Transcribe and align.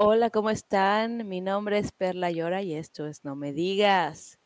Hola, 0.00 0.30
¿cómo 0.30 0.48
están? 0.48 1.28
Mi 1.28 1.40
nombre 1.40 1.76
es 1.78 1.90
Perla 1.90 2.30
Llora 2.30 2.62
y 2.62 2.72
esto 2.74 3.08
es 3.08 3.24
No 3.24 3.34
Me 3.34 3.52
Digas. 3.52 4.38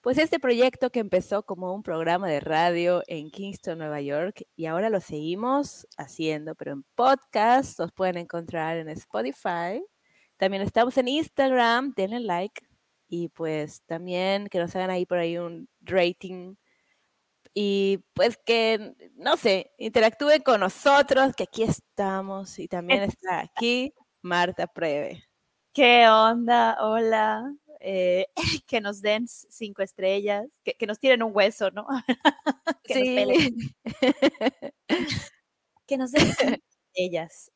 Pues 0.00 0.16
este 0.16 0.38
proyecto 0.38 0.90
que 0.90 1.00
empezó 1.00 1.42
como 1.42 1.74
un 1.74 1.82
programa 1.82 2.28
de 2.28 2.38
radio 2.38 3.02
en 3.08 3.28
Kingston, 3.32 3.78
Nueva 3.78 4.00
York, 4.00 4.44
y 4.54 4.66
ahora 4.66 4.90
lo 4.90 5.00
seguimos 5.00 5.88
haciendo, 5.96 6.54
pero 6.54 6.70
en 6.70 6.84
podcast 6.94 7.80
los 7.80 7.90
pueden 7.90 8.16
encontrar 8.16 8.76
en 8.76 8.88
Spotify. 8.90 9.84
También 10.36 10.62
estamos 10.62 10.96
en 10.96 11.08
Instagram, 11.08 11.94
denle 11.96 12.20
like 12.20 12.64
y 13.08 13.28
pues 13.30 13.82
también 13.86 14.46
que 14.46 14.60
nos 14.60 14.76
hagan 14.76 14.90
ahí 14.90 15.04
por 15.04 15.18
ahí 15.18 15.36
un 15.36 15.68
rating 15.80 16.54
y 17.54 17.98
pues 18.14 18.38
que, 18.46 18.94
no 19.16 19.36
sé, 19.36 19.72
interactúen 19.78 20.42
con 20.42 20.60
nosotros, 20.60 21.34
que 21.34 21.42
aquí 21.42 21.64
estamos 21.64 22.56
y 22.60 22.68
también 22.68 23.02
está 23.02 23.40
aquí 23.40 23.92
Marta 24.22 24.66
Preve. 24.66 25.28
¿Qué 25.72 26.08
onda? 26.08 26.78
Hola. 26.80 27.54
Eh, 27.80 28.26
que 28.66 28.80
nos 28.80 29.02
den 29.02 29.26
cinco 29.26 29.82
estrellas, 29.82 30.46
que, 30.64 30.86
nos 30.86 30.98
tiren 30.98 31.22
un 31.22 31.32
hueso, 31.34 31.70
¿no? 31.72 31.86
que 32.84 32.94
sí. 32.94 33.26
nos 33.26 33.36
que 35.86 35.98
nos 35.98 36.12
den 36.12 36.32
cinco 36.32 36.62
estrellas. 36.94 37.50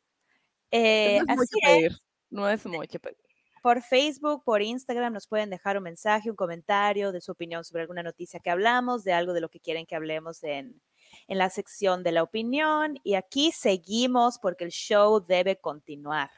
Eh, 0.71 1.21
no 1.27 1.33
es 1.33 1.39
mucho 1.39 1.57
pedir. 1.63 1.97
No 2.29 2.49
es 2.49 2.67
mucho 2.67 2.99
pedir 2.99 3.27
por 3.67 3.83
Facebook, 3.83 4.45
por 4.45 4.63
Instagram, 4.63 5.13
nos 5.13 5.27
pueden 5.27 5.51
dejar 5.51 5.77
un 5.77 5.83
mensaje, 5.83 6.31
un 6.31 6.37
comentario 6.37 7.11
de 7.11 7.21
su 7.21 7.33
opinión 7.33 7.65
sobre 7.65 7.83
alguna 7.83 8.05
noticia 8.05 8.39
que 8.39 8.49
hablamos, 8.49 9.03
de 9.03 9.13
algo 9.13 9.33
de 9.33 9.41
lo 9.41 9.49
que 9.49 9.59
quieren 9.59 9.87
que 9.87 9.97
hablemos 9.97 10.45
en, 10.45 10.81
en 11.27 11.39
la 11.39 11.51
sección 11.51 12.05
de 12.05 12.13
la 12.13 12.23
opinión. 12.23 13.01
Y 13.03 13.15
aquí 13.15 13.51
seguimos 13.51 14.39
porque 14.39 14.63
el 14.63 14.71
show 14.71 15.19
debe 15.19 15.57
continuar. 15.57 16.31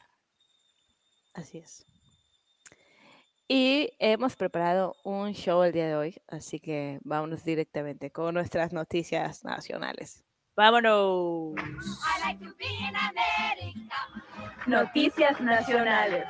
Así 1.38 1.58
es. 1.58 1.86
Y 3.46 3.92
hemos 4.00 4.34
preparado 4.34 4.96
un 5.04 5.34
show 5.34 5.62
el 5.62 5.72
día 5.72 5.86
de 5.86 5.94
hoy, 5.94 6.16
así 6.26 6.58
que 6.58 6.98
vámonos 7.04 7.44
directamente 7.44 8.10
con 8.10 8.34
nuestras 8.34 8.72
noticias 8.72 9.44
nacionales. 9.44 10.24
Vámonos. 10.56 11.54
Noticias 14.66 15.40
nacionales. 15.40 16.26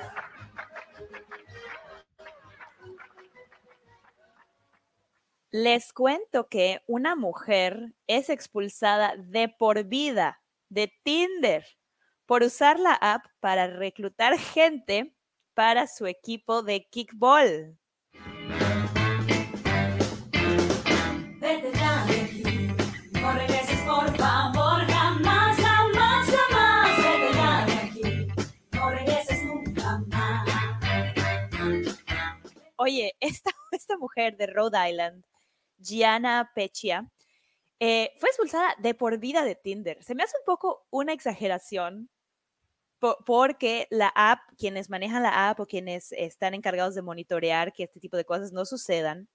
Les 5.51 5.91
cuento 5.95 6.49
que 6.49 6.83
una 6.87 7.17
mujer 7.17 7.95
es 8.07 8.29
expulsada 8.29 9.15
de 9.17 9.49
por 9.49 9.85
vida 9.85 10.43
de 10.69 10.93
Tinder 11.03 11.65
por 12.29 12.43
usar 12.43 12.79
la 12.79 12.93
app 12.93 13.25
para 13.41 13.69
reclutar 13.69 14.39
gente 14.39 15.17
para 15.55 15.87
su 15.87 16.07
equipo 16.07 16.63
de 16.63 16.87
kickball. 16.91 17.79
Oye, 32.77 33.17
esta, 33.21 33.51
esta 33.73 33.97
mujer 33.97 34.37
de 34.37 34.49
Rhode 34.49 34.91
Island 34.91 35.25
Gianna 35.79 36.53
Peccia, 36.55 37.11
eh, 37.81 38.13
fue 38.19 38.29
expulsada 38.29 38.75
de 38.79 38.93
por 38.93 39.17
vida 39.19 39.45
de 39.45 39.55
Tinder. 39.55 40.05
Se 40.05 40.15
me 40.15 40.25
hace 40.25 40.37
un 40.37 40.45
poco 40.45 40.87
una 40.91 41.15
exageración 41.15 42.11
porque 42.99 43.87
la 43.91 44.09
app, 44.15 44.41
quienes 44.57 44.91
manejan 44.91 45.23
la 45.23 45.51
app 45.51 45.61
o 45.61 45.67
quienes 45.67 46.13
están 46.13 46.55
encargados 46.55 46.95
de 46.95 47.03
monitorear 47.03 47.73
que 47.73 47.85
este 47.85 48.01
tipo 48.01 48.17
de 48.17 48.25
cosas 48.25 48.53
no 48.53 48.65
sucedan, 48.65 49.29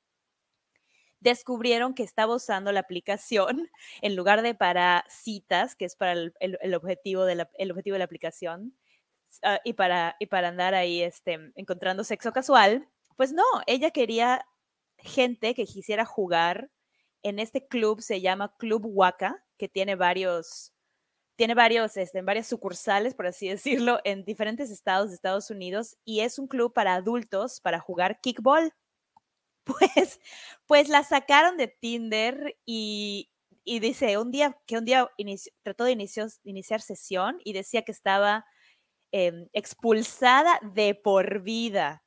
descubrieron 1.23 1.93
que 1.93 2.03
estaba 2.03 2.35
usando 2.35 2.71
la 2.71 2.81
aplicación 2.81 3.69
en 4.01 4.15
lugar 4.15 4.41
de 4.41 4.53
para 4.53 5.05
citas, 5.09 5.75
que 5.75 5.85
es 5.85 5.95
para 5.95 6.13
el, 6.13 6.75
objetivo, 6.75 7.25
de 7.25 7.35
la, 7.35 7.49
objetivo 7.71 7.93
de 7.93 7.99
la 7.99 8.05
aplicación, 8.05 8.75
ah, 9.43 9.59
y, 9.63 9.73
para, 9.73 10.15
y 10.19 10.27
para 10.27 10.49
andar 10.49 10.75
ahí 10.75 11.01
este, 11.01 11.39
encontrando 11.55 12.03
sexo 12.03 12.33
casual. 12.33 12.87
Pues 13.15 13.31
no, 13.31 13.43
ella 13.67 13.91
quería 13.91 14.45
gente 14.97 15.53
que 15.53 15.65
quisiera 15.65 16.05
jugar 16.05 16.69
en 17.23 17.39
este 17.39 17.67
club, 17.67 18.01
se 18.01 18.21
llama 18.21 18.55
Club 18.57 18.85
Waka, 18.85 19.43
que 19.57 19.69
tiene 19.69 19.95
varios, 19.95 20.72
tiene 21.35 21.55
varios, 21.55 21.97
este, 21.97 22.21
varias 22.21 22.47
sucursales, 22.47 23.15
por 23.15 23.27
así 23.27 23.47
decirlo, 23.87 23.99
en 24.03 24.25
diferentes 24.25 24.71
estados 24.71 25.09
de 25.09 25.15
Estados 25.15 25.49
Unidos, 25.49 25.97
y 26.05 26.21
es 26.21 26.39
un 26.39 26.47
club 26.47 26.73
para 26.73 26.95
adultos 26.95 27.61
para 27.61 27.79
jugar 27.79 28.19
kickball. 28.21 28.73
Pues, 29.65 30.19
pues 30.67 30.89
la 30.89 31.03
sacaron 31.03 31.55
de 31.55 31.69
Tinder 31.69 32.57
y, 32.65 33.31
dice 33.65 34.17
un 34.17 34.29
día 34.29 34.57
que 34.67 34.77
un 34.77 34.83
día 34.83 35.09
trató 35.63 35.85
de 35.85 35.93
iniciar 36.43 36.81
sesión 36.81 37.39
y 37.45 37.53
decía 37.53 37.83
que 37.83 37.93
estaba 37.93 38.45
em, 39.13 39.47
expulsada 39.53 40.59
de 40.73 40.95
por 40.95 41.43
vida 41.43 42.03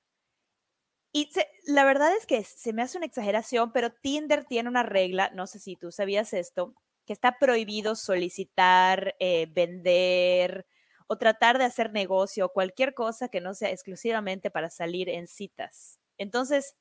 y 1.16 1.30
la 1.66 1.84
verdad 1.84 2.14
es 2.14 2.26
que 2.26 2.44
se 2.44 2.74
me 2.74 2.82
hace 2.82 2.98
una 2.98 3.06
exageración, 3.06 3.72
pero 3.72 3.90
Tinder 3.90 4.44
tiene 4.44 4.68
una 4.68 4.82
regla, 4.82 5.30
no 5.34 5.46
sé 5.46 5.58
si 5.58 5.74
tú 5.74 5.90
sabías 5.90 6.34
esto, 6.34 6.74
que 7.06 7.12
está 7.12 7.38
prohibido 7.38 7.94
solicitar, 7.94 9.14
eh, 9.20 9.46
vender 9.50 10.66
o 11.06 11.16
tratar 11.16 11.58
de 11.58 11.64
hacer 11.64 11.92
negocio 11.92 12.46
o 12.46 12.52
cualquier 12.52 12.94
cosa 12.94 13.28
que 13.28 13.40
no 13.40 13.54
sea 13.54 13.70
exclusivamente 13.70 14.50
para 14.50 14.70
salir 14.70 15.08
en 15.08 15.28
citas. 15.28 16.00
Entonces, 16.18 16.74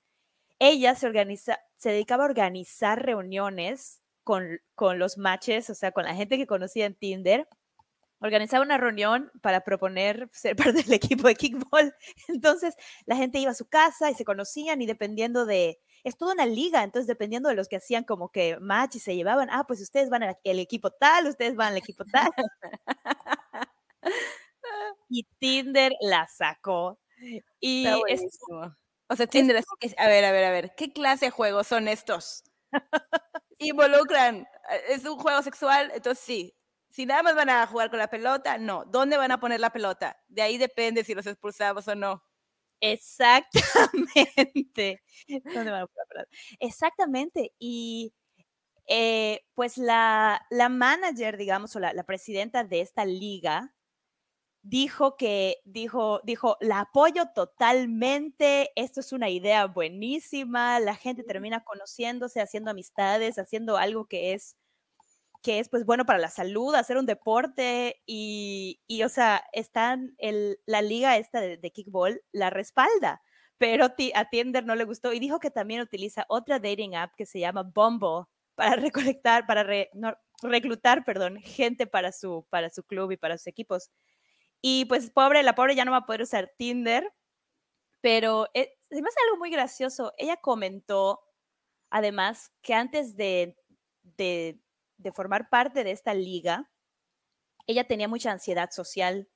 ella 0.59 0.95
se, 0.95 1.05
organiza, 1.05 1.59
se 1.77 1.91
dedicaba 1.91 2.23
a 2.23 2.27
organizar 2.27 3.05
reuniones 3.05 4.01
con, 4.23 4.59
con 4.73 4.97
los 4.97 5.17
matches, 5.17 5.69
o 5.69 5.75
sea, 5.75 5.91
con 5.91 6.05
la 6.05 6.15
gente 6.15 6.37
que 6.37 6.47
conocía 6.47 6.85
en 6.85 6.95
Tinder, 6.95 7.47
organizaba 8.19 8.63
una 8.63 8.77
reunión 8.77 9.31
para 9.41 9.61
proponer 9.61 10.27
ser 10.31 10.55
parte 10.73 10.83
del 10.83 10.93
equipo 10.93 11.27
de 11.27 11.35
kickball. 11.35 11.93
Entonces, 12.27 12.75
la 13.05 13.15
gente 13.15 13.39
iba 13.39 13.51
a 13.51 13.55
su 13.55 13.67
casa 13.67 14.09
y 14.09 14.15
se 14.15 14.25
conocían 14.25 14.81
y 14.81 14.87
dependiendo 14.87 15.45
de, 15.45 15.79
es 16.05 16.17
toda 16.17 16.33
una 16.33 16.45
liga, 16.45 16.83
entonces 16.83 17.07
dependiendo 17.07 17.49
de 17.49 17.55
los 17.55 17.67
que 17.67 17.77
hacían 17.77 18.03
como 18.03 18.29
que 18.29 18.59
match 18.59 18.95
y 18.95 18.99
se 18.99 19.15
llevaban, 19.15 19.49
ah, 19.51 19.65
pues 19.67 19.81
ustedes 19.81 20.09
van 20.09 20.23
al 20.23 20.37
equipo 20.43 20.91
tal, 20.91 21.27
ustedes 21.27 21.55
van 21.55 21.69
al 21.69 21.77
equipo 21.77 22.05
tal. 22.05 22.29
y 25.09 25.23
Tinder 25.39 25.93
la 26.01 26.27
sacó. 26.27 26.99
Y 27.59 27.87
o 29.07 29.15
sea, 29.15 29.27
Tinder 29.27 29.55
es, 29.55 29.65
a 29.97 30.07
ver, 30.07 30.25
a 30.25 30.31
ver, 30.31 30.45
a 30.45 30.51
ver, 30.51 30.75
¿qué 30.75 30.93
clase 30.93 31.25
de 31.25 31.31
juegos 31.31 31.67
son 31.67 31.87
estos? 31.87 32.43
Involucran, 33.59 34.47
eh, 34.69 34.81
es 34.89 35.05
un 35.05 35.17
juego 35.17 35.41
sexual, 35.41 35.91
entonces 35.95 36.23
sí, 36.23 36.55
si 36.89 37.05
nada 37.05 37.23
más 37.23 37.35
van 37.35 37.49
a 37.49 37.65
jugar 37.67 37.89
con 37.89 37.99
la 37.99 38.09
pelota, 38.09 38.57
no. 38.57 38.85
¿Dónde 38.85 39.17
van 39.17 39.31
a 39.31 39.39
poner 39.39 39.59
la 39.59 39.71
pelota? 39.71 40.17
De 40.27 40.41
ahí 40.43 40.57
depende 40.57 41.03
si 41.03 41.15
los 41.15 41.25
expulsamos 41.25 41.87
o 41.87 41.95
no. 41.95 42.23
Exactamente. 42.81 45.01
Exactamente. 46.59 47.53
Y 47.59 48.13
eh, 48.87 49.41
pues 49.55 49.77
la, 49.77 50.45
la, 50.49 50.69
manager, 50.69 51.37
digamos, 51.37 51.75
o 51.75 51.79
la, 51.79 51.93
la, 51.93 52.03
presidenta 52.03 52.63
de 52.63 52.81
esta 52.81 53.05
liga, 53.05 53.73
dijo 54.63 55.17
que, 55.17 55.57
dijo, 55.65 56.21
dijo, 56.23 56.57
la 56.61 56.81
apoyo 56.81 57.27
totalmente, 57.35 58.71
esto 58.75 58.99
es 59.01 59.13
una 59.13 59.29
idea 59.29 59.67
buenísima, 59.67 60.79
la 60.79 60.95
gente 60.95 61.23
termina 61.23 61.63
conociéndose, 61.63 62.41
haciendo 62.41 62.71
amistades, 62.71 63.39
haciendo 63.39 63.77
algo 63.77 64.05
que 64.07 64.33
es 64.33 64.57
que 65.45 65.59
es 65.59 65.69
pues 65.69 65.85
bueno 65.85 66.07
para 66.07 66.17
la 66.17 66.31
salud, 66.31 66.73
hacer 66.73 66.97
un 66.97 67.05
deporte 67.05 68.01
y, 68.07 68.81
y 68.87 69.03
o 69.03 69.09
sea, 69.09 69.43
están 69.53 70.15
el, 70.17 70.57
la 70.65 70.81
liga 70.81 71.17
esta 71.17 71.39
de, 71.39 71.71
kickball 71.71 72.19
la 72.31 72.49
respalda, 72.49 73.21
pero 73.59 73.85
a 73.85 74.29
Tinder 74.31 74.65
no 74.65 74.73
le 74.73 74.85
gustó 74.85 75.13
y 75.13 75.19
dijo 75.19 75.39
que 75.39 75.51
también 75.51 75.81
utiliza 75.81 76.25
otra 76.29 76.57
dating 76.57 76.95
app 76.95 77.13
que 77.15 77.27
se 77.27 77.39
llama 77.39 77.61
Bumble 77.61 78.25
para 78.55 78.75
recolectar, 78.91 79.45
para, 79.45 79.63
reclutar, 80.41 81.03
perdón, 81.03 81.37
gente 81.43 81.85
para 81.85 82.11
su, 82.11 82.47
para 82.49 82.71
su 82.71 82.83
club 82.83 83.11
y 83.11 83.17
para 83.17 83.37
sus 83.37 83.45
equipos. 83.45 83.91
Y 84.61 84.85
pues 84.85 85.11
pobre, 85.11 85.43
la 85.43 85.53
pobre 85.53 85.75
ya 85.75 85.85
no 85.85 85.91
va 85.91 85.97
a 85.97 86.05
poder 86.07 86.23
usar 86.23 86.53
Tinder, 86.57 87.13
pero 88.01 88.47
eh, 88.55 88.73
se 88.89 88.99
me 88.99 89.07
hace 89.09 89.19
algo 89.27 89.37
muy 89.37 89.51
gracioso. 89.51 90.11
Ella 90.17 90.37
comentó, 90.37 91.21
además, 91.91 92.51
que 92.63 92.73
antes 92.73 93.15
de, 93.15 93.55
de 94.97 95.11
formar 95.11 95.49
parte 95.49 95.83
de 95.83 95.91
esta 95.91 96.13
liga, 96.13 96.69
ella 97.67 97.85
tenía 97.87 98.07
mucha 98.07 98.31
ansiedad 98.31 98.71
social 98.71 99.29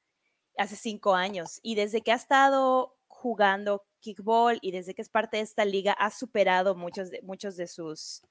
hace 0.58 0.76
cinco 0.76 1.16
años 1.16 1.60
y 1.64 1.76
desde 1.76 2.02
que 2.02 2.12
ha 2.12 2.16
estado 2.16 2.98
jugando 3.08 3.86
kickball 4.00 4.60
y 4.62 4.72
desde 4.72 4.94
que 4.94 5.02
es 5.02 5.10
parte 5.10 5.38
de 5.38 5.44
esta 5.44 5.66
liga 5.66 5.94
ha 5.94 6.10
superado 6.12 6.76
muchos 6.76 7.12
de, 7.12 7.22
muchos 7.22 7.58
de 7.58 7.68
sus 7.68 8.22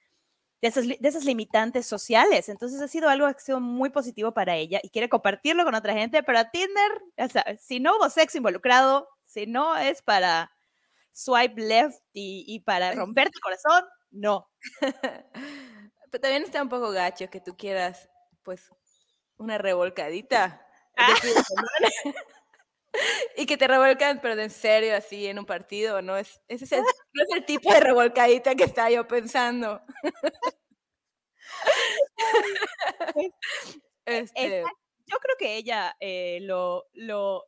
de 0.61 0.69
esas, 0.69 0.89
de 0.89 0.99
esas 1.03 1.25
limitantes 1.25 1.87
sociales. 1.87 2.49
Entonces 2.49 2.81
ha 2.81 2.89
sido 2.89 3.09
algo 3.09 3.27
que 3.27 3.37
ha 3.37 3.39
sido 3.39 3.61
muy 3.61 3.91
positivo 3.91 4.33
para 4.33 4.57
ella 4.57 4.81
y 4.83 4.91
quiere 4.91 5.09
compartirlo 5.09 5.65
con 5.65 5.75
otra 5.75 5.95
gente, 5.95 6.23
pero 6.23 6.39
a 6.39 6.51
Tinder, 6.51 7.03
o 7.17 7.29
sea, 7.29 7.45
si 7.59 7.81
no 7.81 7.97
hubo 7.97 8.11
sexo 8.11 8.39
involucrado, 8.39 9.09
si 9.25 9.47
no 9.47 9.77
es 9.77 10.03
para 10.03 10.51
swipe 11.13 11.61
left 11.61 12.01
y, 12.13 12.45
y 12.47 12.61
para 12.61 12.93
romperte 12.93 13.37
el 13.37 13.41
corazón, 13.41 13.85
no. 14.11 14.49
pero 16.11 16.23
también 16.23 16.45
está 16.45 16.63
un 16.63 16.69
poco 16.69 16.91
gacho 16.91 17.31
que 17.31 17.41
tú 17.41 17.57
quieras, 17.57 18.09
pues, 18.43 18.71
una 19.37 19.59
revolcadita. 19.59 20.67
Ah. 20.97 21.15
y 23.37 23.47
que 23.47 23.57
te 23.57 23.69
revuelcan, 23.69 24.21
pero 24.21 24.41
en 24.41 24.51
serio, 24.51 24.97
así 24.97 25.27
en 25.27 25.39
un 25.39 25.47
partido, 25.47 26.03
no 26.03 26.17
es, 26.17 26.41
ese 26.49 26.65
es 26.65 26.73
el, 26.73 26.83
no 26.83 27.23
es 27.25 27.37
el 27.37 27.45
tipo 27.45 27.73
de 27.73 27.81
revolcadita 27.81 28.55
que 28.55 28.65
estaba 28.65 28.91
yo 28.91 29.07
pensando. 29.07 29.83
este, 34.07 34.61
Exacto. 34.61 34.79
Yo 35.07 35.19
creo 35.19 35.37
que 35.39 35.57
ella 35.57 35.97
eh, 36.01 36.39
lo, 36.43 36.85
lo, 36.93 37.45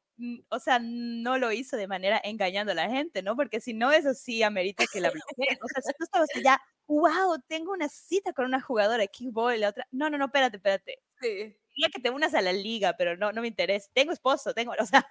o 0.48 0.58
sea, 0.58 0.78
no 0.82 1.36
lo 1.38 1.52
hizo 1.52 1.76
de 1.76 1.88
manera 1.88 2.20
engañando 2.24 2.72
a 2.72 2.74
la 2.74 2.88
gente, 2.88 3.22
¿no? 3.22 3.36
Porque 3.36 3.60
si 3.60 3.74
no, 3.74 3.92
eso 3.92 4.14
sí 4.14 4.42
amerita 4.42 4.84
que 4.90 5.00
la 5.00 5.10
bloqueen. 5.10 5.58
O 5.62 5.68
sea, 5.68 5.82
si 5.82 5.92
tú 5.98 6.04
estabas 6.04 6.28
ya, 6.42 6.58
wow, 6.90 7.38
tengo 7.46 7.72
una 7.72 7.88
cita 7.88 8.32
con 8.32 8.46
una 8.46 8.60
jugadora 8.60 8.98
de 9.02 9.08
kickball 9.08 9.60
la 9.60 9.68
otra, 9.68 9.86
no, 9.92 10.10
no, 10.10 10.18
no, 10.18 10.26
espérate, 10.26 10.56
espérate. 10.56 10.98
sí. 11.20 11.56
Quería 11.72 11.88
que 11.94 12.00
te 12.00 12.10
unas 12.10 12.34
a 12.34 12.42
la 12.42 12.52
liga, 12.52 12.94
pero 12.98 13.16
no, 13.16 13.30
no 13.30 13.42
me 13.42 13.46
interesa. 13.46 13.88
Tengo 13.94 14.12
esposo, 14.12 14.52
tengo, 14.52 14.72
o 14.78 14.86
sea, 14.86 15.06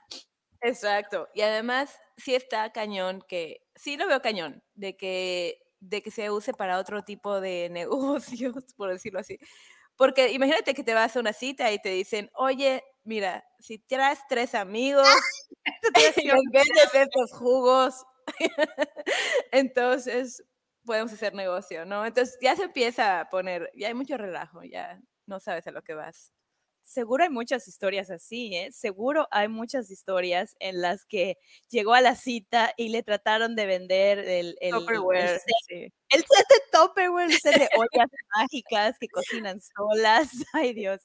Exacto. 0.62 1.30
Y 1.34 1.42
además, 1.42 1.98
sí 2.18 2.36
está 2.36 2.72
cañón 2.74 3.24
que, 3.28 3.62
sí 3.76 3.96
lo 3.96 4.08
veo 4.08 4.22
cañón, 4.22 4.62
de 4.76 4.98
que, 4.98 5.62
de 5.80 6.02
que 6.02 6.12
se 6.12 6.30
use 6.30 6.54
para 6.54 6.80
otro 6.80 7.04
tipo 7.04 7.40
de 7.40 7.70
negocios, 8.52 8.74
por 8.76 8.90
decirlo 8.92 9.20
así. 9.20 9.40
Porque 9.96 10.32
imagínate 10.32 10.74
que 10.74 10.84
te 10.84 10.94
vas 10.94 11.16
a 11.16 11.20
una 11.22 11.34
cita 11.34 11.72
y 11.72 11.80
te 11.80 11.90
dicen, 11.90 12.30
oye, 12.34 12.84
mira, 13.06 13.46
si 13.60 13.80
traes 13.80 14.20
tres 14.28 14.54
amigos 14.56 15.08
y 16.18 16.28
vendes 16.28 16.94
estos 16.94 17.32
jugos, 17.34 18.06
entonces 19.52 20.44
podemos 20.86 21.14
hacer 21.14 21.34
negocio, 21.36 21.86
¿no? 21.86 22.06
Entonces 22.06 22.38
ya 22.42 22.56
se 22.56 22.64
empieza 22.64 23.20
a 23.22 23.30
poner, 23.30 23.70
ya 23.76 23.88
hay 23.90 23.94
mucho 23.94 24.18
relajo, 24.18 24.64
ya 24.64 25.02
no 25.26 25.40
sabes 25.40 25.68
a 25.68 25.72
lo 25.72 25.84
que 25.84 25.94
vas. 25.94 26.34
seguro 26.84 27.24
hay 27.24 27.30
muchas 27.30 27.68
historias 27.68 28.10
así, 28.12 28.56
¿eh? 28.56 28.72
Seguro 28.72 29.28
hay 29.32 29.48
muchas 29.48 29.92
historias 29.92 30.56
en 30.60 30.82
las 30.82 31.06
que 31.06 31.38
llegó 31.70 31.94
a 31.94 32.02
la 32.02 32.16
cita 32.16 32.74
y 32.78 32.90
le 32.90 33.04
trataron 33.04 33.56
de 33.56 33.66
vender 33.68 34.20
el, 34.20 34.58
el, 34.62 34.76
el 34.76 35.40
set, 35.40 35.42
sí. 35.68 35.94
el 36.10 36.22
set 36.22 36.48
de 36.50 36.62
Tupperware, 36.72 37.30
el 37.32 37.40
set 37.40 37.56
de 37.58 37.70
ollas 37.78 38.10
mágicas 38.38 38.98
que 39.00 39.08
cocinan 39.10 39.60
solas. 39.62 40.30
Ay, 40.54 40.74
Dios. 40.74 41.02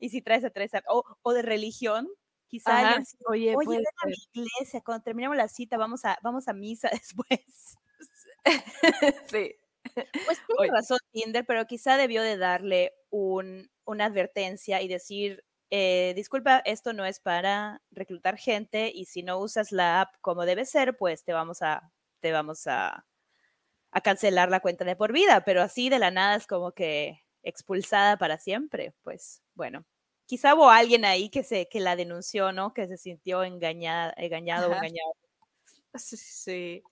Y 0.00 0.10
si 0.10 0.22
traes 0.22 0.44
a 0.44 0.50
tres, 0.50 0.72
o, 0.88 1.04
o 1.22 1.32
de 1.32 1.42
religión, 1.42 2.08
quizá 2.48 2.78
Ajá, 2.78 2.88
alguien 2.88 3.04
Oye, 3.28 3.54
Oye, 3.56 3.76
ven 3.78 3.84
a 4.04 4.06
mi 4.08 4.14
iglesia, 4.34 4.80
cuando 4.84 5.04
terminemos 5.04 5.36
la 5.36 5.48
cita 5.48 5.78
vamos 5.78 6.04
a, 6.04 6.18
vamos 6.22 6.48
a 6.48 6.52
misa 6.54 6.90
después. 6.92 7.76
sí. 9.30 9.54
Pues 10.24 10.38
tiene 10.46 10.60
Oye. 10.60 10.70
razón 10.72 10.98
Tinder, 11.12 11.44
pero 11.46 11.66
quizá 11.66 11.96
debió 11.96 12.22
de 12.22 12.36
darle 12.36 12.92
un, 13.10 13.70
una 13.84 14.06
advertencia 14.06 14.82
y 14.82 14.88
decir, 14.88 15.44
eh, 15.70 16.12
disculpa, 16.16 16.58
esto 16.64 16.92
no 16.92 17.04
es 17.04 17.20
para 17.20 17.82
reclutar 17.90 18.36
gente 18.38 18.90
y 18.94 19.06
si 19.06 19.22
no 19.22 19.38
usas 19.38 19.72
la 19.72 20.02
app 20.02 20.14
como 20.20 20.44
debe 20.46 20.64
ser, 20.64 20.96
pues 20.96 21.24
te 21.24 21.32
vamos 21.32 21.62
a, 21.62 21.92
te 22.20 22.32
vamos 22.32 22.66
a, 22.66 23.06
a 23.92 24.00
cancelar 24.02 24.50
la 24.50 24.60
cuenta 24.60 24.84
de 24.84 24.96
por 24.96 25.12
vida, 25.12 25.42
pero 25.44 25.62
así 25.62 25.88
de 25.88 25.98
la 25.98 26.10
nada 26.10 26.36
es 26.36 26.46
como 26.46 26.72
que 26.72 27.22
expulsada 27.42 28.18
para 28.18 28.38
siempre. 28.38 28.94
Pues 29.02 29.42
bueno, 29.54 29.86
quizá 30.26 30.54
hubo 30.54 30.70
alguien 30.70 31.04
ahí 31.04 31.30
que, 31.30 31.42
se, 31.44 31.68
que 31.68 31.80
la 31.80 31.96
denunció, 31.96 32.52
¿no? 32.52 32.74
Que 32.74 32.86
se 32.88 32.96
sintió 32.98 33.44
engañada, 33.44 34.14
engañado 34.16 34.70
o 34.70 34.74
engañado. 34.74 35.12
Sí, 35.96 36.16
sí. 36.16 36.82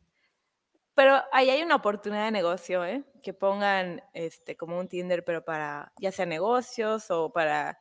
Pero 0.95 1.21
ahí 1.33 1.51
hay 1.51 1.63
una 1.63 1.77
oportunidad 1.77 2.27
de 2.27 2.31
negocio, 2.31 2.85
¿eh? 2.85 3.05
Que 3.23 3.35
pongan 3.35 4.03
este 4.13 4.57
como 4.57 4.79
un 4.79 4.89
Tinder, 4.89 5.25
pero 5.25 5.45
para 5.45 5.93
ya 6.01 6.13
sea 6.13 6.27
negocios 6.27 7.11
o 7.11 7.33
para, 7.33 7.81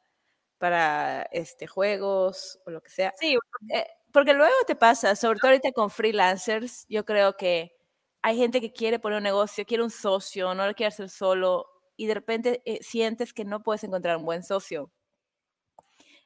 para 0.57 1.23
este, 1.31 1.67
juegos 1.67 2.59
o 2.65 2.71
lo 2.71 2.81
que 2.81 2.89
sea. 2.89 3.13
Sí, 3.19 3.37
Eh, 3.69 3.85
porque 4.11 4.33
luego 4.33 4.53
te 4.67 4.75
pasa, 4.75 5.15
sobre 5.15 5.39
todo 5.39 5.49
ahorita 5.51 5.71
con 5.73 5.89
freelancers, 5.89 6.85
yo 6.89 7.05
creo 7.05 7.35
que 7.37 7.75
hay 8.21 8.37
gente 8.37 8.61
que 8.61 8.71
quiere 8.73 8.99
poner 8.99 9.17
un 9.17 9.23
negocio, 9.23 9.65
quiere 9.65 9.83
un 9.83 9.91
socio, 9.91 10.53
no 10.55 10.65
lo 10.67 10.73
quiere 10.73 10.87
hacer 10.89 11.09
solo 11.09 11.67
y 11.97 12.07
de 12.07 12.13
repente 12.15 12.61
eh, 12.65 12.79
sientes 12.81 13.33
que 13.33 13.45
no 13.45 13.61
puedes 13.63 13.83
encontrar 13.83 14.17
un 14.17 14.25
buen 14.25 14.43
socio. 14.43 14.91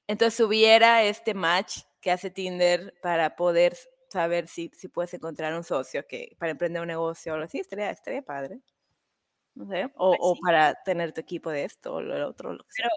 Entonces 0.08 0.40
hubiera 0.40 1.04
este 1.04 1.34
match 1.34 1.80
que 2.02 2.12
hace 2.12 2.30
Tinder 2.30 2.94
para 3.02 3.36
poder 3.36 3.78
saber 4.10 4.48
si, 4.48 4.72
si 4.76 4.88
puedes 4.90 5.14
encontrar 5.14 5.54
un 5.56 5.64
socio 5.64 6.06
que 6.08 6.36
para 6.40 6.52
emprender 6.52 6.82
un 6.82 6.88
negocio 6.88 7.32
o 7.34 7.36
algo 7.36 7.46
así, 7.46 7.60
estaría, 7.60 7.90
estaría 7.92 8.22
padre. 8.22 8.62
No 9.56 9.68
sé, 9.68 9.86
o, 9.96 10.12
Pues 10.12 10.20
o 10.32 10.36
sí. 10.36 10.40
para 10.40 10.76
tener 10.86 11.14
tu 11.14 11.22
equipo 11.22 11.50
de 11.52 11.66
esto 11.66 11.96
o 11.96 12.02
lo 12.02 12.28
otro, 12.30 12.54
lo 12.54 12.64
que 12.64 12.72
sea. 12.74 12.90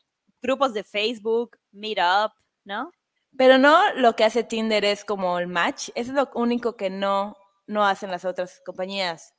grupos 0.43 0.75
de 0.75 0.85
Facebook, 0.85 1.59
Meetup, 1.73 2.33
¿no? 2.65 2.91
Pero 3.37 3.59
no 3.59 3.95
lo 3.95 4.17
que 4.17 4.25
hace 4.25 4.45
Tinder 4.45 4.85
es 4.85 5.05
como 5.05 5.39
el 5.39 5.47
match, 5.47 5.91
eso 5.95 6.11
es 6.11 6.17
lo 6.17 6.31
único 6.35 6.77
que 6.77 6.91
no, 6.91 7.37
no 7.67 7.85
hacen 7.87 8.11
las 8.11 8.25
otras 8.25 8.61
compañías. 8.67 9.35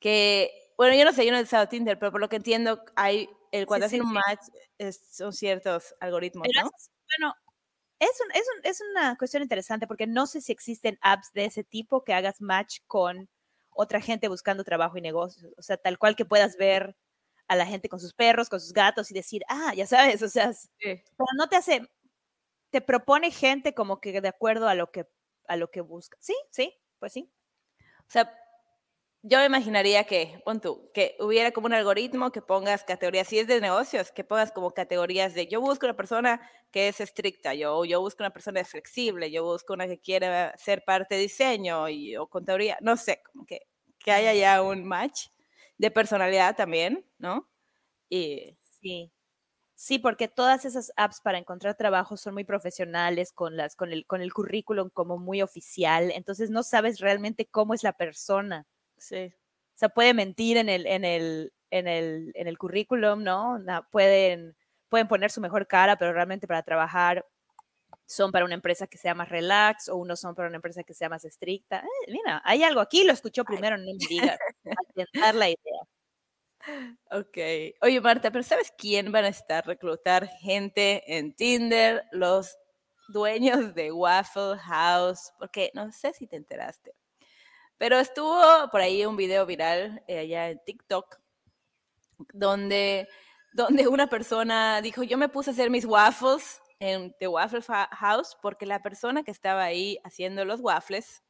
Que, 0.00 0.50
bueno, 0.76 0.96
yo 0.96 1.04
no 1.04 1.12
sé, 1.12 1.24
yo 1.24 1.32
no 1.32 1.38
he 1.38 1.42
usado 1.42 1.68
Tinder, 1.68 1.98
pero 1.98 2.12
por 2.12 2.20
lo 2.20 2.28
que 2.28 2.36
entiendo, 2.36 2.82
hay, 2.96 3.30
el, 3.52 3.66
cuando 3.66 3.86
sí, 3.86 3.96
hacen 3.96 4.02
un 4.02 4.08
sí. 4.08 4.14
match 4.14 4.40
es- 4.78 5.08
son 5.16 5.32
ciertos 5.32 5.94
algoritmos, 6.00 6.48
Pero 6.52 6.64
¿no? 6.64 6.70
bueno, 7.18 7.34
es, 8.00 8.10
un- 8.24 8.32
es, 8.32 8.44
un- 8.56 8.60
es 8.70 8.80
una 8.92 9.16
cuestión 9.16 9.42
interesante 9.42 9.86
porque 9.86 10.06
no 10.06 10.26
sé 10.26 10.40
si 10.40 10.52
existen 10.52 10.98
apps 11.02 11.32
de 11.32 11.46
ese 11.46 11.64
tipo 11.64 12.04
que 12.04 12.14
hagas 12.14 12.40
match 12.40 12.78
con 12.86 13.28
otra 13.70 14.00
gente 14.00 14.28
buscando 14.28 14.64
trabajo 14.64 14.96
y 14.98 15.02
negocios. 15.02 15.52
O 15.58 15.62
sea, 15.62 15.76
tal 15.76 15.98
cual 15.98 16.16
que 16.16 16.24
puedas 16.24 16.56
ver 16.56 16.96
a 17.48 17.56
la 17.56 17.66
gente 17.66 17.88
con 17.88 18.00
sus 18.00 18.14
perros, 18.14 18.48
con 18.48 18.60
sus 18.60 18.72
gatos 18.72 19.10
y 19.10 19.14
decir, 19.14 19.42
ah, 19.48 19.72
ya 19.74 19.86
sabes, 19.86 20.22
o 20.22 20.28
sea, 20.28 20.52
Sí. 20.52 20.68
pero 20.80 21.26
no 21.36 21.48
te 21.48 21.56
hace, 21.56 21.88
te 22.70 22.80
propone 22.80 23.30
gente 23.30 23.74
como 23.74 24.00
que 24.00 24.20
de 24.20 24.28
acuerdo 24.28 24.68
a 24.68 24.74
lo 24.74 24.90
que, 24.90 25.06
a 25.48 25.56
lo 25.56 25.70
que 25.70 25.80
busca. 25.82 26.16
Sí, 26.20 26.34
sí, 26.50 26.74
pues 26.98 27.12
sí. 27.12 27.30
O 28.08 28.10
sea, 28.10 28.32
yo 29.28 29.38
me 29.38 29.46
imaginaría 29.46 30.04
que, 30.04 30.40
pon 30.44 30.60
tú, 30.60 30.90
que 30.94 31.16
hubiera 31.20 31.52
como 31.52 31.66
un 31.66 31.74
algoritmo 31.74 32.30
que 32.32 32.42
pongas 32.42 32.84
categorías, 32.84 33.28
si 33.28 33.38
es 33.38 33.46
de 33.48 33.60
negocios, 33.60 34.12
que 34.12 34.24
pongas 34.24 34.52
como 34.52 34.72
categorías 34.72 35.34
de 35.34 35.46
yo 35.48 35.60
busco 35.60 35.86
una 35.86 35.96
persona 35.96 36.40
que 36.70 36.88
es 36.88 37.00
estricta, 37.00 37.54
yo, 37.54 37.84
yo 37.84 38.00
busco 38.00 38.22
una 38.22 38.30
persona 38.32 38.64
flexible, 38.64 39.30
yo 39.30 39.44
busco 39.44 39.72
una 39.74 39.86
que 39.86 39.98
quiere 40.00 40.52
ser 40.58 40.84
parte 40.84 41.14
de 41.16 41.22
diseño 41.22 41.88
y, 41.88 42.16
o 42.16 42.28
contaduría, 42.28 42.78
no 42.82 42.96
sé, 42.96 43.22
como 43.32 43.46
que, 43.46 43.60
que 43.98 44.12
haya 44.12 44.34
ya 44.34 44.62
un 44.62 44.84
match 44.84 45.28
de 45.78 45.90
personalidad 45.90 46.56
también, 46.56 47.04
¿no? 47.18 47.48
Y 48.10 48.56
Sí. 48.82 49.12
Sí, 49.76 49.98
porque 49.98 50.28
todas 50.28 50.64
esas 50.64 50.92
apps 50.96 51.20
para 51.20 51.38
encontrar 51.38 51.76
trabajo 51.76 52.16
son 52.16 52.34
muy 52.34 52.44
profesionales, 52.44 53.32
con, 53.32 53.56
las, 53.56 53.76
con, 53.76 53.92
el, 53.92 54.06
con 54.06 54.22
el 54.22 54.32
currículum 54.32 54.90
como 54.90 55.18
muy 55.18 55.42
oficial, 55.42 56.10
entonces 56.12 56.50
no 56.50 56.62
sabes 56.62 57.00
realmente 57.00 57.46
cómo 57.46 57.74
es 57.74 57.82
la 57.82 57.92
persona. 57.94 58.66
Sí, 58.96 59.32
O 59.74 59.78
sea, 59.78 59.88
puede 59.88 60.14
mentir 60.14 60.56
en 60.56 60.68
el, 60.68 60.86
en 60.86 61.04
el, 61.04 61.52
en 61.70 61.88
el, 61.88 62.32
en 62.34 62.46
el 62.48 62.58
currículum, 62.58 63.22
¿no? 63.22 63.58
Pueden, 63.90 64.56
pueden 64.88 65.08
poner 65.08 65.30
su 65.30 65.40
mejor 65.40 65.66
cara, 65.66 65.96
pero 65.96 66.12
realmente 66.12 66.46
para 66.46 66.62
trabajar 66.62 67.24
son 68.06 68.30
para 68.30 68.44
una 68.44 68.54
empresa 68.54 68.86
que 68.86 68.98
sea 68.98 69.14
más 69.14 69.28
relax 69.28 69.88
o 69.88 69.96
unos 69.96 70.20
son 70.20 70.34
para 70.34 70.48
una 70.48 70.56
empresa 70.56 70.82
que 70.84 70.94
sea 70.94 71.08
más 71.08 71.24
estricta. 71.24 71.80
Eh, 71.80 72.12
mira, 72.12 72.40
hay 72.44 72.62
algo 72.62 72.80
aquí, 72.80 73.04
lo 73.04 73.12
escuchó 73.12 73.44
primero, 73.44 73.76
no 73.76 73.84
me 73.84 74.06
digas. 74.08 74.38
Atentar 74.90 75.34
la 75.34 75.48
idea. 75.48 75.80
ok. 77.10 77.74
Oye, 77.82 78.00
Marta, 78.00 78.30
pero 78.30 78.44
¿sabes 78.44 78.72
quién 78.76 79.12
van 79.12 79.24
a 79.24 79.28
estar 79.28 79.66
reclutar 79.66 80.28
gente 80.40 81.02
en 81.16 81.34
Tinder? 81.34 82.04
Los 82.12 82.56
dueños 83.08 83.74
de 83.74 83.92
Waffle 83.92 84.56
House, 84.58 85.32
porque 85.38 85.70
no 85.74 85.90
sé 85.92 86.12
si 86.12 86.26
te 86.26 86.36
enteraste, 86.36 86.92
pero 87.78 87.98
estuvo 87.98 88.40
por 88.70 88.80
ahí 88.80 89.04
un 89.04 89.16
video 89.16 89.46
viral 89.46 90.02
eh, 90.06 90.18
allá 90.20 90.50
en 90.50 90.60
TikTok 90.64 91.18
donde 92.32 93.08
donde 93.56 93.88
una 93.88 94.06
persona 94.06 94.82
dijo, 94.82 95.02
yo 95.02 95.16
me 95.16 95.30
puse 95.30 95.50
a 95.50 95.52
hacer 95.54 95.70
mis 95.70 95.86
waffles 95.86 96.60
en 96.78 97.14
The 97.18 97.26
Waffle 97.26 97.62
House 97.62 98.36
porque 98.42 98.66
la 98.66 98.82
persona 98.82 99.22
que 99.22 99.30
estaba 99.30 99.64
ahí 99.64 99.98
haciendo 100.04 100.44
los 100.44 100.60
waffles 100.60 101.22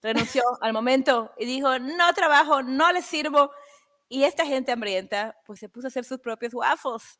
renunció 0.00 0.42
al 0.60 0.72
momento 0.72 1.32
y 1.36 1.46
dijo, 1.46 1.80
no 1.80 2.12
trabajo, 2.12 2.62
no 2.62 2.92
les 2.92 3.04
sirvo. 3.04 3.50
Y 4.08 4.22
esta 4.22 4.46
gente 4.46 4.70
hambrienta, 4.70 5.36
pues 5.44 5.58
se 5.58 5.68
puso 5.68 5.86
a 5.86 5.88
hacer 5.88 6.04
sus 6.04 6.20
propios 6.20 6.54
waffles. 6.54 7.18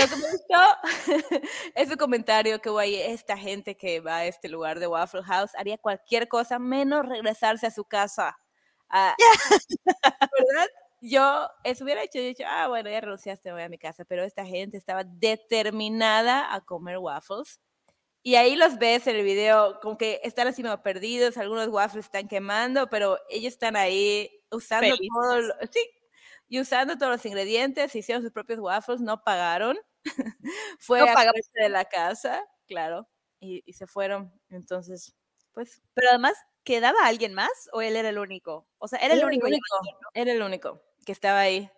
Lo 0.00 0.08
que 0.08 0.16
me 0.16 0.30
gustó 0.30 0.62
es 1.74 1.88
su 1.88 1.96
comentario 1.96 2.60
que 2.60 2.70
güey, 2.70 2.96
esta 2.96 3.36
gente 3.36 3.76
que 3.76 4.00
va 4.00 4.18
a 4.18 4.26
este 4.26 4.48
lugar 4.48 4.78
de 4.78 4.86
Waffle 4.86 5.22
House 5.24 5.52
haría 5.56 5.78
cualquier 5.78 6.28
cosa 6.28 6.58
menos 6.58 7.06
regresarse 7.06 7.66
a 7.66 7.70
su 7.70 7.84
casa. 7.84 8.38
Ah, 8.88 9.14
¿Verdad? 10.38 10.68
Yo 11.00 11.48
eso 11.64 11.82
hubiera 11.84 12.02
hecho, 12.02 12.18
yo 12.18 12.24
dicho, 12.26 12.44
ah, 12.46 12.68
bueno, 12.68 12.88
ya 12.88 13.00
renunciaste, 13.00 13.48
me 13.48 13.54
voy 13.54 13.62
a 13.62 13.68
mi 13.68 13.78
casa, 13.78 14.04
pero 14.04 14.22
esta 14.22 14.44
gente 14.46 14.76
estaba 14.76 15.02
determinada 15.04 16.54
a 16.54 16.60
comer 16.60 16.98
waffles. 16.98 17.60
Y 18.22 18.36
ahí 18.36 18.54
los 18.54 18.78
ves 18.78 19.08
en 19.08 19.16
el 19.16 19.24
video, 19.24 19.80
como 19.80 19.98
que 19.98 20.20
están 20.22 20.46
así 20.46 20.62
como 20.62 20.80
perdidos, 20.80 21.36
algunos 21.38 21.66
waffles 21.68 22.04
están 22.04 22.28
quemando, 22.28 22.88
pero 22.88 23.18
ellos 23.28 23.52
están 23.52 23.74
ahí 23.74 24.30
usando 24.52 24.94
Felices. 24.94 25.08
todo, 25.12 25.40
lo- 25.40 25.54
sí, 25.72 25.80
y 26.52 26.60
usando 26.60 26.96
todos 26.98 27.12
los 27.12 27.26
ingredientes, 27.26 27.94
hicieron 27.96 28.22
sus 28.22 28.32
propios 28.32 28.58
waffles, 28.60 29.00
no 29.00 29.22
pagaron. 29.24 29.78
Fue 30.80 31.00
No 31.00 31.06
a 31.06 31.14
pagamos. 31.14 31.40
de 31.54 31.68
la 31.68 31.84
casa, 31.86 32.44
claro, 32.66 33.08
y, 33.40 33.62
y 33.66 33.72
se 33.74 33.86
fueron. 33.86 34.32
Entonces, 34.50 35.14
pues 35.52 35.82
Pero 35.94 36.08
además, 36.10 36.34
¿quedaba 36.64 36.98
alguien 37.06 37.34
más 37.34 37.50
o 37.72 37.82
él 37.82 37.96
era 37.96 38.08
el 38.08 38.18
único? 38.18 38.68
O 38.78 38.88
sea, 38.88 38.98
era 39.00 39.14
el 39.14 39.24
único. 39.24 39.46
llamado, 39.46 39.98
¿no? 40.02 40.08
Era 40.14 40.32
el 40.32 40.42
único 40.42 40.82
que 41.06 41.12
estaba 41.12 41.40
ahí. 41.40 41.70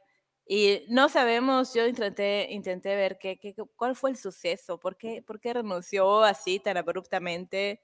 Y 0.46 0.84
no 0.88 1.08
sabemos, 1.08 1.72
yo 1.74 1.86
intenté, 1.86 2.48
intenté 2.50 2.94
ver 2.96 3.18
qué, 3.18 3.38
qué- 3.38 3.54
cuál 3.76 3.96
fue 3.96 4.10
el 4.10 4.16
suceso, 4.18 4.78
por 4.78 4.96
qué, 4.98 5.22
por 5.22 5.40
qué 5.40 5.54
renunció 5.54 6.22
así 6.22 6.60
tan 6.60 6.76
abruptamente. 6.76 7.82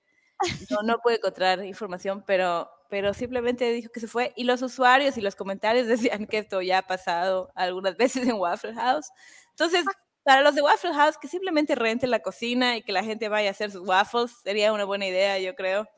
No, 0.71 0.83
no 0.83 0.99
pude 1.01 1.17
encontrar 1.17 1.65
información, 1.65 2.25
pero, 2.27 2.71
pero 2.91 3.15
simplemente 3.15 3.73
dijo 3.73 3.91
que 3.91 4.01
se 4.01 4.09
fue. 4.09 4.33
Y 4.37 4.45
los 4.45 4.61
usuarios 4.63 5.17
y 5.17 5.21
los 5.23 5.37
comentarios 5.37 5.87
decían 6.13 6.27
que 6.27 6.39
esto 6.39 6.61
ya 6.61 6.79
ha 6.79 6.87
pasado 6.87 7.51
algunas 7.55 7.97
veces 7.97 8.29
en 8.29 8.35
Waffle 8.35 8.75
House. 8.75 9.11
Entonces, 9.51 9.85
para 10.25 10.43
los 10.43 10.55
de 10.55 10.63
Waffle 10.63 10.93
House, 10.93 11.17
que 11.17 11.29
simplemente 11.29 11.75
renten 11.75 12.11
la 12.11 12.21
cocina 12.21 12.77
y 12.77 12.83
que 12.83 12.93
la 12.93 13.05
gente 13.05 13.29
vaya 13.29 13.49
a 13.49 13.53
hacer 13.53 13.71
sus 13.71 13.87
waffles, 13.87 14.33
sería 14.43 14.73
una 14.73 14.85
buena 14.85 15.07
idea, 15.07 15.39
yo 15.39 15.55
creo. 15.55 15.89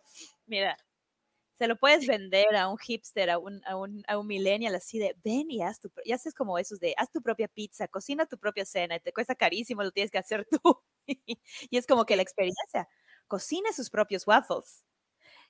Mira, 0.46 0.76
se 1.58 1.66
lo 1.68 1.76
puedes 1.76 2.06
vender 2.06 2.54
a 2.56 2.68
un 2.68 2.78
hipster, 2.78 3.30
a 3.30 3.38
un, 3.38 3.62
a 3.66 3.76
un, 3.76 4.02
a 4.08 4.18
un 4.18 4.26
millennial 4.26 4.74
así 4.74 4.98
de, 4.98 5.16
ven 5.24 5.50
y 5.50 5.62
haz 5.62 5.80
tu, 5.80 5.90
pro-". 5.90 6.02
y 6.04 6.12
haces 6.12 6.34
como 6.34 6.58
esos 6.58 6.80
de, 6.80 6.94
haz 6.96 7.10
tu 7.10 7.22
propia 7.22 7.48
pizza, 7.48 7.88
cocina 7.88 8.26
tu 8.26 8.38
propia 8.38 8.64
cena, 8.64 8.96
y 8.96 9.00
te 9.00 9.12
cuesta 9.12 9.34
carísimo, 9.34 9.82
lo 9.82 9.92
tienes 9.92 10.10
que 10.10 10.18
hacer 10.18 10.46
tú. 10.62 10.82
y 11.06 11.76
es 11.78 11.86
como 11.86 12.04
que 12.04 12.16
la 12.16 12.22
experiencia, 12.22 12.88
cocina 13.28 13.72
sus 13.72 13.90
propios 13.90 14.26
waffles. 14.26 14.84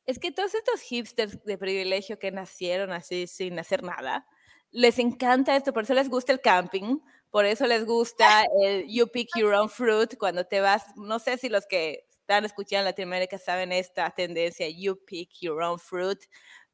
Es 0.06 0.18
que 0.18 0.32
todos 0.32 0.54
estos 0.54 0.80
hipsters 0.80 1.44
de 1.44 1.58
privilegio 1.58 2.18
que 2.18 2.32
nacieron 2.32 2.92
así 2.92 3.26
sin 3.26 3.58
hacer 3.58 3.82
nada, 3.82 4.26
les 4.72 4.98
encanta 4.98 5.54
esto, 5.54 5.72
por 5.72 5.84
eso 5.84 5.94
les 5.94 6.08
gusta 6.08 6.32
el 6.32 6.40
camping, 6.40 6.98
por 7.30 7.44
eso 7.44 7.66
les 7.66 7.84
gusta 7.84 8.44
el 8.62 8.86
you 8.88 9.06
pick 9.06 9.28
your 9.36 9.54
own 9.54 9.68
fruit 9.68 10.16
cuando 10.18 10.46
te 10.46 10.60
vas, 10.60 10.84
no 10.96 11.18
sé 11.18 11.38
si 11.38 11.48
los 11.48 11.66
que 11.66 12.06
están 12.20 12.44
escuchando 12.44 12.80
en 12.80 12.84
Latinoamérica 12.86 13.38
saben 13.38 13.72
esta 13.72 14.10
tendencia, 14.10 14.68
you 14.68 14.96
pick 15.04 15.30
your 15.40 15.62
own 15.62 15.78
fruit, 15.78 16.18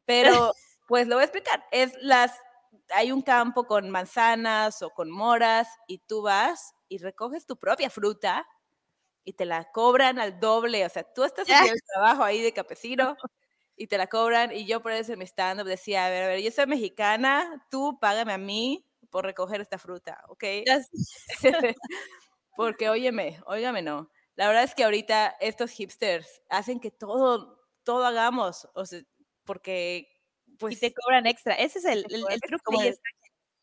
pero 0.05 0.53
pues 0.89 1.07
lo 1.07 1.17
voy 1.17 1.23
a 1.23 1.25
explicar, 1.25 1.65
es 1.71 1.93
las, 2.01 2.33
hay 2.95 3.13
un 3.13 3.21
campo 3.21 3.65
con 3.65 3.91
manzanas 3.91 4.81
o 4.83 4.91
con 4.91 5.11
moras 5.11 5.69
y 5.87 5.99
tú 5.99 6.23
vas 6.23 6.73
y 6.89 6.99
recoges 6.99 7.47
tu 7.47 7.57
propia 7.57 7.91
fruta 7.91 8.47
y 9.25 9.35
te 9.35 9.45
la 9.45 9.71
cobran 9.73 10.19
al 10.19 10.41
doble, 10.41 10.85
o 10.87 10.89
sea, 10.89 11.05
tú 11.05 11.25
estás 11.25 11.49
haciendo 11.49 11.75
el 11.75 11.83
trabajo 11.95 12.25
ahí 12.25 12.43
de 12.43 12.53
campesino 12.53 13.17
y 13.77 13.87
te 13.87 13.99
la 13.99 14.07
cobran 14.09 14.53
y 14.53 14.67
yo 14.67 14.83
por 14.83 14.93
eso 14.93 15.13
en 15.13 15.19
mi 15.21 15.27
stand-up 15.27 15.67
decía, 15.67 16.07
a 16.07 16.11
ver, 16.11 16.25
a 16.25 16.29
ver, 16.29 16.41
yo 16.43 16.51
soy 16.51 16.67
mexicana, 16.67 17.67
tú 17.71 17.99
págame 18.01 18.33
a 18.33 18.39
mí 18.39 18.87
por 19.11 19.25
recoger 19.25 19.61
esta 19.61 19.79
fruta, 19.79 20.23
¿ok? 20.29 20.45
Porque 22.57 22.89
óyeme, 22.89 23.41
óigame 23.47 23.83
no. 23.83 24.11
La 24.37 24.49
verdad 24.49 24.65
es 24.65 24.75
que 24.75 24.85
ahorita 24.85 25.37
estos 25.41 25.71
hipsters 25.71 26.43
hacen 26.49 26.81
que 26.81 26.91
todo, 26.91 27.61
todo 27.85 28.05
hagamos, 28.05 28.69
o 28.75 28.85
sea, 28.87 29.01
porque 29.45 30.09
pues 30.59 30.77
y 30.77 30.81
te 30.81 30.93
cobran 30.95 31.27
extra. 31.27 31.55
Ese 31.55 31.79
es 31.79 31.85
el, 31.85 32.05
el, 32.11 32.25
el 32.31 32.41
truco 32.41 32.73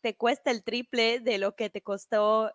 te 0.01 0.15
cuesta 0.15 0.51
el 0.51 0.63
triple 0.63 1.19
de 1.19 1.37
lo 1.39 1.55
que 1.55 1.69
te 1.69 1.81
costó 1.81 2.51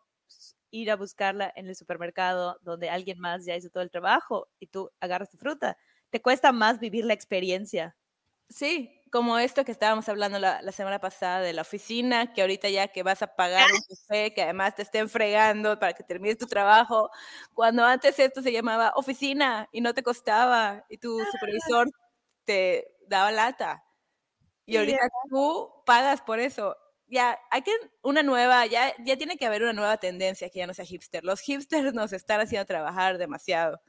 ir 0.71 0.91
a 0.91 0.97
buscarla 0.97 1.53
en 1.57 1.69
el 1.69 1.77
supermercado 1.77 2.59
donde 2.63 2.91
alguien 2.91 3.19
más 3.21 3.45
ya 3.45 3.57
hizo 3.57 3.71
todo 3.71 3.83
el 3.83 3.91
trabajo 3.91 4.49
y 4.59 4.69
tú 4.69 4.91
agarras 5.01 5.31
tu 5.31 5.39
fruta. 5.39 5.77
Te 6.11 6.23
cuesta 6.23 6.53
más 6.53 6.79
vivir 6.81 7.05
la 7.05 7.15
experiencia. 7.15 7.97
Sí, 8.49 9.01
como 9.13 9.39
esto 9.39 9.65
que 9.65 9.71
estábamos 9.73 10.09
hablando 10.09 10.39
la, 10.41 10.61
la 10.63 10.73
semana 10.73 10.99
pasada 10.99 11.41
de 11.41 11.53
la 11.53 11.63
oficina, 11.63 12.33
que 12.33 12.41
ahorita 12.41 12.69
ya 12.69 12.89
que 12.89 13.05
vas 13.05 13.23
a 13.23 13.29
pagar 13.37 13.73
un 13.73 13.81
café, 13.83 14.35
que 14.35 14.43
además 14.43 14.75
te 14.75 14.83
estén 14.83 15.09
fregando 15.09 15.79
para 15.79 15.93
que 15.93 16.03
termines 16.03 16.37
tu 16.39 16.47
trabajo, 16.47 17.11
cuando 17.55 17.85
antes 17.85 18.19
esto 18.19 18.43
se 18.43 18.51
llamaba 18.53 18.93
oficina 18.97 19.69
y 19.71 19.81
no 19.81 19.95
te 19.95 20.03
costaba 20.03 20.85
y 20.89 20.99
tu 20.99 21.27
supervisor 21.27 21.89
te 22.45 22.87
daba 23.07 23.31
lata. 23.33 23.85
Y 24.67 24.77
ahorita 24.79 25.01
tú 25.31 25.73
pagas 25.87 26.23
por 26.23 26.41
eso. 26.41 26.77
Ya, 27.11 27.37
hay 27.51 27.63
que 27.63 27.73
una 28.03 28.23
nueva, 28.23 28.67
ya, 28.67 28.95
ya 29.05 29.17
tiene 29.17 29.37
que 29.37 29.45
haber 29.45 29.63
una 29.63 29.73
nueva 29.73 29.97
tendencia 29.97 30.49
que 30.49 30.61
ya 30.61 30.67
no 30.69 30.75
sea 30.75 30.85
hipster. 30.85 31.25
Los 31.25 31.41
hipsters 31.41 31.93
nos 31.93 32.13
están 32.13 32.41
haciendo 32.41 32.67
trabajar 32.67 33.19
demasiado. 33.19 33.81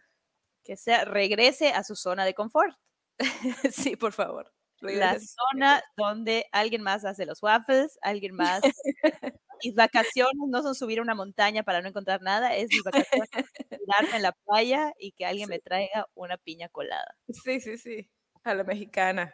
Que 0.63 0.75
sea, 0.75 1.06
regrese 1.06 1.70
a 1.70 1.84
su 1.84 1.96
zona 1.96 2.25
de 2.25 2.34
confort. 2.34 2.75
sí, 3.72 3.96
por 3.96 4.13
favor. 4.13 4.51
La 4.82 4.88
regresa 4.88 5.12
a 5.12 5.20
su 5.20 5.28
zona 5.51 5.84
donde 5.96 6.48
alguien 6.51 6.82
más 6.82 7.06
hace 7.06 7.28
los 7.28 7.44
waffles, 7.44 8.00
alguien 8.01 8.36
más. 8.36 8.62
Mis 9.63 9.75
vacaciones 9.75 10.48
no 10.50 10.63
son 10.63 10.74
subir 10.74 10.98
a 10.98 11.04
una 11.04 11.13
montaña 11.13 11.62
para 11.62 11.82
no 11.82 11.90
encontrar 11.90 12.24
nada, 12.24 12.56
es 12.56 12.68
mis 12.72 12.82
vacaciones 12.82 13.30
tirarme 13.70 14.16
en 14.16 14.24
la 14.24 14.32
playa 14.32 14.92
y 14.98 15.12
que 15.12 15.24
alguien 15.24 15.50
me 15.50 15.60
traiga 15.60 16.08
una 16.16 16.38
piña 16.38 16.68
colada. 16.70 17.16
Sí, 17.30 17.62
sí, 17.62 17.78
sí. 17.78 18.10
A 18.44 18.56
la 18.56 18.63
mexicana. 18.63 19.32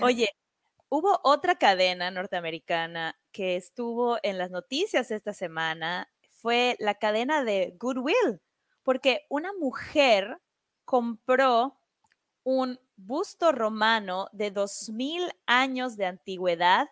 Oye, 0.00 0.28
hubo 0.90 1.20
otra 1.22 1.54
cadena 1.54 2.10
norteamericana 2.10 3.18
que 3.32 3.56
estuvo 3.56 4.18
en 4.22 4.38
las 4.38 4.50
noticias 4.50 5.10
esta 5.10 5.32
semana, 5.32 6.12
fue 6.28 6.76
la 6.80 6.94
cadena 6.96 7.44
de 7.44 7.74
Goodwill, 7.78 8.42
porque 8.82 9.24
una 9.30 9.52
mujer 9.54 10.38
compró 10.84 11.78
un 12.42 12.78
busto 12.96 13.52
romano 13.52 14.28
de 14.32 14.50
2000 14.50 15.30
años 15.46 15.96
de 15.96 16.06
antigüedad 16.06 16.88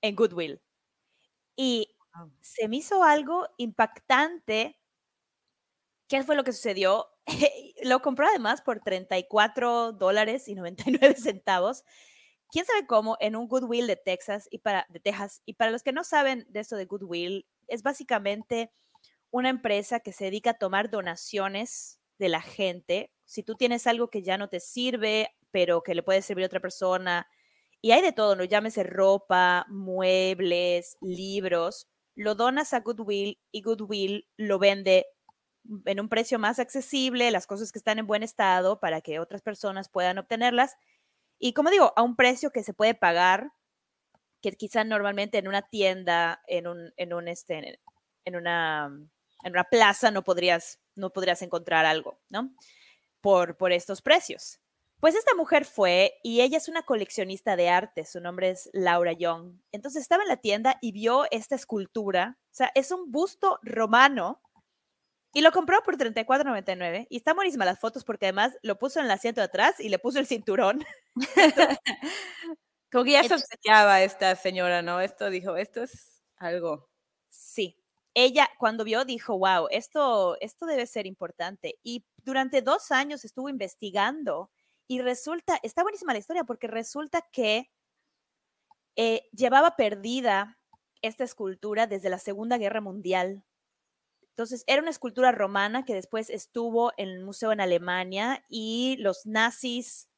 en 0.00 0.14
Goodwill. 0.14 0.62
Y 1.56 1.96
se 2.40 2.68
me 2.68 2.76
hizo 2.76 3.02
algo 3.02 3.48
impactante. 3.56 4.78
¿Qué 6.08 6.22
fue 6.22 6.36
lo 6.36 6.44
que 6.44 6.52
sucedió? 6.52 7.08
lo 7.82 8.00
compró 8.00 8.26
además 8.26 8.62
por 8.62 8.80
34 8.80 9.92
dólares 9.92 10.48
y 10.48 10.54
99 10.54 11.16
centavos. 11.16 11.84
¿Quién 12.54 12.66
sabe 12.66 12.86
cómo? 12.86 13.16
En 13.18 13.34
un 13.34 13.48
Goodwill 13.48 13.88
de 13.88 13.96
Texas 13.96 14.46
y 14.48 14.58
para, 14.58 14.86
de 14.88 15.00
Texas. 15.00 15.42
Y 15.44 15.54
para 15.54 15.72
los 15.72 15.82
que 15.82 15.90
no 15.90 16.04
saben 16.04 16.46
de 16.50 16.60
esto 16.60 16.76
de 16.76 16.84
Goodwill, 16.84 17.48
es 17.66 17.82
básicamente 17.82 18.70
una 19.32 19.48
empresa 19.48 19.98
que 19.98 20.12
se 20.12 20.26
dedica 20.26 20.50
a 20.50 20.58
tomar 20.58 20.88
donaciones 20.88 21.98
de 22.16 22.28
la 22.28 22.40
gente. 22.40 23.10
Si 23.24 23.42
tú 23.42 23.56
tienes 23.56 23.88
algo 23.88 24.08
que 24.08 24.22
ya 24.22 24.38
no 24.38 24.50
te 24.50 24.60
sirve, 24.60 25.34
pero 25.50 25.82
que 25.82 25.96
le 25.96 26.04
puede 26.04 26.22
servir 26.22 26.44
a 26.44 26.46
otra 26.46 26.60
persona, 26.60 27.26
y 27.80 27.90
hay 27.90 28.02
de 28.02 28.12
todo, 28.12 28.36
¿no? 28.36 28.44
Llámese 28.44 28.84
ropa, 28.84 29.66
muebles, 29.68 30.96
libros, 31.00 31.88
lo 32.14 32.36
donas 32.36 32.72
a 32.72 32.82
Goodwill 32.82 33.40
y 33.50 33.62
Goodwill 33.62 34.28
lo 34.36 34.60
vende 34.60 35.06
en 35.86 35.98
un 35.98 36.08
precio 36.08 36.38
más 36.38 36.60
accesible, 36.60 37.32
las 37.32 37.48
cosas 37.48 37.72
que 37.72 37.80
están 37.80 37.98
en 37.98 38.06
buen 38.06 38.22
estado 38.22 38.78
para 38.78 39.00
que 39.00 39.18
otras 39.18 39.42
personas 39.42 39.88
puedan 39.88 40.18
obtenerlas. 40.18 40.76
Y 41.38 41.52
como 41.52 41.70
digo, 41.70 41.92
a 41.96 42.02
un 42.02 42.16
precio 42.16 42.50
que 42.50 42.62
se 42.62 42.74
puede 42.74 42.94
pagar, 42.94 43.52
que 44.40 44.52
quizá 44.52 44.84
normalmente 44.84 45.38
en 45.38 45.48
una 45.48 45.62
tienda, 45.62 46.42
en 46.46 46.66
un, 46.66 46.92
en 46.96 47.14
un 47.14 47.28
este, 47.28 47.80
en 48.24 48.36
una, 48.36 48.86
en 49.42 49.52
una 49.52 49.64
plaza 49.64 50.10
no 50.10 50.22
podrías, 50.22 50.80
no 50.94 51.10
podrías 51.10 51.42
encontrar 51.42 51.86
algo, 51.86 52.20
¿no? 52.28 52.54
Por, 53.20 53.56
por 53.56 53.72
estos 53.72 54.02
precios. 54.02 54.60
Pues 55.00 55.14
esta 55.14 55.34
mujer 55.34 55.64
fue 55.64 56.14
y 56.22 56.40
ella 56.40 56.56
es 56.56 56.68
una 56.68 56.82
coleccionista 56.82 57.56
de 57.56 57.68
arte, 57.68 58.04
su 58.04 58.20
nombre 58.20 58.50
es 58.50 58.70
Laura 58.72 59.12
Young. 59.12 59.60
Entonces 59.72 60.02
estaba 60.02 60.22
en 60.22 60.28
la 60.28 60.38
tienda 60.38 60.78
y 60.80 60.92
vio 60.92 61.26
esta 61.30 61.54
escultura, 61.54 62.38
o 62.44 62.54
sea, 62.54 62.70
es 62.74 62.90
un 62.90 63.12
busto 63.12 63.58
romano 63.62 64.40
y 65.34 65.42
lo 65.42 65.52
compró 65.52 65.82
por 65.82 65.98
$34.99 65.98 67.06
y 67.10 67.16
está 67.16 67.34
buenísima 67.34 67.64
las 67.64 67.80
fotos 67.80 68.04
porque 68.04 68.26
además 68.26 68.56
lo 68.62 68.78
puso 68.78 69.00
en 69.00 69.06
el 69.06 69.10
asiento 69.10 69.40
de 69.40 69.46
atrás 69.46 69.80
y 69.80 69.88
le 69.88 69.98
puso 69.98 70.18
el 70.18 70.26
cinturón. 70.26 70.84
Como 72.92 73.04
que 73.04 73.10
ya 73.10 73.24
sospechaba 73.24 74.02
esta 74.02 74.36
señora, 74.36 74.80
¿no? 74.80 75.00
Esto 75.00 75.28
dijo, 75.28 75.56
esto 75.56 75.82
es 75.82 76.22
algo. 76.36 76.88
Sí, 77.28 77.76
ella 78.14 78.48
cuando 78.58 78.84
vio 78.84 79.04
dijo, 79.04 79.36
wow, 79.36 79.66
esto, 79.70 80.36
esto 80.40 80.66
debe 80.66 80.86
ser 80.86 81.04
importante. 81.06 81.74
Y 81.82 82.04
durante 82.22 82.62
dos 82.62 82.92
años 82.92 83.24
estuvo 83.24 83.48
investigando 83.48 84.50
y 84.86 85.00
resulta, 85.00 85.58
está 85.64 85.82
buenísima 85.82 86.12
la 86.12 86.20
historia 86.20 86.44
porque 86.44 86.68
resulta 86.68 87.22
que 87.32 87.70
eh, 88.94 89.28
llevaba 89.32 89.74
perdida 89.74 90.58
esta 91.02 91.24
escultura 91.24 91.88
desde 91.88 92.10
la 92.10 92.18
Segunda 92.18 92.58
Guerra 92.58 92.80
Mundial. 92.80 93.42
Entonces, 94.34 94.64
era 94.66 94.82
una 94.82 94.90
escultura 94.90 95.30
romana 95.30 95.84
que 95.84 95.94
después 95.94 96.28
estuvo 96.28 96.92
en 96.96 97.08
el 97.08 97.20
museo 97.20 97.52
en 97.52 97.60
Alemania 97.60 98.44
y 98.48 98.96
los 98.98 99.26
nazis 99.26 100.08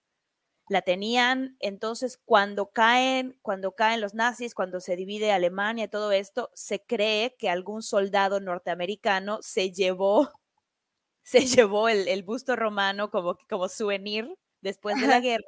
la 0.70 0.80
tenían. 0.80 1.58
Entonces, 1.61 2.18
cuando 2.25 2.70
caen, 2.70 3.38
cuando 3.42 3.73
caen 3.73 4.00
los 4.00 4.14
nazis, 4.14 4.54
cuando 4.54 4.80
se 4.80 4.96
divide 4.96 5.32
Alemania, 5.32 5.90
todo 5.90 6.12
esto, 6.12 6.50
se 6.54 6.80
cree 6.80 7.37
que 7.38 7.50
algún 7.50 7.82
soldado 7.82 8.40
norteamericano 8.40 9.40
se 9.42 9.70
llevó, 9.70 10.30
se 11.23 11.44
llevó 11.44 11.90
el, 11.90 12.23
busto 12.23 12.56
romano 12.56 13.11
como, 13.11 13.37
como 13.50 13.68
souvenir 13.68 14.35
después 14.62 14.99
de 14.99 15.08
la 15.08 15.20
guerra. 15.20 15.44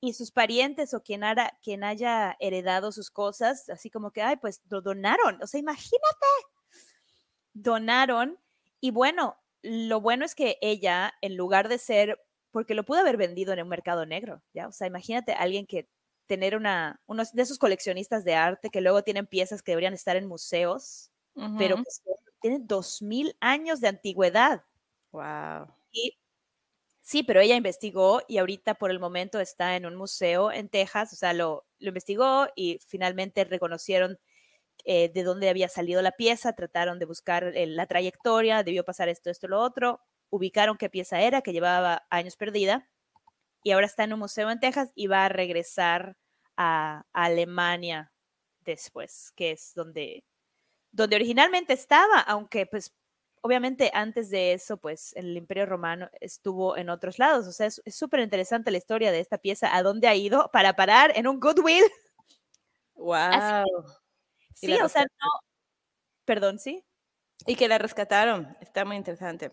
Y 0.00 0.14
sus 0.14 0.30
parientes 0.30 0.94
o 0.94 1.02
quien, 1.02 1.22
quien 1.62 1.84
haya 1.84 2.38
heredado 2.40 2.90
sus 2.90 3.10
cosas, 3.10 3.68
así 3.68 3.90
como 3.90 4.12
que, 4.12 4.22
ay, 4.22 4.36
pues 4.36 4.62
lo 4.70 4.80
donaron. 4.80 5.42
O 5.42 5.46
sea, 5.46 5.60
imagínate, 5.60 6.26
donaron. 7.56 8.38
Y 8.80 8.90
bueno, 8.90 9.36
lo 9.62 10.00
bueno 10.00 10.24
es 10.24 10.34
que 10.34 10.58
ella, 10.60 11.14
en 11.22 11.36
lugar 11.36 11.68
de 11.68 11.78
ser 11.78 12.20
porque 12.50 12.74
lo 12.74 12.84
pudo 12.84 13.00
haber 13.00 13.16
vendido 13.18 13.52
en 13.52 13.60
un 13.60 13.68
mercado 13.68 14.06
negro, 14.06 14.42
¿ya? 14.54 14.68
O 14.68 14.72
sea, 14.72 14.86
imagínate 14.86 15.32
alguien 15.32 15.66
que 15.66 15.88
tener 16.26 16.56
una, 16.56 17.02
unos 17.06 17.32
de 17.32 17.42
esos 17.42 17.58
coleccionistas 17.58 18.24
de 18.24 18.34
arte 18.34 18.70
que 18.70 18.80
luego 18.80 19.02
tienen 19.02 19.26
piezas 19.26 19.62
que 19.62 19.72
deberían 19.72 19.92
estar 19.92 20.16
en 20.16 20.26
museos, 20.26 21.10
pero 21.58 21.76
que 21.76 21.82
tienen 22.40 22.66
dos 22.66 23.02
mil 23.02 23.36
años 23.40 23.80
de 23.80 23.88
antigüedad. 23.88 24.64
Wow. 25.12 25.66
Y 25.92 26.16
sí, 27.02 27.22
pero 27.22 27.40
ella 27.40 27.56
investigó 27.56 28.22
y 28.26 28.38
ahorita 28.38 28.74
por 28.74 28.90
el 28.90 29.00
momento 29.00 29.38
está 29.38 29.76
en 29.76 29.84
un 29.84 29.96
museo 29.96 30.50
en 30.50 30.68
Texas, 30.70 31.12
o 31.12 31.16
sea, 31.16 31.34
lo, 31.34 31.66
lo 31.78 31.88
investigó 31.88 32.46
y 32.56 32.78
finalmente 32.86 33.44
reconocieron 33.44 34.18
eh, 34.88 35.10
de 35.12 35.24
dónde 35.24 35.48
había 35.48 35.68
salido 35.68 36.00
la 36.00 36.12
pieza, 36.12 36.52
trataron 36.52 37.00
de 37.00 37.06
buscar 37.06 37.52
la 37.54 37.86
trayectoria, 37.86 38.62
debió 38.62 38.84
pasar 38.84 39.08
esto, 39.08 39.30
esto, 39.30 39.48
lo 39.48 39.60
otro, 39.60 40.00
ubicaron 40.30 40.76
qué 40.76 40.88
pieza 40.88 41.20
era, 41.20 41.42
que 41.42 41.52
llevaba 41.52 42.06
años 42.08 42.36
perdida, 42.36 42.88
y 43.64 43.72
ahora 43.72 43.86
está 43.86 44.04
en 44.04 44.12
un 44.12 44.20
museo 44.20 44.48
en 44.48 44.60
Texas 44.60 44.92
y 44.94 45.08
va 45.08 45.24
a 45.24 45.28
regresar 45.28 46.16
a, 46.56 47.04
Alemania 47.12 48.12
después, 48.60 49.32
que 49.34 49.50
es 49.50 49.72
donde, 49.74 50.24
donde 50.92 51.16
originalmente 51.16 51.72
estaba, 51.72 52.20
aunque 52.20 52.66
pues 52.66 52.94
obviamente 53.42 53.90
antes 53.92 54.30
de 54.30 54.52
eso, 54.52 54.76
pues 54.76 55.12
el 55.16 55.36
Imperio 55.36 55.66
Romano 55.66 56.08
estuvo 56.20 56.76
en 56.76 56.90
otros 56.90 57.18
lados. 57.18 57.48
O 57.48 57.52
sea, 57.52 57.66
es 57.66 57.82
súper 57.88 58.20
interesante 58.20 58.70
la 58.70 58.78
historia 58.78 59.10
de 59.10 59.18
esta 59.18 59.38
pieza, 59.38 59.74
a 59.74 59.82
dónde 59.82 60.06
ha 60.06 60.14
ido 60.14 60.48
para 60.52 60.74
parar 60.74 61.12
en 61.16 61.26
un 61.26 61.40
Goodwill. 61.40 61.84
Wow. 62.98 64.05
Sí, 64.56 64.72
o 64.74 64.88
sea, 64.88 65.02
no. 65.02 65.28
Perdón, 66.24 66.58
sí. 66.58 66.84
Y 67.46 67.56
que 67.56 67.68
la 67.68 67.78
rescataron. 67.78 68.56
Está 68.60 68.84
muy 68.84 68.96
interesante 68.96 69.52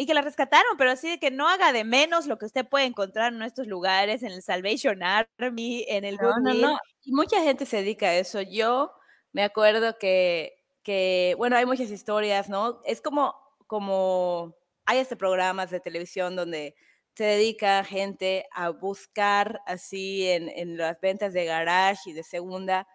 y 0.00 0.06
que 0.06 0.14
la 0.14 0.22
rescataron, 0.22 0.78
pero 0.78 0.92
así 0.92 1.10
de 1.10 1.18
que 1.18 1.30
no 1.30 1.46
haga 1.46 1.74
de 1.74 1.84
menos 1.84 2.26
lo 2.26 2.38
que 2.38 2.46
usted 2.46 2.66
puede 2.66 2.86
encontrar 2.86 3.34
en 3.34 3.42
estos 3.42 3.66
lugares, 3.66 4.22
en 4.22 4.32
el 4.32 4.42
Salvation 4.42 5.02
Army, 5.02 5.84
en 5.88 6.06
el 6.06 6.16
no, 6.16 6.38
no, 6.40 6.54
no. 6.54 6.78
Y 7.02 7.12
mucha 7.12 7.42
gente 7.42 7.66
se 7.66 7.76
dedica 7.76 8.06
a 8.06 8.14
eso. 8.14 8.40
Yo 8.40 8.94
me 9.32 9.42
acuerdo 9.42 9.98
que, 9.98 10.54
que, 10.82 11.34
bueno, 11.36 11.54
hay 11.58 11.66
muchas 11.66 11.90
historias, 11.90 12.48
¿no? 12.48 12.80
Es 12.86 13.02
como, 13.02 13.34
como, 13.66 14.56
hay 14.86 15.00
este 15.00 15.16
programas 15.16 15.70
de 15.70 15.80
televisión 15.80 16.34
donde 16.34 16.76
se 17.14 17.24
dedica 17.24 17.84
gente 17.84 18.46
a 18.52 18.70
buscar 18.70 19.60
así 19.66 20.26
en, 20.30 20.48
en 20.48 20.78
las 20.78 20.98
ventas 21.02 21.34
de 21.34 21.44
garage 21.44 22.08
y 22.08 22.14
de 22.14 22.22
segunda 22.22 22.88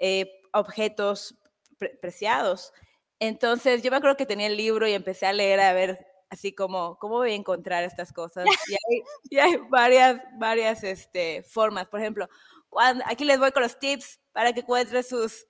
eh, 0.00 0.37
objetos 0.52 1.38
preciados. 2.00 2.72
Entonces 3.20 3.82
yo 3.82 3.90
me 3.90 3.96
acuerdo 3.96 4.16
que 4.16 4.26
tenía 4.26 4.46
el 4.46 4.56
libro 4.56 4.86
y 4.86 4.92
empecé 4.92 5.26
a 5.26 5.32
leer 5.32 5.60
a 5.60 5.72
ver 5.72 6.06
así 6.30 6.54
como, 6.54 6.98
¿cómo 6.98 7.16
voy 7.16 7.32
a 7.32 7.34
encontrar 7.34 7.84
estas 7.84 8.12
cosas? 8.12 8.46
Y 9.30 9.38
hay, 9.38 9.56
varias, 9.70 10.20
varias 10.38 10.84
este, 10.84 11.42
formas. 11.42 11.88
Por 11.88 12.00
ejemplo, 12.00 12.28
cuando, 12.68 13.04
aquí 13.06 13.24
les 13.24 13.38
voy 13.38 13.52
con 13.52 13.62
los 13.62 13.78
tips 13.78 14.20
para 14.32 14.52
que 14.52 14.60
encuentren 14.60 15.02
sus 15.02 15.46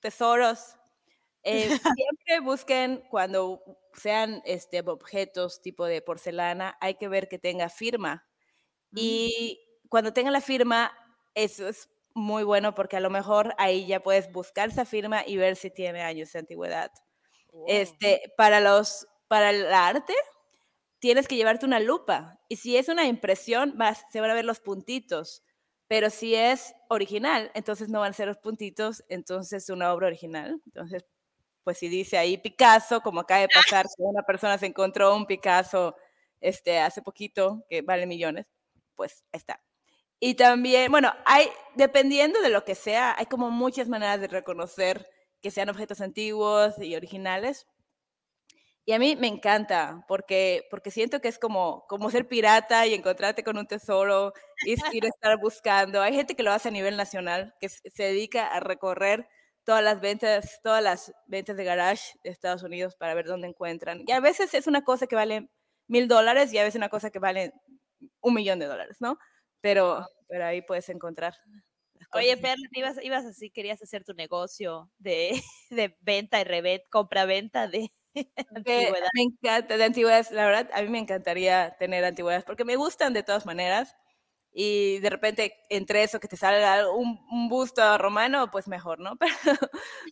tesoros. 0.00 0.76
Eh, 1.42 1.68
siempre 1.96 2.40
busquen 2.42 3.04
cuando 3.10 3.62
sean 3.94 4.42
este, 4.44 4.80
objetos 4.80 5.60
tipo 5.60 5.84
de 5.84 6.02
porcelana, 6.02 6.76
hay 6.80 6.94
que 6.94 7.08
ver 7.08 7.28
que 7.28 7.38
tenga 7.38 7.68
firma. 7.68 8.26
Mm. 8.90 8.98
Y 8.98 9.60
cuando 9.88 10.12
tenga 10.12 10.30
la 10.30 10.40
firma, 10.40 10.92
eso 11.34 11.68
es 11.68 11.88
muy 12.18 12.44
bueno 12.44 12.74
porque 12.74 12.96
a 12.96 13.00
lo 13.00 13.10
mejor 13.10 13.54
ahí 13.58 13.86
ya 13.86 14.00
puedes 14.00 14.30
buscar 14.32 14.68
esa 14.68 14.84
firma 14.84 15.22
y 15.26 15.36
ver 15.36 15.56
si 15.56 15.70
tiene 15.70 16.02
años 16.02 16.32
de 16.32 16.40
antigüedad. 16.40 16.92
Este, 17.66 18.32
para 18.36 18.60
los 18.60 19.06
para 19.28 19.50
el 19.50 19.72
arte, 19.72 20.14
tienes 20.98 21.28
que 21.28 21.36
llevarte 21.36 21.66
una 21.66 21.80
lupa. 21.80 22.40
Y 22.48 22.56
si 22.56 22.76
es 22.76 22.88
una 22.88 23.04
impresión, 23.06 23.74
vas, 23.76 24.04
se 24.10 24.20
van 24.20 24.30
a 24.30 24.34
ver 24.34 24.44
los 24.44 24.60
puntitos. 24.60 25.42
Pero 25.86 26.10
si 26.10 26.34
es 26.34 26.74
original, 26.88 27.50
entonces 27.54 27.88
no 27.88 28.00
van 28.00 28.10
a 28.10 28.14
ser 28.14 28.28
los 28.28 28.38
puntitos, 28.38 29.04
entonces 29.08 29.64
es 29.64 29.70
una 29.70 29.92
obra 29.92 30.08
original. 30.08 30.60
Entonces, 30.66 31.04
pues 31.64 31.78
si 31.78 31.88
dice 31.88 32.18
ahí 32.18 32.38
Picasso, 32.38 33.00
como 33.00 33.20
acaba 33.20 33.40
de 33.40 33.48
pasar, 33.54 33.86
que 33.86 34.02
una 34.02 34.22
persona 34.22 34.58
se 34.58 34.66
encontró 34.66 35.14
un 35.14 35.26
Picasso 35.26 35.96
este, 36.40 36.78
hace 36.80 37.02
poquito, 37.02 37.64
que 37.70 37.82
vale 37.82 38.06
millones, 38.06 38.46
pues 38.96 39.24
está. 39.32 39.62
Y 40.20 40.34
también, 40.34 40.90
bueno, 40.90 41.12
hay, 41.24 41.48
dependiendo 41.76 42.40
de 42.42 42.50
lo 42.50 42.64
que 42.64 42.74
sea, 42.74 43.14
hay 43.18 43.26
como 43.26 43.50
muchas 43.50 43.88
maneras 43.88 44.20
de 44.20 44.28
reconocer 44.28 45.08
que 45.40 45.50
sean 45.50 45.68
objetos 45.68 46.00
antiguos 46.00 46.74
y 46.78 46.96
originales, 46.96 47.66
y 48.88 48.92
a 48.92 48.98
mí 48.98 49.16
me 49.16 49.26
encanta 49.26 50.02
porque, 50.08 50.66
porque 50.70 50.90
siento 50.90 51.20
que 51.20 51.28
es 51.28 51.38
como, 51.38 51.84
como 51.88 52.10
ser 52.10 52.26
pirata 52.26 52.86
y 52.86 52.94
encontrarte 52.94 53.44
con 53.44 53.58
un 53.58 53.66
tesoro 53.66 54.32
y 54.64 54.72
a 54.72 55.08
estar 55.08 55.38
buscando. 55.38 56.00
Hay 56.00 56.14
gente 56.14 56.34
que 56.34 56.42
lo 56.42 56.52
hace 56.52 56.68
a 56.68 56.72
nivel 56.72 56.96
nacional, 56.96 57.54
que 57.60 57.68
se 57.68 58.02
dedica 58.02 58.46
a 58.46 58.60
recorrer 58.60 59.28
todas 59.64 59.84
las 59.84 60.00
ventas, 60.00 60.60
todas 60.62 60.82
las 60.82 61.12
ventas 61.26 61.58
de 61.58 61.64
garage 61.64 62.14
de 62.24 62.30
Estados 62.30 62.62
Unidos 62.62 62.96
para 62.96 63.12
ver 63.12 63.26
dónde 63.26 63.48
encuentran. 63.48 64.04
Y 64.06 64.12
a 64.12 64.20
veces 64.20 64.54
es 64.54 64.66
una 64.66 64.82
cosa 64.82 65.06
que 65.06 65.16
vale 65.16 65.50
mil 65.86 66.08
dólares 66.08 66.50
y 66.54 66.56
a 66.56 66.62
veces 66.62 66.76
una 66.76 66.88
cosa 66.88 67.10
que 67.10 67.18
vale 67.18 67.52
un 68.22 68.32
millón 68.32 68.58
de 68.58 68.64
dólares, 68.68 68.96
¿no? 69.00 69.18
Pero, 69.60 70.06
pero 70.28 70.46
ahí 70.46 70.62
puedes 70.62 70.88
encontrar. 70.88 71.34
Oye, 72.12 72.36
Perla, 72.36 72.68
ibas, 72.72 72.96
ibas 73.02 73.24
así, 73.24 73.50
querías 73.50 73.82
hacer 73.82 74.04
tu 74.04 74.14
negocio 74.14 74.90
de, 74.98 75.30
de 75.70 75.96
venta 76.00 76.40
y 76.40 76.44
rebet, 76.44 76.88
compra-venta 76.90 77.68
de, 77.68 77.92
me 79.14 79.22
encanta, 79.22 79.76
de 79.76 79.84
antigüedades, 79.84 80.30
la 80.30 80.46
verdad, 80.46 80.70
a 80.72 80.82
mí 80.82 80.88
me 80.88 80.98
encantaría 80.98 81.76
tener 81.78 82.04
antigüedades 82.04 82.44
porque 82.44 82.64
me 82.64 82.76
gustan 82.76 83.12
de 83.12 83.22
todas 83.22 83.46
maneras 83.46 83.96
y 84.52 84.98
de 85.00 85.10
repente 85.10 85.54
entre 85.68 86.02
eso 86.02 86.20
que 86.20 86.28
te 86.28 86.36
sale 86.36 86.88
un, 86.88 87.20
un 87.30 87.48
busto 87.48 87.98
romano, 87.98 88.50
pues 88.50 88.66
mejor, 88.68 88.98
¿no? 88.98 89.16
Pero, 89.44 89.58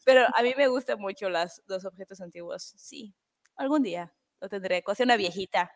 pero, 0.04 0.26
a 0.34 0.42
mí 0.42 0.54
me 0.56 0.68
gustan 0.68 1.00
mucho 1.00 1.28
las, 1.28 1.62
los 1.66 1.84
objetos 1.84 2.20
antiguos, 2.20 2.74
sí, 2.76 3.14
algún 3.56 3.82
día 3.82 4.14
lo 4.40 4.48
tendré, 4.48 4.82
cosa 4.82 5.04
una 5.04 5.16
viejita. 5.16 5.72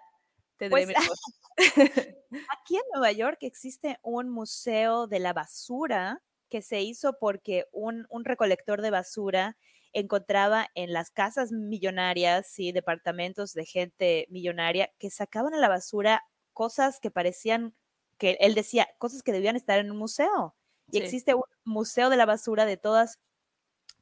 Pues, 0.69 0.87
aquí 2.49 2.77
en 2.77 2.83
Nueva 2.95 3.13
York 3.13 3.39
existe 3.43 3.99
un 4.03 4.29
museo 4.31 5.07
de 5.07 5.19
la 5.21 5.33
basura 5.33 6.23
que 6.49 6.63
se 6.63 6.81
hizo 6.83 7.19
porque 7.21 7.67
un, 7.73 8.07
un 8.11 8.25
recolector 8.25 8.83
de 8.83 8.91
basura 8.91 9.57
encontraba 9.93 10.69
en 10.75 10.93
las 10.93 11.11
casas 11.11 11.53
millonarias 11.53 12.59
y 12.59 12.73
departamentos 12.73 13.55
de 13.55 13.65
gente 13.67 14.27
millonaria 14.31 14.91
que 14.99 15.11
sacaban 15.11 15.55
a 15.55 15.59
la 15.59 15.69
basura 15.69 16.23
cosas 16.53 17.01
que 17.01 17.11
parecían, 17.11 17.75
que 18.19 18.37
él 18.41 18.55
decía, 18.55 18.89
cosas 18.99 19.23
que 19.23 19.33
debían 19.33 19.57
estar 19.57 19.79
en 19.79 19.91
un 19.91 19.97
museo. 19.99 20.57
Y 20.91 20.99
existe 20.99 21.35
un 21.35 21.43
museo 21.65 22.11
de 22.11 22.17
la 22.17 22.27
basura 22.27 22.67
de 22.67 22.77
todas, 22.77 23.19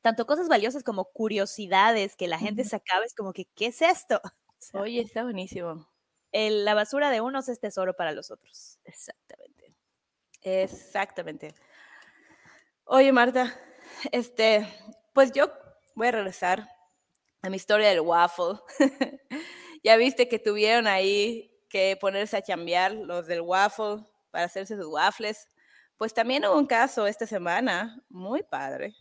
tanto 0.03 0.27
cosas 0.27 0.49
valiosas 0.49 0.85
como 0.85 1.07
curiosidades 1.07 2.17
que 2.17 2.29
la 2.29 2.39
gente 2.39 2.65
sacaba. 2.65 3.05
Es 3.05 3.15
como 3.15 3.33
que, 3.33 3.47
¿qué 3.55 3.67
es 3.69 3.83
esto? 3.83 4.21
Oye, 4.73 5.01
está 5.03 5.25
buenísimo. 5.25 5.89
La 6.33 6.75
basura 6.75 7.11
de 7.11 7.21
unos 7.21 7.49
es 7.49 7.61
tesoro 7.61 7.95
para 7.95 8.13
los 8.13 8.31
otros. 8.31 8.79
Exactamente. 8.85 9.75
Exactamente. 10.43 11.55
Oye, 12.85 13.13
Marta, 13.13 13.55
este, 14.13 14.67
pues 15.13 15.33
yo 15.33 15.53
voy 15.95 16.09
a 16.09 16.13
regresar 16.13 16.69
a 17.43 17.51
mi 17.51 17.57
historia 17.57 17.89
del 17.89 18.01
waffle. 18.01 18.59
ya 19.85 19.97
viste 19.97 20.29
que 20.29 20.39
tuvieron 20.39 20.87
ahí 20.87 21.55
que 21.69 21.97
ponerse 22.01 22.37
a 22.37 22.43
chambear 22.43 22.93
los 22.93 23.27
del 23.27 23.43
waffle 23.43 24.05
para 24.31 24.45
hacerse 24.45 24.77
sus 24.77 24.87
waffles. 24.87 25.49
Pues 25.97 26.15
también 26.15 26.45
hubo 26.47 26.57
un 26.57 26.67
caso 26.67 27.07
esta 27.07 27.27
semana, 27.27 28.03
muy 28.09 28.43
padre. 28.43 28.95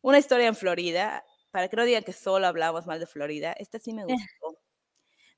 Una 0.00 0.18
historia 0.18 0.48
en 0.48 0.56
Florida. 0.56 1.24
para 1.52 1.68
que 1.68 1.76
no 1.76 1.84
digan 1.84 2.02
que 2.02 2.14
solo 2.14 2.46
hablamos 2.46 2.86
mal 2.86 2.98
de 2.98 3.06
Florida, 3.06 3.52
esta 3.52 3.78
sí 3.78 3.92
me 3.92 4.04
gustó. 4.04 4.41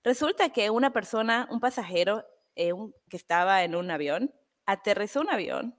Resulta 0.04 0.50
que 0.50 0.70
una 0.70 0.92
persona, 0.92 1.48
un 1.50 1.60
pasajero 1.60 2.24
eh, 2.56 2.72
un- 2.72 2.94
que 3.10 3.16
estaba 3.16 3.64
en 3.64 3.74
un 3.74 3.90
avión, 3.90 4.32
aterrizó 4.66 5.20
un 5.20 5.30
avión 5.30 5.76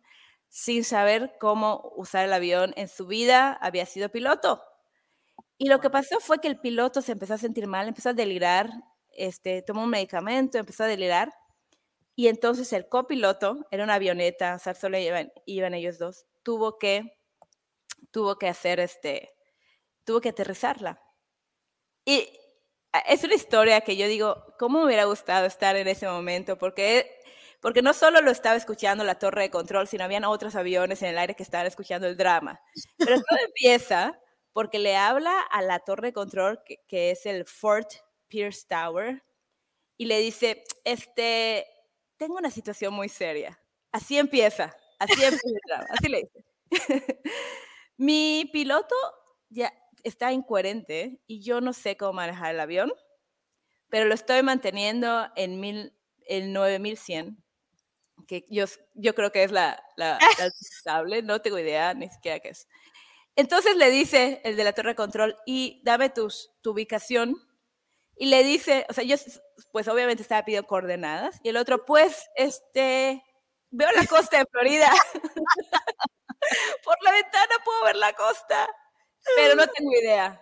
sin 0.50 0.84
saber 0.84 1.36
cómo 1.40 1.92
usar 1.96 2.26
el 2.26 2.34
avión 2.34 2.74
en 2.78 2.88
su 2.88 3.08
vida, 3.08 3.54
había 3.62 3.86
sido 3.86 4.10
piloto. 4.10 4.62
Y 5.58 5.70
lo 5.70 5.80
que 5.80 5.90
pasó 5.90 6.20
fue 6.20 6.40
que 6.40 6.48
el 6.48 6.60
piloto 6.60 7.02
se 7.02 7.14
empezó 7.14 7.34
a 7.36 7.38
sentir 7.38 7.68
mal, 7.68 7.88
empezó 7.88 8.10
a 8.10 8.14
delirar, 8.14 8.70
este, 9.12 9.62
tomó 9.62 9.84
un 9.84 9.90
medicamento, 9.90 10.58
empezó 10.58 10.84
a 10.84 10.88
delirar. 10.88 11.34
Y 12.16 12.28
entonces 12.30 12.74
el 12.74 12.90
copiloto, 12.90 13.66
era 13.72 13.84
una 13.86 13.96
avioneta, 13.96 14.56
o 14.56 14.60
sea, 14.60 14.76
solo 14.76 14.98
iban, 15.00 15.32
iban 15.46 15.74
ellos 15.76 15.98
dos, 16.00 16.26
tuvo 16.44 16.78
que, 16.80 17.18
tuvo 18.12 18.38
que 18.38 18.48
hacer 18.50 18.80
este, 18.80 19.30
tuvo 20.06 20.22
que 20.22 20.30
aterrizarla. 20.30 21.02
Y 22.06 22.28
es 23.08 23.24
una 23.24 23.36
historia 23.36 23.82
que 23.82 23.98
yo 23.98 24.08
digo, 24.08 24.44
¿cómo 24.58 24.80
me 24.80 24.86
hubiera 24.86 25.06
gustado 25.06 25.46
estar 25.46 25.76
en 25.76 25.88
ese 25.88 26.08
momento? 26.08 26.58
Porque, 26.58 27.20
porque 27.62 27.82
no 27.82 27.94
solo 27.94 28.22
lo 28.22 28.32
estaba 28.32 28.56
escuchando 28.56 29.04
la 29.04 29.20
torre 29.20 29.44
de 29.44 29.50
control, 29.50 29.88
sino 29.88 30.04
habían 30.04 30.26
otros 30.26 30.56
aviones 30.56 31.02
en 31.02 31.10
el 31.10 31.18
aire 31.18 31.36
que 31.36 31.44
estaban 31.44 31.68
escuchando 31.68 32.08
el 32.08 32.18
drama. 32.18 32.60
Pero 32.98 33.16
todo 33.16 33.40
empieza 33.46 34.20
porque 34.54 34.80
le 34.80 34.96
habla 34.96 35.42
a 35.42 35.62
la 35.62 35.80
torre 35.80 36.08
de 36.08 36.14
control, 36.14 36.62
que, 36.88 37.12
es 37.12 37.26
el 37.26 37.46
Fort 37.46 37.90
Pierce 38.30 38.66
Tower, 38.68 39.24
y 39.98 40.06
le 40.06 40.20
dice, 40.20 40.64
este, 40.86 41.68
tengo 42.18 42.36
una 42.38 42.50
situación 42.50 42.94
muy 42.94 43.10
seria. 43.10 43.60
Así 43.92 44.18
empieza, 44.18 44.76
así 45.00 45.24
empieza 45.24 45.86
así 45.90 46.10
le 46.10 46.22
dice. 46.24 46.46
Mi 47.98 48.50
piloto 48.52 48.96
ya 49.50 49.74
está 50.06 50.32
incoherente 50.32 51.20
y 51.28 51.42
yo 51.42 51.60
no 51.60 51.74
sé 51.74 51.98
cómo 51.98 52.14
manejar 52.14 52.54
el 52.54 52.62
avión, 52.62 52.94
pero 53.90 54.06
lo 54.06 54.14
estoy 54.14 54.44
manteniendo 54.44 55.28
en, 55.36 55.60
mil, 55.60 55.94
en 56.28 56.54
9100, 56.54 57.44
que 58.28 58.46
yo, 58.50 58.66
yo 58.94 59.14
creo 59.16 59.32
que 59.32 59.44
es 59.44 59.52
la, 59.52 59.84
la, 59.98 60.20
la 60.40 60.46
estable, 60.46 61.22
no 61.22 61.42
tengo 61.42 61.60
idea 61.60 61.94
ni 61.94 62.10
siquiera 62.10 62.40
qué 62.40 62.50
es. 62.50 62.68
Entonces 63.36 63.76
le 63.76 63.90
dice 63.90 64.42
el 64.46 64.56
de 64.56 64.64
la 64.64 64.74
torre 64.74 64.90
de 64.90 64.96
control, 64.96 65.36
y 65.46 65.82
dame 65.84 66.10
tus, 66.10 66.52
tu 66.62 66.72
ubicación. 66.72 67.36
Y 68.16 68.28
le 68.28 68.44
dice, 68.44 68.86
o 68.90 68.94
sea, 68.94 69.04
yo 69.04 69.18
pues 69.72 69.88
obviamente 69.90 70.24
estaba 70.24 70.46
pidiendo 70.46 70.68
coordenadas, 70.68 71.40
y 71.44 71.50
el 71.50 71.58
otro, 71.58 71.84
pues, 71.86 72.30
este, 72.36 73.22
veo 73.72 73.92
la 73.92 74.06
costa 74.08 74.38
de 74.40 74.46
Florida. 74.50 74.90
Por 76.84 76.96
la 77.04 77.12
ventana 77.12 77.56
puedo 77.64 77.84
ver 77.86 77.96
la 77.98 78.14
costa, 78.14 78.68
pero 79.36 79.56
no 79.56 79.68
tengo 79.68 79.92
idea. 79.92 80.42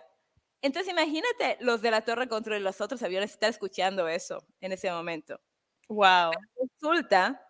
Entonces 0.62 0.90
imagínate 0.90 1.58
los 1.60 1.82
de 1.82 1.90
la 1.90 2.02
torre 2.02 2.26
y 2.26 2.60
los 2.60 2.80
otros 2.80 3.02
aviones 3.02 3.32
estar 3.32 3.50
escuchando 3.50 4.08
eso 4.08 4.46
en 4.60 4.72
ese 4.72 4.90
momento. 4.90 5.40
Wow. 5.88 6.32
Resulta 6.58 7.40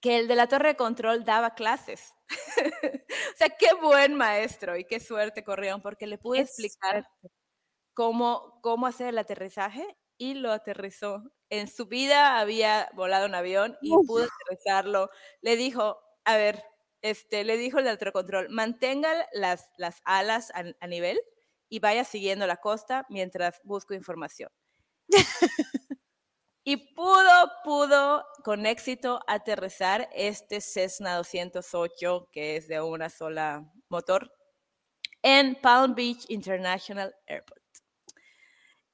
que 0.00 0.18
el 0.18 0.28
de 0.28 0.36
la 0.36 0.48
torre 0.48 0.68
de 0.68 0.76
control 0.76 1.24
daba 1.24 1.54
clases. 1.54 2.14
o 3.34 3.36
sea, 3.36 3.50
qué 3.50 3.74
buen 3.82 4.14
maestro 4.14 4.76
y 4.76 4.84
qué 4.84 5.00
suerte 5.00 5.44
corrieron 5.44 5.82
porque 5.82 6.06
le 6.06 6.16
pude 6.16 6.40
explicar 6.40 7.06
cómo, 7.94 8.58
cómo 8.62 8.86
hacer 8.86 9.08
el 9.08 9.18
aterrizaje 9.18 9.86
y 10.16 10.34
lo 10.34 10.52
aterrizó. 10.52 11.22
En 11.50 11.68
su 11.68 11.86
vida 11.86 12.38
había 12.38 12.88
volado 12.94 13.26
un 13.26 13.34
avión 13.34 13.76
y 13.82 13.94
Uf. 13.94 14.06
pudo 14.06 14.24
aterrizarlo. 14.24 15.10
Le 15.42 15.56
dijo, 15.56 15.98
a 16.24 16.36
ver, 16.36 16.64
este, 17.02 17.44
le 17.44 17.56
dijo 17.56 17.78
el 17.78 17.84
del 17.84 18.12
control, 18.12 18.48
mantenga 18.50 19.10
las, 19.32 19.70
las 19.76 20.00
alas 20.04 20.50
a, 20.54 20.64
a 20.80 20.86
nivel 20.86 21.20
y 21.68 21.78
vaya 21.78 22.04
siguiendo 22.04 22.46
la 22.46 22.56
costa 22.56 23.06
mientras 23.08 23.60
busco 23.64 23.94
información. 23.94 24.50
Y 26.62 26.76
pudo, 26.94 27.50
pudo 27.64 28.24
con 28.44 28.66
éxito 28.66 29.20
aterrizar 29.26 30.08
este 30.14 30.60
Cessna 30.60 31.16
208, 31.16 32.28
que 32.30 32.56
es 32.56 32.68
de 32.68 32.80
una 32.82 33.08
sola 33.08 33.72
motor, 33.88 34.30
en 35.22 35.58
Palm 35.60 35.94
Beach 35.94 36.26
International 36.28 37.14
Airport. 37.26 37.59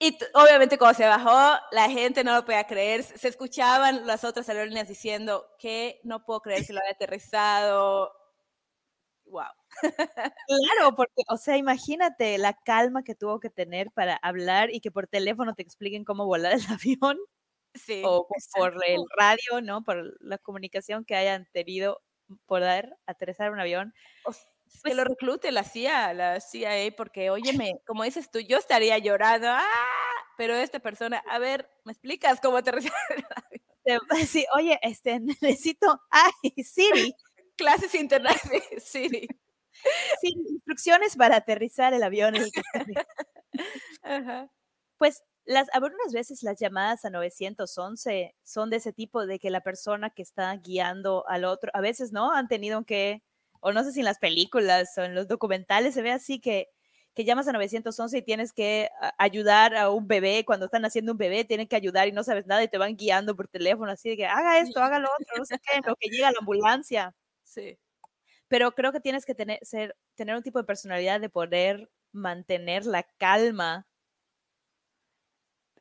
Y 0.00 0.18
obviamente 0.34 0.76
cuando 0.76 0.96
se 0.98 1.06
bajó, 1.06 1.58
la 1.72 1.88
gente 1.88 2.22
no 2.22 2.34
lo 2.34 2.44
podía 2.44 2.64
creer. 2.66 3.02
Se 3.02 3.28
escuchaban 3.28 4.06
las 4.06 4.24
otras 4.24 4.48
aerolíneas 4.48 4.88
diciendo 4.88 5.46
que 5.58 6.00
no 6.04 6.24
puedo 6.24 6.40
creer 6.42 6.66
que 6.66 6.74
lo 6.74 6.80
haya 6.80 6.92
aterrizado. 6.92 8.12
Wow. 9.26 9.44
Claro, 10.48 10.94
porque, 10.96 11.22
o 11.28 11.36
sea, 11.36 11.56
imagínate 11.56 12.38
la 12.38 12.54
calma 12.64 13.02
que 13.02 13.14
tuvo 13.16 13.40
que 13.40 13.50
tener 13.50 13.90
para 13.92 14.16
hablar 14.16 14.70
y 14.72 14.80
que 14.80 14.90
por 14.92 15.08
teléfono 15.08 15.54
te 15.54 15.62
expliquen 15.62 16.04
cómo 16.04 16.26
volar 16.26 16.52
el 16.52 16.60
avión 16.80 17.18
Sí. 17.74 18.02
o 18.04 18.26
po- 18.28 18.34
por 18.56 18.74
el 18.86 19.02
radio, 19.18 19.60
¿no? 19.62 19.84
Por 19.84 20.16
la 20.20 20.38
comunicación 20.38 21.04
que 21.04 21.16
hayan 21.16 21.46
tenido 21.52 22.02
poder 22.46 22.96
aterrizar 23.06 23.52
un 23.52 23.60
avión. 23.60 23.94
O 24.24 24.32
s- 24.66 24.76
que 24.76 24.80
Pues- 24.82 24.96
lo 24.96 25.04
reclute 25.04 25.52
la 25.52 25.64
CIA, 25.64 26.14
la 26.14 26.40
CIA, 26.40 26.92
porque, 26.96 27.30
óyeme, 27.68 27.80
como 27.86 28.04
dices 28.04 28.30
tú, 28.30 28.40
yo 28.40 28.58
estaría 28.58 28.98
llorando, 28.98 29.48
¡ah! 29.50 29.62
pero 30.36 30.54
esta 30.54 30.80
persona, 30.80 31.22
a 31.30 31.38
ver, 31.38 31.68
¿me 31.84 31.92
explicas 31.92 32.40
cómo 32.40 32.56
aterrizar? 32.58 32.92
el 33.10 33.24
avión? 33.24 33.62
Te- 33.84 33.98
Sí, 34.28 34.46
oye, 34.56 34.78
este, 34.82 35.20
necesito, 35.42 36.00
ay, 36.10 36.32
Siri, 36.64 37.14
Clases 37.56 37.94
internacionales, 37.94 38.84
Siri. 38.84 39.26
sí, 40.20 40.34
instrucciones 40.50 41.16
para 41.16 41.36
aterrizar 41.36 41.94
el 41.94 42.02
avión 42.02 42.36
en 42.36 42.42
el 42.42 42.52
que. 42.52 42.62
Ajá. 44.02 44.50
Pues 44.98 45.22
las, 45.44 45.68
algunas 45.72 46.12
veces 46.12 46.42
las 46.42 46.58
llamadas 46.58 47.04
a 47.04 47.10
911 47.10 48.34
son 48.42 48.70
de 48.70 48.76
ese 48.78 48.92
tipo, 48.92 49.26
de 49.26 49.38
que 49.38 49.50
la 49.50 49.60
persona 49.62 50.10
que 50.10 50.22
está 50.22 50.54
guiando 50.56 51.24
al 51.28 51.44
otro, 51.44 51.70
a 51.74 51.80
veces 51.80 52.12
no, 52.12 52.32
han 52.32 52.48
tenido 52.48 52.84
que, 52.84 53.22
o 53.66 53.72
no 53.72 53.82
sé 53.82 53.90
si 53.90 53.98
en 53.98 54.04
las 54.04 54.20
películas 54.20 54.96
o 54.96 55.02
en 55.02 55.16
los 55.16 55.26
documentales 55.26 55.92
se 55.94 56.00
ve 56.00 56.12
así 56.12 56.38
que, 56.40 56.68
que 57.14 57.24
llamas 57.24 57.48
a 57.48 57.52
911 57.52 58.16
y 58.16 58.22
tienes 58.22 58.52
que 58.52 58.90
ayudar 59.18 59.74
a 59.74 59.90
un 59.90 60.06
bebé, 60.06 60.44
cuando 60.44 60.66
están 60.66 60.84
haciendo 60.84 61.10
un 61.12 61.18
bebé, 61.18 61.44
tienen 61.44 61.66
que 61.66 61.74
ayudar 61.74 62.06
y 62.06 62.12
no 62.12 62.22
sabes 62.22 62.46
nada 62.46 62.62
y 62.62 62.68
te 62.68 62.78
van 62.78 62.96
guiando 62.96 63.34
por 63.34 63.48
teléfono, 63.48 63.90
así 63.90 64.10
de 64.10 64.16
que 64.18 64.26
haga 64.26 64.60
esto, 64.60 64.80
haga 64.80 65.00
lo 65.00 65.08
otro, 65.18 65.36
no 65.38 65.44
sé 65.44 65.58
qué, 65.58 65.78
en 65.78 65.82
lo 65.84 65.96
que 65.96 66.08
llega 66.10 66.30
la 66.30 66.38
ambulancia. 66.38 67.12
Sí. 67.42 67.76
Pero 68.48 68.72
creo 68.72 68.92
que 68.92 69.00
tienes 69.00 69.26
que 69.26 69.34
tener, 69.34 69.58
ser, 69.62 69.96
tener 70.14 70.36
un 70.36 70.44
tipo 70.44 70.60
de 70.60 70.64
personalidad 70.64 71.20
de 71.20 71.28
poder 71.28 71.90
mantener 72.12 72.86
la 72.86 73.02
calma 73.18 73.86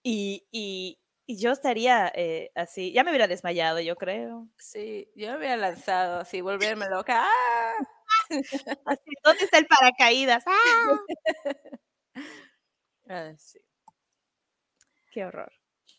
y, 0.02 0.48
y, 0.52 0.98
y 1.26 1.38
yo 1.38 1.52
estaría 1.52 2.12
eh, 2.16 2.52
así, 2.56 2.92
ya 2.94 3.04
me 3.04 3.12
hubiera 3.12 3.28
desmayado, 3.28 3.80
yo 3.80 3.96
creo. 3.96 4.48
Sí, 4.58 5.10
yo 5.16 5.28
me 5.30 5.34
había 5.36 5.58
lanzado 5.58 6.20
así, 6.20 6.42
volverme 6.78 6.90
loca. 6.90 7.26
¡ah! 7.26 7.74
Así, 8.86 9.12
¿Dónde 9.24 9.44
está 9.44 9.58
el 9.58 9.68
paracaídas? 9.68 10.44
¡Ah! 10.48 11.00
Ah, 13.10 13.34
sí. 13.38 13.60
¡Qué 15.12 15.26
horror! 15.26 15.52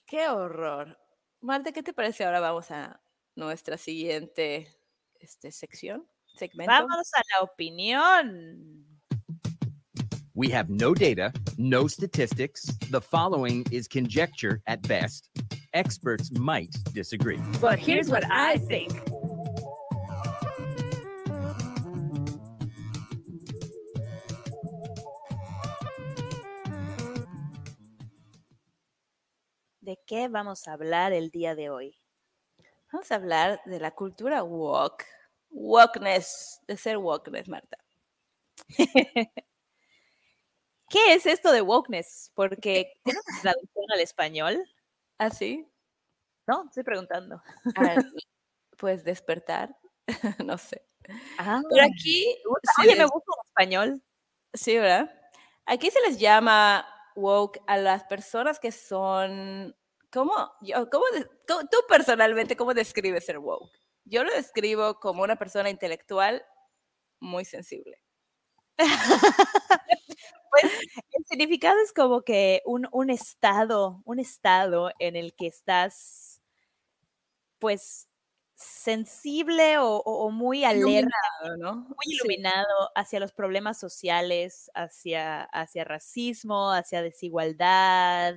Qué 0.07 0.29
horror. 0.29 0.99
Marta, 1.41 1.73
¿qué 1.73 1.83
te 1.83 1.93
parece? 1.93 2.25
Ahora 2.25 2.41
vamos 2.41 2.71
a 2.71 3.01
nuestra 3.35 3.77
siguiente 3.79 4.69
este, 5.21 5.53
sección, 5.53 6.09
segmento. 6.37 6.73
Vamos 6.73 7.11
a 7.15 7.23
la 7.33 7.45
opinión. 7.45 8.76
We 10.37 10.51
have 10.51 10.68
no 10.68 10.92
data, 10.92 11.33
no 11.57 11.87
statistics. 11.87 12.66
The 12.90 13.01
following 13.01 13.64
is 13.70 13.88
conjecture 13.88 14.61
at 14.66 14.87
best. 14.87 15.31
Experts 15.72 16.31
might 16.31 16.77
disagree. 16.92 17.40
But 17.59 17.79
here's 17.79 18.11
what 18.11 18.22
I 18.31 18.59
think. 18.59 18.92
¿De 29.81 29.96
qué 30.07 30.29
vamos 30.29 30.68
a 30.68 30.72
hablar 30.72 31.14
el 31.14 31.31
día 31.31 31.55
de 31.55 31.70
hoy? 31.70 31.96
Vamos 32.92 33.11
a 33.11 33.14
hablar 33.14 33.61
de 33.64 33.81
la 33.81 33.92
cultura 33.92 34.44
woke. 34.44 35.07
Wokeness, 35.51 36.61
de 36.68 36.77
ser 36.77 36.99
wokeness, 36.99 37.49
Marta. 37.49 37.79
¿Qué 40.88 41.14
es 41.14 41.27
esto 41.27 41.53
de 41.53 41.62
wokeness? 41.62 42.31
Porque 42.35 42.92
tiene 43.05 43.20
una 43.27 43.27
traducción 43.42 43.85
al 43.92 44.01
español, 44.01 44.64
¿Ah, 45.18 45.31
sí? 45.31 45.66
¿no? 46.46 46.64
Estoy 46.68 46.85
preguntando. 46.85 47.42
Ah, 47.77 47.96
pues 48.79 49.05
despertar, 49.05 49.77
no 50.46 50.59
sé. 50.59 50.83
Ah, 51.38 51.61
Pero 51.70 51.85
aquí, 51.85 52.27
me 52.79 52.85
Oye, 52.85 52.96
me 52.96 53.03
les- 53.03 53.11
gusta 53.11 53.33
el 53.40 53.46
español. 53.49 54.03
sí, 54.55 54.77
¿verdad? 54.77 55.11
Aquí 55.66 55.90
se 55.90 56.01
les 56.03 56.18
llama 56.18 56.87
woke 57.16 57.61
a 57.66 57.77
las 57.79 58.05
personas 58.05 58.61
que 58.61 58.70
son, 58.72 59.75
¿cómo? 60.12 60.33
Yo, 60.61 60.88
¿cómo 60.90 61.05
cómo- 61.49 61.61
tú 61.68 61.79
personalmente, 61.88 62.57
¿cómo 62.57 62.75
describes 62.75 63.25
ser 63.27 63.38
woke? 63.38 63.72
Yo 64.05 64.22
lo 64.22 64.33
describo 64.33 65.01
como 65.01 65.22
una 65.25 65.37
persona 65.37 65.70
intelectual 65.70 66.44
muy 67.20 67.44
sensible. 67.44 68.01
Pues 70.61 70.73
el 71.12 71.25
significado 71.27 71.79
es 71.83 71.92
como 71.92 72.23
que 72.23 72.62
un, 72.64 72.88
un 72.92 73.11
estado, 73.11 74.03
un 74.05 74.19
estado 74.19 74.90
en 74.99 75.16
el 75.16 75.35
que 75.35 75.47
estás, 75.49 76.40
pues, 77.59 78.09
sensible 78.55 79.79
o, 79.79 79.87
o- 79.99 80.27
o 80.27 80.31
muy 80.31 80.64
alerta, 80.64 81.11
Iluminado, 81.42 81.57
¿no? 81.59 81.75
muy 81.88 81.97
Sí. 82.07 82.14
iluminado 82.14 82.90
hacia 82.95 83.21
los 83.21 83.33
problemas 83.33 83.79
sociales, 83.79 84.71
hacia, 84.75 85.42
hacia 85.45 85.85
racismo, 85.85 86.71
hacia 86.73 87.03
desigualdad. 87.03 88.37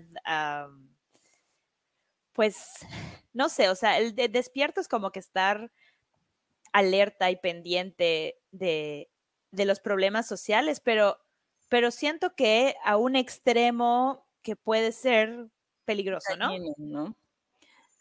pues, 2.33 2.85
no 3.33 3.49
sé, 3.49 3.69
o 3.69 3.75
sea, 3.75 3.97
el 3.97 4.15
de- 4.15 4.29
despierto 4.29 4.79
es 4.81 4.87
como 4.87 5.11
que 5.11 5.19
estar 5.19 5.71
alerta 6.71 7.31
y 7.31 7.35
pendiente 7.37 8.39
de, 8.51 9.09
de 9.51 9.65
los 9.65 9.79
problemas 9.79 10.27
sociales, 10.27 10.79
pero, 10.79 11.17
pero 11.69 11.91
siento 11.91 12.35
que 12.35 12.75
a 12.83 12.97
un 12.97 13.15
extremo 13.15 14.27
que 14.43 14.55
puede 14.55 14.91
ser 14.91 15.47
peligroso, 15.85 16.35
¿no? 16.37 16.49
¿no? 16.77 17.15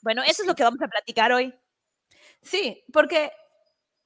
Bueno, 0.02 0.22
eso 0.22 0.42
es 0.42 0.46
Sí. 0.46 0.46
lo 0.48 0.54
que 0.54 0.64
vamos 0.64 0.80
a 0.82 0.88
platicar 0.88 1.32
hoy. 1.32 1.54
Sí, 2.42 2.84
porque 2.92 3.32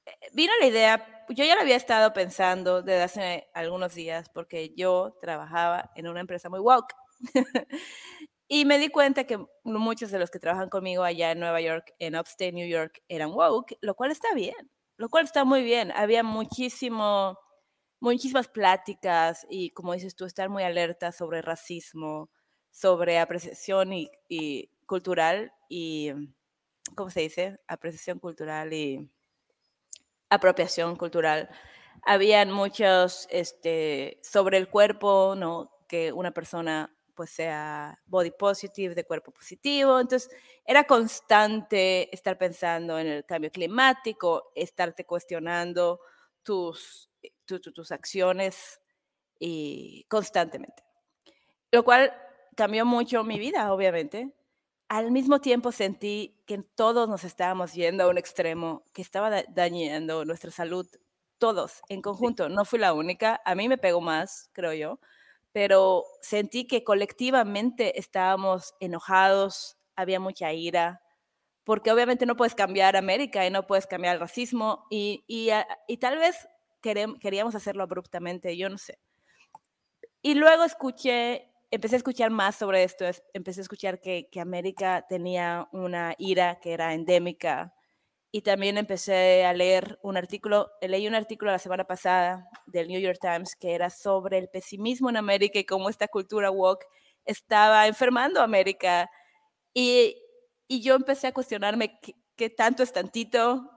eh, 0.05 0.11
vino 0.33 0.53
la 0.61 0.67
idea, 0.67 1.25
yo 1.29 1.45
ya 1.45 1.55
lo 1.55 1.61
había 1.61 1.75
estado 1.77 2.13
pensando 2.13 2.81
desde 2.83 3.03
hace 3.03 3.49
algunos 3.53 3.93
días, 3.95 4.29
porque 4.33 4.73
yo 4.75 5.17
trabajaba 5.21 5.91
en 5.95 6.07
una 6.07 6.21
empresa 6.21 6.49
muy 6.49 6.59
woke. 6.59 6.93
y 8.47 8.65
me 8.65 8.77
di 8.79 8.89
cuenta 8.89 9.25
que 9.25 9.39
muchos 9.63 10.11
de 10.11 10.19
los 10.19 10.31
que 10.31 10.39
trabajan 10.39 10.69
conmigo 10.69 11.03
allá 11.03 11.31
en 11.31 11.39
Nueva 11.39 11.61
York, 11.61 11.93
en 11.99 12.15
Upstate 12.17 12.51
New 12.53 12.67
York, 12.67 13.01
eran 13.09 13.31
woke, 13.33 13.77
lo 13.81 13.95
cual 13.95 14.11
está 14.11 14.33
bien, 14.35 14.71
lo 14.97 15.09
cual 15.09 15.25
está 15.25 15.45
muy 15.45 15.63
bien. 15.63 15.91
Había 15.93 16.23
muchísimo, 16.23 17.39
muchísimas 18.03 18.49
pláticas 18.49 19.47
y, 19.49 19.69
como 19.71 19.93
dices 19.93 20.15
tú, 20.15 20.25
estar 20.25 20.49
muy 20.49 20.63
alerta 20.63 21.11
sobre 21.11 21.41
racismo, 21.41 22.29
sobre 22.69 23.17
apreciación 23.19 23.93
y, 23.93 24.11
y 24.27 24.69
cultural 24.85 25.53
y, 25.69 26.11
¿cómo 26.95 27.09
se 27.09 27.21
dice? 27.21 27.59
Apreciación 27.67 28.19
cultural 28.19 28.73
y 28.73 29.09
apropiación 30.29 30.97
cultural. 30.97 31.49
Habían 32.05 32.51
muchos 32.51 33.25
este, 33.29 34.19
sobre 34.21 34.57
el 34.57 34.67
cuerpo, 34.67 35.35
¿no? 35.37 35.71
Que 35.87 36.11
una 36.11 36.31
persona 36.31 36.93
pues 37.15 37.29
sea 37.29 38.01
body 38.05 38.31
positive, 38.31 38.95
de 38.95 39.05
cuerpo 39.05 39.31
positivo. 39.31 39.99
Entonces, 39.99 40.29
era 40.65 40.83
constante 40.83 42.13
estar 42.13 42.37
pensando 42.37 42.99
en 42.99 43.07
el 43.07 43.25
cambio 43.25 43.51
climático, 43.51 44.51
estarte 44.55 45.05
cuestionando 45.05 46.01
tus, 46.41 47.09
tu- 47.45 47.59
tu- 47.59 47.71
tus 47.73 47.91
acciones 47.91 48.81
y 49.39 50.05
constantemente. 50.09 50.83
Lo 51.71 51.83
cual 51.83 52.13
cambió 52.55 52.85
mucho 52.85 53.23
mi 53.23 53.39
vida, 53.39 53.73
obviamente. 53.73 54.33
Al 54.89 55.11
mismo 55.11 55.41
tiempo 55.41 55.71
sentí 55.71 56.41
que 56.45 56.59
todos 56.59 57.09
nos 57.09 57.23
estábamos 57.23 57.73
yendo 57.73 58.03
a 58.03 58.07
un 58.09 58.17
extremo 58.17 58.83
que 58.93 59.01
estaba 59.01 59.29
da- 59.29 59.45
dañando 59.49 60.25
nuestra 60.25 60.51
salud, 60.51 60.87
todos 61.39 61.81
en 61.89 62.01
conjunto. 62.01 62.49
No 62.49 62.63
fui 62.65 62.79
la 62.79 62.93
única, 62.93 63.41
a 63.45 63.55
mí 63.55 63.67
me 63.69 63.77
pegó 63.77 64.01
más, 64.01 64.49
creo 64.53 64.73
yo, 64.73 64.99
pero 65.51 66.03
sentí 66.21 66.67
que 66.67 66.83
colectivamente 66.83 67.99
estábamos 67.99 68.75
enojados, 68.79 69.77
había 69.95 70.19
mucha 70.19 70.53
ira, 70.53 71.01
porque 71.63 71.91
obviamente 71.91 72.25
no 72.25 72.35
puedes 72.35 72.55
cambiar 72.55 72.95
América 72.97 73.45
y 73.47 73.49
no 73.51 73.65
puedes 73.67 73.87
cambiar 73.87 74.15
el 74.15 74.19
racismo 74.21 74.85
y, 74.89 75.23
y, 75.27 75.49
y 75.87 75.97
tal 75.97 76.17
vez 76.19 76.47
queríamos 77.19 77.55
hacerlo 77.55 77.83
abruptamente, 77.83 78.57
yo 78.57 78.69
no 78.69 78.77
sé. 78.77 78.99
Y 80.21 80.35
luego 80.35 80.63
escuché, 80.63 81.49
empecé 81.71 81.95
a 81.95 81.97
escuchar 81.97 82.31
más 82.31 82.55
sobre 82.55 82.83
esto, 82.83 83.05
es- 83.05 83.23
empecé 83.33 83.61
a 83.61 83.63
escuchar 83.63 83.99
que, 83.99 84.27
América 84.39 85.05
tenía 85.07 85.67
una 85.71 86.15
ira 86.17 86.59
que 86.61 86.73
era 86.73 86.93
endémica 86.93 87.73
y 88.31 88.41
también 88.43 88.77
empecé 88.77 89.45
a 89.45 89.53
leer 89.53 89.99
un 90.03 90.17
artículo, 90.17 90.71
leí 90.81 91.07
un 91.07 91.15
artículo 91.15 91.51
la 91.51 91.59
semana 91.59 91.85
pasada 91.85 92.49
del 92.67 92.87
New 92.89 92.99
York 93.01 93.19
Times 93.21 93.55
que 93.55 93.73
era 93.75 93.89
sobre 93.89 94.37
el 94.39 94.49
pesimismo 94.49 95.09
en 95.09 95.17
América 95.17 95.59
y 95.59 95.65
cómo 95.65 95.89
esta 95.89 96.07
cultura 96.09 96.51
woke 96.51 96.85
estaba 97.25 97.87
enfermando 97.87 98.41
a 98.41 98.45
América. 98.45 99.09
Y, 99.73 100.17
y 100.67 100.81
yo 100.83 100.95
empecé 100.95 101.27
a 101.27 101.33
cuestionarme 101.33 101.99
qué, 102.01 102.15
qué 102.37 102.49
tanto 102.49 102.83
es 102.83 102.93
tantito, 102.93 103.69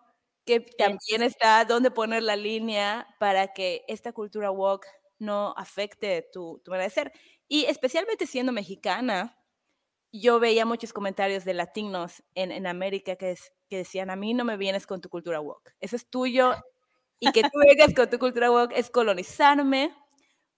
qué 0.47 0.61
también 0.61 1.23
está, 1.23 1.65
dónde 1.65 1.91
poner 1.91 2.23
la 2.23 2.37
línea 2.37 3.07
para 3.19 3.49
que 3.53 3.85
esta 3.89 4.13
cultura 4.13 4.51
woke 4.51 4.87
no 5.19 5.55
afecte 5.57 6.29
tu, 6.33 6.61
tu 6.65 6.71
manera 6.71 6.85
de 6.89 6.91
ser. 6.95 7.13
Y 7.49 7.65
especialmente 7.67 8.27
siendo 8.27 8.53
mexicana, 8.53 9.39
yo 10.13 10.41
veía 10.41 10.65
muchos 10.67 10.93
comentarios 10.93 11.45
de 11.45 11.55
latinos 11.55 12.23
en, 12.35 12.53
en 12.53 12.67
América 12.67 13.17
que, 13.17 13.33
es- 13.33 13.53
que 13.69 13.79
decían, 13.79 14.11
a 14.11 14.17
mí 14.17 14.35
no 14.35 14.45
me 14.45 14.57
vienes 14.57 14.87
con 14.87 15.01
tu 15.01 15.09
cultura 15.11 15.41
woke, 15.41 15.75
eso 15.81 15.97
es 15.97 16.09
tuyo, 16.09 16.55
y 17.21 17.33
que 17.33 17.45
tú 17.45 17.59
vengas 17.67 17.95
con 17.95 18.11
tu 18.11 18.19
cultura 18.19 18.51
woke 18.51 18.73
es 18.77 18.91
colonizarme, 18.91 19.95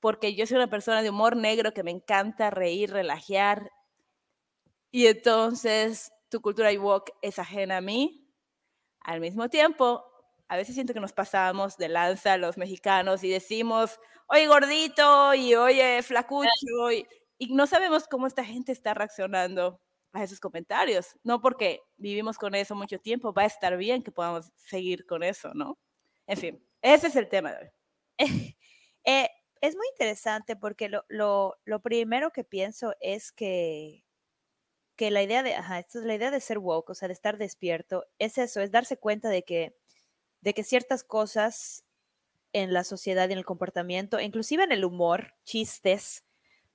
porque 0.00 0.34
yo 0.36 0.46
soy 0.46 0.56
una 0.58 0.70
persona 0.70 1.02
de 1.02 1.10
humor 1.10 1.36
negro 1.36 1.72
que 1.74 1.82
me 1.84 1.90
encanta 1.92 2.50
reír, 2.50 2.92
relajar, 2.92 3.70
y 4.90 5.06
entonces 5.06 6.12
tu 6.28 6.40
cultura 6.40 6.70
woke 6.72 7.12
es 7.22 7.38
ajena 7.38 7.78
a 7.78 7.80
mí. 7.80 8.27
Al 9.08 9.20
mismo 9.20 9.48
tiempo, 9.48 10.04
a 10.48 10.58
veces 10.58 10.74
siento 10.74 10.92
que 10.92 11.00
nos 11.00 11.14
pasamos 11.14 11.78
de 11.78 11.88
lanza 11.88 12.36
los 12.36 12.58
mexicanos 12.58 13.24
y 13.24 13.30
decimos, 13.30 13.98
oye 14.26 14.46
gordito 14.46 15.32
y 15.32 15.54
oye 15.54 16.02
flacucho, 16.02 16.92
y, 16.92 17.08
no 17.48 17.66
sabemos 17.66 18.06
cómo 18.06 18.26
esta 18.26 18.44
gente 18.44 18.70
está 18.70 18.92
reaccionando 18.92 19.80
a 20.12 20.22
esos 20.22 20.40
comentarios. 20.40 21.16
No 21.24 21.40
porque 21.40 21.80
vivimos 21.96 22.36
con 22.36 22.54
eso 22.54 22.74
mucho 22.74 22.98
tiempo, 22.98 23.32
va 23.32 23.44
a 23.44 23.46
estar 23.46 23.78
bien 23.78 24.02
que 24.02 24.12
podamos 24.12 24.52
seguir 24.56 25.06
con 25.06 25.22
eso, 25.22 25.54
¿no? 25.54 25.78
En 26.26 26.36
fin, 26.36 26.62
ese 26.82 27.06
es 27.06 27.16
el 27.16 27.30
tema 27.30 27.52
de 27.52 27.58
hoy. 27.58 27.70
Eh, 29.04 29.30
es 29.62 29.74
muy 29.74 29.86
interesante 29.92 30.54
porque 30.54 30.90
lo, 30.90 31.02
lo, 31.08 31.56
lo 31.64 31.80
primero 31.80 32.30
que 32.30 32.44
pienso 32.44 32.94
es 33.00 33.32
que, 33.32 34.04
que 34.98 35.12
la 35.12 35.22
idea 35.22 35.44
de, 35.44 35.54
ajá, 35.54 35.78
esto 35.78 36.00
es 36.00 36.04
la 36.04 36.16
idea 36.16 36.32
de 36.32 36.40
ser 36.40 36.58
woke, 36.58 36.90
o 36.90 36.94
sea, 36.94 37.06
de 37.06 37.14
estar 37.14 37.38
despierto, 37.38 38.04
es 38.18 38.36
eso, 38.36 38.60
es 38.60 38.72
darse 38.72 38.96
cuenta 38.96 39.28
de 39.28 39.44
que, 39.44 39.76
de 40.40 40.54
que 40.54 40.64
ciertas 40.64 41.04
cosas 41.04 41.84
en 42.52 42.72
la 42.72 42.82
sociedad 42.82 43.28
y 43.28 43.32
en 43.32 43.38
el 43.38 43.44
comportamiento, 43.44 44.18
inclusive 44.18 44.64
en 44.64 44.72
el 44.72 44.84
humor, 44.84 45.34
chistes, 45.44 46.24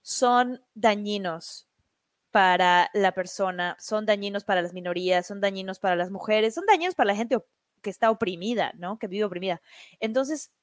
son 0.02 0.64
dañinos 0.74 1.68
para 2.32 2.90
la 2.94 3.12
persona, 3.12 3.76
son 3.78 4.06
dañinos 4.06 4.46
para 4.46 4.62
las 4.62 4.74
minorías, 4.74 5.28
son 5.28 5.42
dañinos 5.42 5.80
para 5.80 5.98
las 5.98 6.10
mujeres, 6.10 6.56
son 6.56 6.66
dañinos 6.66 6.96
para 6.96 7.08
la 7.08 7.18
gente 7.18 7.38
que 7.82 7.90
está 7.90 8.10
oprimida, 8.10 8.72
¿no? 8.78 9.00
Que 9.00 9.08
vive 9.08 9.26
oprimida. 9.26 9.62
Entonces, 10.00 10.54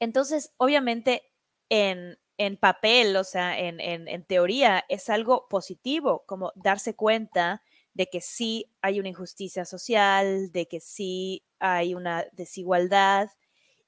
entonces, 0.00 0.52
obviamente, 0.56 1.22
en, 1.68 2.18
en 2.38 2.56
papel, 2.56 3.16
o 3.16 3.24
sea, 3.24 3.58
en, 3.58 3.80
en, 3.80 4.08
en 4.08 4.24
teoría, 4.24 4.84
es 4.88 5.08
algo 5.10 5.48
positivo, 5.48 6.24
como 6.26 6.52
darse 6.54 6.94
cuenta 6.94 7.62
de 7.94 8.06
que 8.08 8.20
sí 8.20 8.70
hay 8.82 9.00
una 9.00 9.08
injusticia 9.08 9.64
social, 9.64 10.52
de 10.52 10.68
que 10.68 10.80
sí 10.80 11.44
hay 11.58 11.94
una 11.94 12.26
desigualdad 12.32 13.30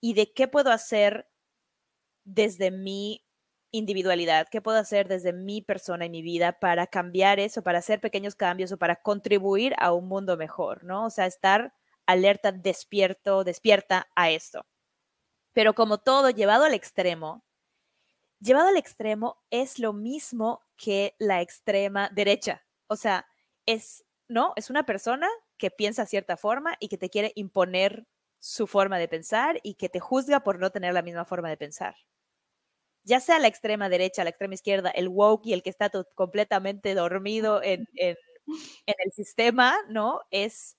y 0.01 0.15
de 0.15 0.33
qué 0.33 0.49
puedo 0.49 0.71
hacer 0.73 1.29
desde 2.25 2.71
mi 2.71 3.25
individualidad, 3.71 4.49
qué 4.51 4.63
puedo 4.63 4.79
hacer 4.79 5.09
desde 5.09 5.33
mi 5.33 5.61
persona 5.63 6.07
y 6.07 6.11
mi 6.11 6.23
vida 6.23 6.59
para 6.59 6.87
cambiar 6.87 7.39
eso, 7.41 7.63
para 7.63 7.79
hacer 7.79 8.01
pequeños 8.01 8.35
cambios 8.35 8.73
o 8.73 8.79
para 8.79 8.97
contribuir 8.97 9.75
a 9.79 9.93
un 9.93 10.09
mundo 10.09 10.37
mejor, 10.37 10.85
¿no? 10.85 11.07
O 11.07 11.11
sea, 11.11 11.27
estar 11.27 11.75
alerta, 12.07 12.53
despierto, 12.53 13.45
despierta 13.45 14.09
a 14.17 14.31
esto. 14.31 14.65
Pero 15.53 15.75
como 15.75 15.99
todo 15.99 16.31
llevado 16.31 16.65
al 16.65 16.75
extremo, 16.75 17.45
llevado 18.41 18.69
al 18.69 18.77
extremo 18.77 19.43
es 19.51 19.79
lo 19.79 19.93
mismo 19.93 20.63
que 20.77 21.15
la 21.19 21.41
extrema 21.43 22.11
derecha. 22.11 22.65
O 22.89 22.97
sea, 22.97 23.27
es, 23.67 24.05
¿no? 24.29 24.53
Es 24.57 24.71
una 24.71 24.85
persona 24.87 25.29
que 25.59 25.71
piensa 25.71 26.07
cierta 26.07 26.37
forma 26.37 26.77
y 26.81 26.89
que 26.89 26.99
te 26.99 27.11
quiere 27.11 27.33
imponer 27.35 28.07
su 28.41 28.67
forma 28.67 28.99
de 28.99 29.09
pensar 29.09 29.61
y 29.63 29.75
que 29.75 29.89
te 29.89 30.01
juzga 30.01 30.41
por 30.45 30.59
no 30.59 30.71
tener 30.71 30.95
la 30.95 31.03
misma 31.03 31.25
forma 31.25 31.49
de 31.51 31.57
pensar. 31.57 31.97
Ya 33.05 33.21
sea 33.21 33.39
la 33.39 33.49
extrema 33.49 33.89
derecha, 33.89 34.23
la 34.25 34.31
extrema 34.31 34.55
izquierda, 34.55 34.91
el 34.91 35.09
woke 35.09 35.47
y 35.47 35.53
el 35.55 35.63
que 35.63 35.71
está 35.71 35.91
completamente 36.15 36.95
dormido 36.95 37.63
en, 37.63 37.87
en- 37.95 38.17
en 38.87 38.95
el 39.05 39.13
sistema, 39.13 39.77
¿no? 39.91 40.21
Es, 40.31 40.77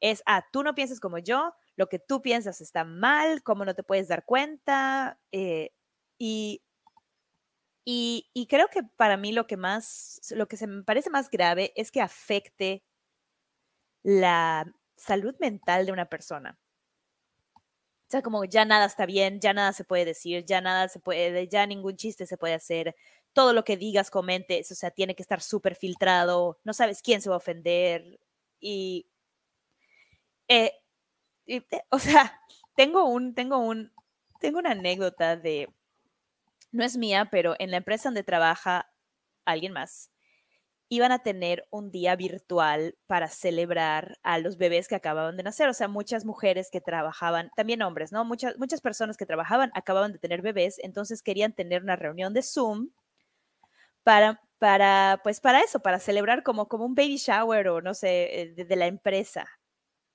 es, 0.00 0.22
ah, 0.26 0.46
tú 0.52 0.62
no 0.64 0.74
piensas 0.74 1.00
como 1.00 1.18
yo, 1.18 1.54
lo 1.76 1.88
que 1.88 1.98
tú 2.00 2.22
piensas 2.22 2.60
está 2.62 2.84
mal, 2.84 3.42
cómo 3.44 3.64
no 3.66 3.74
te 3.74 3.84
puedes 3.84 4.08
dar 4.08 4.24
cuenta. 4.26 5.20
eh, 5.32 5.72
y, 6.18 6.62
y, 7.88 8.46
creo 8.50 8.68
que 8.68 8.82
para 8.82 9.16
mí 9.16 9.30
lo 9.32 9.46
que 9.46 9.56
más, 9.56 10.20
lo 10.30 10.48
que 10.48 10.56
se 10.56 10.66
me 10.66 10.82
parece 10.82 11.08
más 11.08 11.30
grave 11.30 11.72
es 11.76 11.92
que 11.92 12.00
afecte 12.00 12.82
la 14.02 14.66
salud 14.96 15.36
mental 15.38 15.86
de 15.86 15.92
una 15.92 16.06
persona. 16.08 16.58
O 17.54 18.10
sea, 18.10 18.22
como 18.22 18.44
ya 18.44 18.64
nada 18.64 18.86
está 18.86 19.06
bien, 19.06 19.40
ya 19.40 19.52
nada 19.52 19.72
se 19.72 19.84
puede 19.84 20.04
decir, 20.04 20.44
ya 20.44 20.60
nada 20.60 20.88
se 20.88 20.98
puede, 21.00 21.48
ya 21.48 21.66
ningún 21.66 21.96
chiste 21.96 22.26
se 22.26 22.36
puede 22.36 22.54
hacer, 22.54 22.96
todo 23.32 23.52
lo 23.52 23.64
que 23.64 23.76
digas, 23.76 24.10
comentes, 24.10 24.70
o 24.72 24.74
sea, 24.74 24.90
tiene 24.90 25.14
que 25.14 25.22
estar 25.22 25.40
súper 25.40 25.76
filtrado, 25.76 26.58
no 26.64 26.72
sabes 26.74 27.02
quién 27.02 27.20
se 27.22 27.28
va 27.30 27.36
a 27.36 27.38
ofender 27.38 28.18
y, 28.60 29.06
eh, 30.48 30.72
eh, 31.46 31.62
o 31.90 31.98
sea, 31.98 32.40
tengo 32.76 33.04
un, 33.04 33.34
tengo 33.34 33.58
un, 33.58 33.92
tengo 34.40 34.58
una 34.58 34.72
anécdota 34.72 35.36
de, 35.36 35.68
no 36.76 36.84
es 36.84 36.96
mía, 36.96 37.28
pero 37.30 37.56
en 37.58 37.70
la 37.70 37.78
empresa 37.78 38.08
donde 38.08 38.22
trabaja 38.22 38.90
alguien 39.44 39.72
más, 39.72 40.10
iban 40.88 41.10
a 41.10 41.18
tener 41.18 41.66
un 41.70 41.90
día 41.90 42.14
virtual 42.14 42.96
para 43.06 43.28
celebrar 43.28 44.18
a 44.22 44.38
los 44.38 44.56
bebés 44.56 44.86
que 44.86 44.94
acababan 44.94 45.36
de 45.36 45.42
nacer. 45.42 45.68
O 45.68 45.74
sea, 45.74 45.88
muchas 45.88 46.24
mujeres 46.24 46.70
que 46.70 46.80
trabajaban, 46.80 47.50
también 47.56 47.82
hombres, 47.82 48.12
¿no? 48.12 48.24
Muchas, 48.24 48.56
muchas 48.58 48.80
personas 48.80 49.16
que 49.16 49.26
trabajaban 49.26 49.70
acababan 49.74 50.12
de 50.12 50.18
tener 50.18 50.42
bebés, 50.42 50.78
entonces 50.82 51.22
querían 51.22 51.52
tener 51.54 51.82
una 51.82 51.96
reunión 51.96 52.34
de 52.34 52.42
Zoom 52.42 52.90
para, 54.04 54.40
para 54.58 55.20
pues 55.22 55.40
para 55.40 55.60
eso, 55.60 55.80
para 55.80 55.98
celebrar 55.98 56.42
como, 56.42 56.68
como 56.68 56.84
un 56.84 56.94
baby 56.94 57.16
shower 57.16 57.68
o 57.68 57.80
no 57.80 57.94
sé, 57.94 58.42
eh, 58.42 58.52
de, 58.54 58.64
de 58.64 58.76
la 58.76 58.86
empresa. 58.86 59.46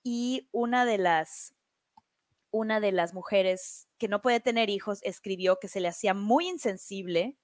Y 0.04 0.48
una 0.52 0.86
de 0.86 0.98
las, 0.98 1.54
una 2.52 2.80
de 2.80 2.92
las 2.92 3.14
mujeres 3.14 3.88
que 4.02 4.10
no 4.10 4.22
puede 4.24 4.42
tener 4.42 4.72
hijos 4.72 5.00
escribió 5.04 5.60
que 5.62 5.70
se 5.70 5.80
le 5.82 5.90
hacía 5.90 6.16
muy 6.16 6.50
insensible 6.50 7.38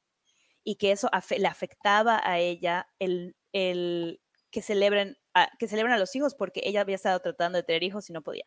y 0.66 0.78
que 0.78 0.92
eso 0.92 1.10
afe- 1.12 1.40
le 1.40 1.48
afectaba 1.48 2.22
a 2.24 2.40
ella 2.40 2.90
el, 3.00 3.38
el 3.54 4.22
que 4.52 4.62
celebren 4.64 5.18
a, 5.36 5.50
que 5.60 5.68
celebren 5.70 5.94
a 5.96 6.00
los 6.00 6.16
hijos 6.16 6.36
porque 6.36 6.62
ella 6.66 6.82
había 6.82 6.96
estado 6.98 7.20
tratando 7.22 7.58
de 7.60 7.64
tener 7.64 7.84
hijos 7.84 8.10
y 8.10 8.14
no 8.14 8.24
podía. 8.24 8.46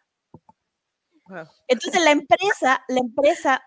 Entonces 1.69 2.03
la 2.03 2.11
empresa, 2.11 2.85
la 2.89 3.01
empresa, 3.01 3.63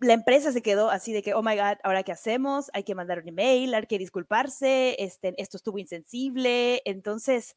la 0.00 0.12
empresa 0.14 0.52
se 0.52 0.62
quedó 0.62 0.90
así 0.90 1.12
de 1.12 1.22
que, 1.22 1.34
oh 1.34 1.42
my 1.42 1.56
God, 1.56 1.78
¿ahora 1.84 2.02
qué 2.02 2.12
hacemos? 2.12 2.70
Hay 2.74 2.82
que 2.84 2.94
mandar 2.94 3.20
un 3.20 3.28
email, 3.28 3.74
hay 3.74 3.86
que 3.86 3.98
disculparse, 3.98 4.96
este, 5.02 5.34
esto 5.40 5.56
estuvo 5.56 5.78
insensible. 5.78 6.82
Entonces, 6.84 7.56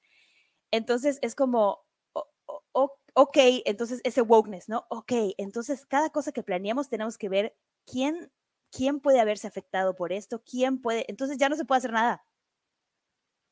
entonces 0.72 1.20
es 1.22 1.36
como, 1.36 1.80
o- 2.14 2.28
o- 2.48 2.64
o- 2.74 3.00
ok, 3.20 3.38
entonces 3.66 4.00
ese 4.04 4.22
wokeness, 4.22 4.70
¿no? 4.70 4.86
Ok, 4.90 5.12
entonces 5.40 5.88
cada 5.88 6.12
cosa 6.12 6.32
que 6.32 6.44
planeamos 6.44 6.88
tenemos 6.88 7.18
que 7.18 7.30
ver 7.30 7.58
quién, 7.84 8.32
quién 8.72 9.00
puede 9.00 9.20
haberse 9.20 9.48
afectado 9.48 9.96
por 9.96 10.14
esto, 10.14 10.44
quién 10.44 10.80
puede, 10.80 11.04
entonces 11.10 11.40
ya 11.40 11.50
no 11.50 11.56
se 11.56 11.66
puede 11.66 11.80
hacer 11.80 11.94
nada. 11.94 12.24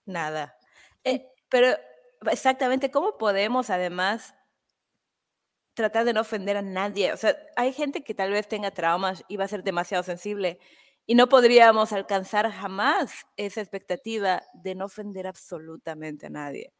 Nada. 0.05 0.55
Eh, 1.03 1.27
pero 1.49 1.69
exactamente, 2.29 2.91
¿cómo 2.91 3.17
podemos 3.17 3.71
además 3.71 4.35
tratar 5.73 6.05
de 6.05 6.13
no 6.13 6.21
ofender 6.21 6.57
a 6.57 6.61
nadie? 6.61 7.11
O 7.11 7.17
sea, 7.17 7.35
hay 7.55 7.73
gente 7.73 8.03
que 8.03 8.13
tal 8.13 8.29
vez 8.29 8.47
tenga 8.47 8.69
traumas 8.69 9.23
y 9.27 9.37
va 9.37 9.45
a 9.45 9.47
ser 9.47 9.63
demasiado 9.63 10.03
sensible 10.03 10.59
y 11.07 11.15
no 11.15 11.27
podríamos 11.27 11.91
alcanzar 11.91 12.51
jamás 12.51 13.25
esa 13.35 13.61
expectativa 13.61 14.43
de 14.53 14.75
no 14.75 14.85
ofender 14.85 15.25
absolutamente 15.25 16.27
a 16.27 16.29
nadie. 16.29 16.71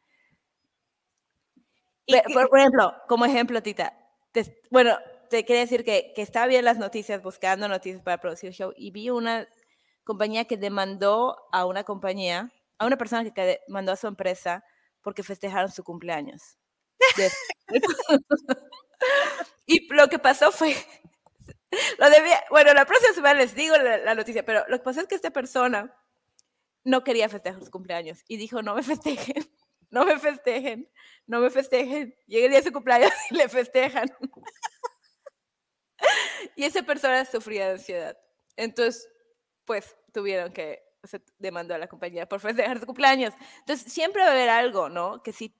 Que- 2.06 2.22
Por, 2.32 2.58
ejemplo, 2.58 2.94
como 3.08 3.24
ejemplo, 3.24 3.62
Tita, 3.62 3.92
te- 4.32 4.60
bueno, 4.70 4.96
te 5.30 5.44
quería 5.44 5.62
decir 5.62 5.84
que, 5.84 6.12
que 6.14 6.22
estaba 6.22 6.46
bien 6.46 6.64
las 6.64 6.78
noticias, 6.78 7.22
buscando 7.22 7.68
noticias 7.68 8.02
para 8.02 8.18
producir 8.20 8.52
show, 8.52 8.72
y 8.76 8.90
vi 8.92 9.10
una 9.10 9.48
compañía 10.04 10.44
que 10.44 10.56
demandó 10.56 11.36
a 11.52 11.66
una 11.66 11.82
compañía, 11.84 12.50
a 12.78 12.86
una 12.86 12.96
persona 12.96 13.28
que 13.32 13.60
mandó 13.68 13.92
a 13.92 13.96
su 13.96 14.06
empresa 14.06 14.64
porque 15.02 15.22
festejaron 15.24 15.70
su 15.72 15.82
cumpleaños. 15.84 16.58
Y 19.66 19.92
lo 19.94 20.08
que 20.08 20.18
pasó 20.18 20.52
fue, 20.52 20.74
lo 21.98 22.10
debía, 22.10 22.42
bueno, 22.50 22.72
la 22.74 22.84
próxima 22.84 23.14
semana 23.14 23.40
les 23.40 23.54
digo 23.54 23.76
la, 23.76 23.98
la 23.98 24.14
noticia, 24.14 24.44
pero 24.44 24.64
lo 24.68 24.78
que 24.78 24.84
pasó 24.84 25.00
es 25.00 25.06
que 25.08 25.14
esta 25.14 25.30
persona 25.30 25.94
no 26.84 27.04
quería 27.04 27.28
festejar 27.28 27.64
su 27.64 27.70
cumpleaños 27.70 28.24
y 28.28 28.36
dijo, 28.38 28.62
no 28.62 28.74
me 28.74 28.82
festejen, 28.82 29.46
no 29.96 30.04
me 30.04 30.18
festejen, 30.18 30.86
no 31.26 31.40
me 31.40 31.48
festejen. 31.48 32.14
Llega 32.26 32.44
el 32.44 32.50
día 32.50 32.60
de 32.60 32.66
su 32.66 32.72
cumpleaños 32.72 33.10
y 33.30 33.34
le 33.36 33.48
festejan. 33.48 34.06
y 36.54 36.64
esa 36.64 36.82
persona 36.82 37.24
sufría 37.24 37.66
de 37.68 37.72
ansiedad. 37.72 38.18
Entonces, 38.56 39.08
pues 39.64 39.96
tuvieron 40.12 40.52
que, 40.52 40.82
o 41.02 41.06
sea, 41.06 41.20
demandó 41.38 41.74
a 41.74 41.78
la 41.78 41.88
compañía 41.88 42.28
por 42.28 42.40
festejar 42.40 42.78
su 42.78 42.84
cumpleaños. 42.84 43.32
Entonces, 43.60 43.90
siempre 43.90 44.20
va 44.20 44.28
a 44.28 44.32
haber 44.32 44.50
algo, 44.50 44.90
¿no? 44.90 45.22
Que 45.22 45.32
si, 45.32 45.56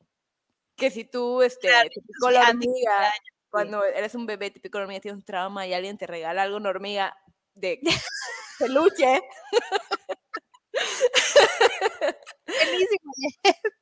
que 0.76 0.90
si 0.90 1.04
tú, 1.04 1.40
este, 1.40 1.68
Claro, 1.68 1.88
te 1.88 2.02
picó 2.02 2.30
la 2.30 2.50
hormiga, 2.50 3.10
cuando 3.48 3.84
eres 3.84 4.14
un 4.14 4.26
bebé, 4.26 4.50
te 4.50 4.60
picó 4.60 4.76
la 4.78 4.84
hormiga, 4.84 5.00
tienes 5.00 5.18
un 5.18 5.24
trauma 5.24 5.66
y 5.66 5.72
alguien 5.72 5.96
te 5.96 6.06
regala 6.06 6.42
algo, 6.42 6.58
una 6.58 6.68
hormiga 6.68 7.16
de 7.54 7.80
peluche, 8.58 9.22
Buenísimo. 12.46 13.12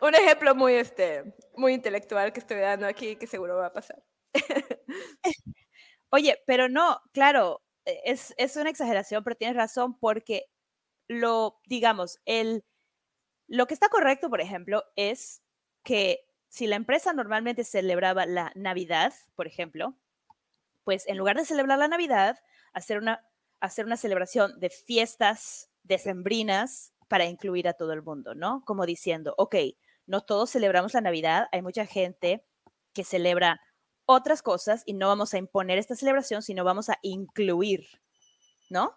un 0.00 0.14
ejemplo 0.14 0.54
muy, 0.54 0.74
este, 0.74 1.34
muy 1.56 1.74
intelectual 1.74 2.32
que 2.32 2.40
estoy 2.40 2.58
dando 2.58 2.86
aquí 2.86 3.16
que 3.16 3.26
seguro 3.26 3.56
va 3.56 3.66
a 3.66 3.72
pasar. 3.72 4.02
Oye, 6.10 6.38
pero 6.46 6.68
no, 6.68 7.00
claro, 7.12 7.62
e- 7.84 8.00
es, 8.04 8.34
es 8.36 8.56
una 8.56 8.70
exageración, 8.70 9.24
pero 9.24 9.36
tienes 9.36 9.56
razón 9.56 9.98
porque 9.98 10.44
lo, 11.08 11.60
digamos, 11.66 12.20
el, 12.26 12.64
lo 13.48 13.66
que 13.66 13.74
está 13.74 13.88
correcto, 13.90 14.30
por 14.30 14.40
ejemplo, 14.40 14.84
es 14.96 15.42
que 15.84 16.26
si 16.48 16.66
la 16.68 16.76
empresa 16.76 17.12
normalmente 17.12 17.64
celebraba 17.64 18.26
la 18.26 18.52
Navidad, 18.56 19.14
por 19.36 19.46
ejemplo, 19.46 19.96
pues 20.84 21.06
en 21.08 21.18
lugar 21.18 21.36
de 21.36 21.44
celebrar 21.44 21.78
la 21.78 21.88
Navidad, 21.88 22.38
hacer 22.72 22.98
una, 22.98 23.26
hacer 23.60 23.86
una 23.86 23.96
celebración 23.96 24.58
de 24.58 24.70
fiestas 24.70 25.70
decembrinas 25.82 26.92
para 27.08 27.26
incluir 27.26 27.68
a 27.68 27.74
todo 27.74 27.92
el 27.92 28.02
mundo, 28.02 28.34
¿no? 28.34 28.62
Como 28.64 28.86
diciendo, 28.86 29.34
ok, 29.36 29.56
no 30.06 30.22
todos 30.22 30.50
celebramos 30.50 30.94
la 30.94 31.00
Navidad, 31.00 31.48
hay 31.52 31.62
mucha 31.62 31.86
gente 31.86 32.44
que 32.92 33.04
celebra 33.04 33.60
otras 34.06 34.42
cosas 34.42 34.82
y 34.86 34.94
no 34.94 35.08
vamos 35.08 35.34
a 35.34 35.38
imponer 35.38 35.78
esta 35.78 35.94
celebración, 35.94 36.42
sino 36.42 36.64
vamos 36.64 36.88
a 36.88 36.98
incluir, 37.02 37.86
¿no? 38.70 38.96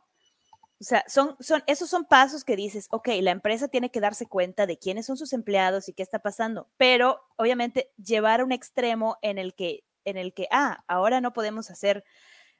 O 0.80 0.84
sea, 0.84 1.06
son, 1.08 1.38
son, 1.40 1.64
esos 1.68 1.90
son 1.90 2.06
pasos 2.06 2.44
que 2.44 2.56
dices, 2.58 2.88
ok, 2.92 3.08
la 3.22 3.32
empresa 3.32 3.70
tiene 3.70 3.92
que 3.92 4.02
darse 4.02 4.28
cuenta 4.28 4.66
de 4.66 4.78
quiénes 4.78 5.06
son 5.06 5.16
sus 5.16 5.32
empleados 5.32 5.88
y 5.88 5.94
qué 5.94 6.04
está 6.04 6.20
pasando, 6.20 6.70
pero 6.76 7.22
obviamente 7.38 7.92
llevar 7.98 8.42
a 8.42 8.44
un 8.44 8.52
extremo 8.52 9.18
en 9.22 9.38
el 9.38 9.56
que, 9.56 9.86
en 10.04 10.18
el 10.18 10.34
que, 10.34 10.48
ah, 10.52 10.84
ahora 10.88 11.22
no 11.22 11.32
podemos 11.32 11.72
hacer, 11.72 12.04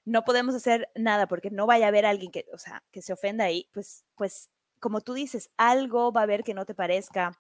no 0.06 0.24
podemos 0.24 0.56
hacer 0.56 0.90
nada 0.96 1.28
porque 1.28 1.52
no 1.52 1.66
vaya 1.68 1.86
a 1.86 1.90
haber 1.90 2.06
alguien 2.06 2.32
que, 2.32 2.46
o 2.54 2.58
sea, 2.58 2.84
que 2.92 3.02
se 3.02 3.14
ofenda 3.14 3.46
ahí, 3.46 3.70
pues, 3.74 4.06
pues, 4.16 4.50
como 4.80 5.02
tú 5.02 5.14
dices, 5.14 5.52
algo 5.58 6.12
va 6.14 6.22
a 6.22 6.24
haber 6.26 6.44
que 6.44 6.54
no 6.54 6.66
te 6.66 6.76
parezca 6.76 7.34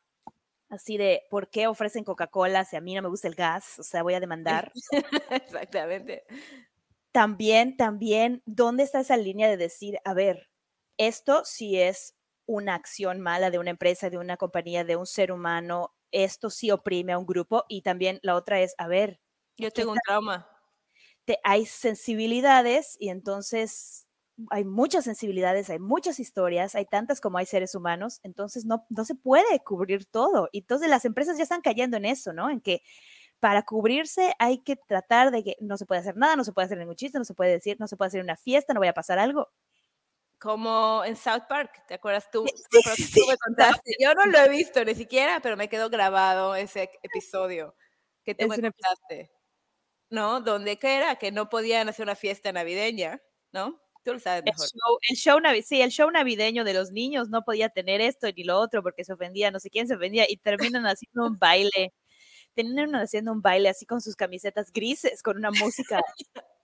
así 0.70 0.98
de, 0.98 1.24
¿por 1.30 1.50
qué 1.50 1.68
ofrecen 1.68 2.04
Coca-Cola 2.06 2.66
si 2.66 2.76
a 2.78 2.82
mí 2.82 2.96
no 2.96 3.02
me 3.04 3.10
gusta 3.10 3.28
el 3.30 3.36
gas? 3.36 3.80
O 3.80 3.84
sea, 3.84 4.04
voy 4.04 4.16
a 4.16 4.20
demandar. 4.22 4.72
Exactamente. 5.32 6.26
también, 7.12 7.78
también, 7.78 8.44
¿dónde 8.46 8.84
está 8.84 9.00
esa 9.02 9.18
línea 9.18 9.50
de 9.50 9.58
decir, 9.58 10.00
a 10.04 10.14
ver, 10.14 10.50
esto 10.98 11.44
sí 11.46 11.80
es 11.82 12.16
una 12.46 12.76
acción 12.76 13.22
mala 13.22 13.52
de 13.52 13.60
una 13.60 13.72
empresa, 13.72 14.10
de 14.10 14.18
una 14.18 14.38
compañía, 14.38 14.84
de 14.84 14.96
un 14.98 15.06
ser 15.08 15.32
humano, 15.32 15.96
esto 16.12 16.50
sí 16.50 16.72
oprime 16.72 17.14
a 17.14 17.18
un 17.18 17.26
grupo 17.26 17.66
y 17.70 17.82
también 17.84 18.20
la 18.24 18.36
otra 18.36 18.60
es, 18.62 18.76
a 18.78 18.88
ver, 18.88 19.22
Yo 19.58 19.72
tengo 19.72 19.92
un 19.94 20.00
trauma. 20.00 20.48
Te- 21.26 21.40
hay 21.44 21.66
sensibilidades 21.66 22.98
y 23.00 23.10
entonces 23.10 24.08
hay 24.52 24.66
muchas 24.66 25.06
sensibilidades, 25.06 25.70
hay 25.70 25.80
muchas 25.80 26.20
historias, 26.20 26.76
hay 26.76 26.86
tantas 26.86 27.22
como 27.22 27.38
hay 27.38 27.46
seres 27.46 27.74
humanos, 27.76 28.20
entonces 28.24 28.66
no, 28.66 28.86
no 28.90 29.06
se 29.06 29.16
puede 29.16 29.60
cubrir 29.64 30.06
todo. 30.06 30.50
Y 30.52 30.60
entonces 30.60 30.90
las 30.90 31.06
empresas 31.06 31.38
ya 31.38 31.44
están 31.44 31.62
cayendo 31.62 31.98
en 31.98 32.06
eso, 32.06 32.34
¿no? 32.34 32.50
En 32.50 32.60
que 32.62 32.82
para 33.40 33.64
cubrirse 33.64 34.34
hay 34.40 34.60
que 34.60 34.76
tratar 34.78 35.32
de 35.32 35.44
que 35.44 35.58
no 35.62 35.78
se 35.78 35.86
puede 35.86 36.02
hacer 36.02 36.18
nada, 36.18 36.36
no 36.38 36.44
se 36.46 36.54
puede 36.54 36.66
hacer 36.68 36.78
ningún 36.80 36.96
chiste, 36.98 37.20
no 37.20 37.26
se 37.26 37.36
puede 37.36 37.52
decir, 37.54 37.78
no 37.80 37.88
se 37.88 37.98
puede 37.98 38.08
hacer 38.10 38.24
una 38.24 38.38
fiesta, 38.38 38.74
no 38.74 38.80
vaya 38.82 38.92
a 38.92 38.96
pasar 38.96 39.20
algo. 39.20 39.50
Como 40.40 41.04
en 41.06 41.16
South 41.16 41.44
Park, 41.50 41.84
¿te 41.88 41.96
acuerdas 41.96 42.30
tú? 42.30 42.46
Sí, 42.48 42.64
Tú, 42.70 42.80
sí, 42.96 43.14
tú 43.14 43.26
me 43.28 43.38
contaste. 43.38 43.92
Yo 44.00 44.14
no 44.14 44.26
lo 44.28 44.38
he 44.40 44.50
visto 44.50 44.84
ni 44.86 44.94
siquiera, 44.96 45.40
pero 45.42 45.58
me 45.58 45.70
quedó 45.70 45.90
grabado 45.90 46.56
ese 46.56 46.90
episodio 47.04 47.76
que 48.24 48.36
tú 48.36 48.46
Es 48.46 48.50
me 48.50 48.60
contaste. 48.60 49.32
¿No? 50.10 50.42
Donde 50.42 50.78
que 50.78 50.96
era 50.98 51.16
que 51.18 51.32
no 51.32 51.50
podían 51.50 51.90
hacer 51.90 52.04
una 52.04 52.16
fiesta 52.16 52.52
navideña, 52.52 53.22
¿no? 53.52 53.82
Tú 54.04 54.14
lo 54.14 54.20
sabes 54.20 54.44
El 54.46 54.52
mejor. 54.52 54.68
show, 54.68 55.00
el 55.10 55.16
show 55.18 55.40
navi- 55.40 55.64
sí, 55.64 55.82
el 55.82 55.90
show 55.90 56.12
navideño 56.12 56.64
de 56.64 56.74
los 56.76 56.92
niños 56.92 57.30
no 57.30 57.44
podía 57.44 57.70
tener 57.70 58.02
esto 58.02 58.28
ni 58.36 58.44
lo 58.44 58.60
otro 58.60 58.84
porque 58.84 59.04
se 59.04 59.14
ofendía, 59.14 59.50
no 59.52 59.60
sé 59.60 59.70
quién 59.72 59.88
se 59.88 59.96
ofendía 59.96 60.26
y 60.30 60.38
terminan 60.38 60.86
haciendo 60.86 61.26
un 61.28 61.38
baile. 61.40 61.94
Terminan 62.56 62.96
haciendo 62.96 63.32
un 63.34 63.42
baile 63.42 63.70
así 63.70 63.86
con 63.86 64.02
sus 64.02 64.16
camisetas 64.16 64.72
grises, 64.74 65.24
con 65.24 65.38
una 65.38 65.52
música 65.52 66.02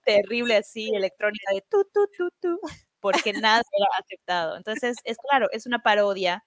terrible 0.05 0.57
así, 0.57 0.91
electrónica 0.95 1.53
de 1.53 1.61
tu, 1.69 1.83
tu, 1.93 2.07
tu, 2.17 2.29
tu, 2.41 2.59
porque 3.01 3.33
nada 3.33 3.63
era 3.77 3.87
aceptado. 3.99 4.57
Entonces, 4.57 4.97
es 5.05 5.17
claro, 5.29 5.47
es 5.51 5.65
una 5.67 5.79
parodia. 5.83 6.45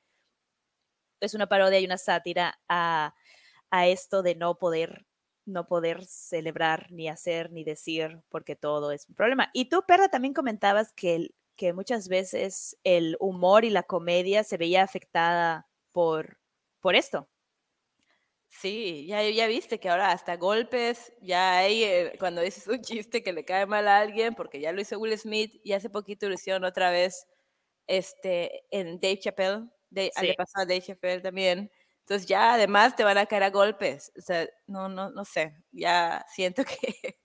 es 1.20 1.34
una 1.34 1.47
parodia 1.49 1.80
y 1.80 1.84
una 1.86 1.99
sátira 1.99 2.59
a, 2.68 3.14
a 3.70 3.86
esto 3.88 4.22
de 4.22 4.34
no 4.34 4.59
poder 4.59 5.07
no 5.47 5.66
poder 5.66 6.05
celebrar 6.07 6.88
ni 6.92 7.09
hacer 7.09 7.51
ni 7.53 7.64
decir 7.64 8.20
porque 8.28 8.57
todo 8.57 8.92
es 8.92 9.09
un 9.09 9.14
problema. 9.14 9.51
Y 9.55 9.68
tú, 9.68 9.82
Perra, 9.86 10.09
también 10.09 10.34
comentabas 10.34 10.92
que, 10.92 11.14
el- 11.16 11.34
que 11.57 11.72
muchas 11.72 12.09
veces 12.09 12.76
el 12.84 13.16
humor 13.20 13.64
y 13.64 13.70
la 13.70 13.82
comedia 13.84 14.45
se 14.45 14.57
veía 14.59 14.82
afectada 14.82 15.68
por, 15.92 16.38
por 16.80 16.95
esto. 16.97 17.28
Sí, 18.49 19.07
ya, 19.07 19.22
ya 19.30 19.47
viste 19.49 19.80
que 19.80 19.88
ahora 19.88 20.12
hasta 20.12 20.36
golpes, 20.36 21.12
ya 21.20 21.59
hay, 21.59 21.82
eh, 21.82 22.12
cuando 22.20 22.40
dices 22.40 22.66
un 22.68 22.80
chiste 22.82 23.22
que 23.22 23.32
le 23.32 23.45
cae 23.45 23.66
mal 23.66 23.88
a 23.88 23.99
alguien, 23.99 24.34
porque 24.34 24.61
ya 24.61 24.72
lo 24.72 24.80
hizo 24.80 24.99
Will 24.99 25.18
Smith 25.18 25.61
y 25.64 25.72
hace 25.72 25.90
poquito 25.90 26.28
lo 26.28 26.34
hicieron 26.34 26.64
otra 26.64 26.90
vez 26.90 27.26
este, 27.86 28.64
en 28.70 29.01
Dave 29.01 29.18
Chappelle, 29.20 29.68
de, 29.90 30.12
al 30.16 30.26
Sí. 30.26 30.34
pasado 30.34 30.66
Dave 30.66 30.82
Chappelle 30.82 31.20
también. 31.22 31.70
Entonces 32.05 32.28
ya 32.28 32.52
además 32.52 32.96
te 32.96 33.05
van 33.05 33.16
a 33.16 33.24
caer 33.26 33.44
a 33.44 33.50
golpes. 33.50 34.12
O 34.18 34.20
sea, 34.20 34.46
no, 34.66 34.88
no, 34.88 35.11
no 35.11 35.24
sé, 35.24 35.57
ya 35.72 36.24
siento 36.28 36.62
que, 36.64 37.18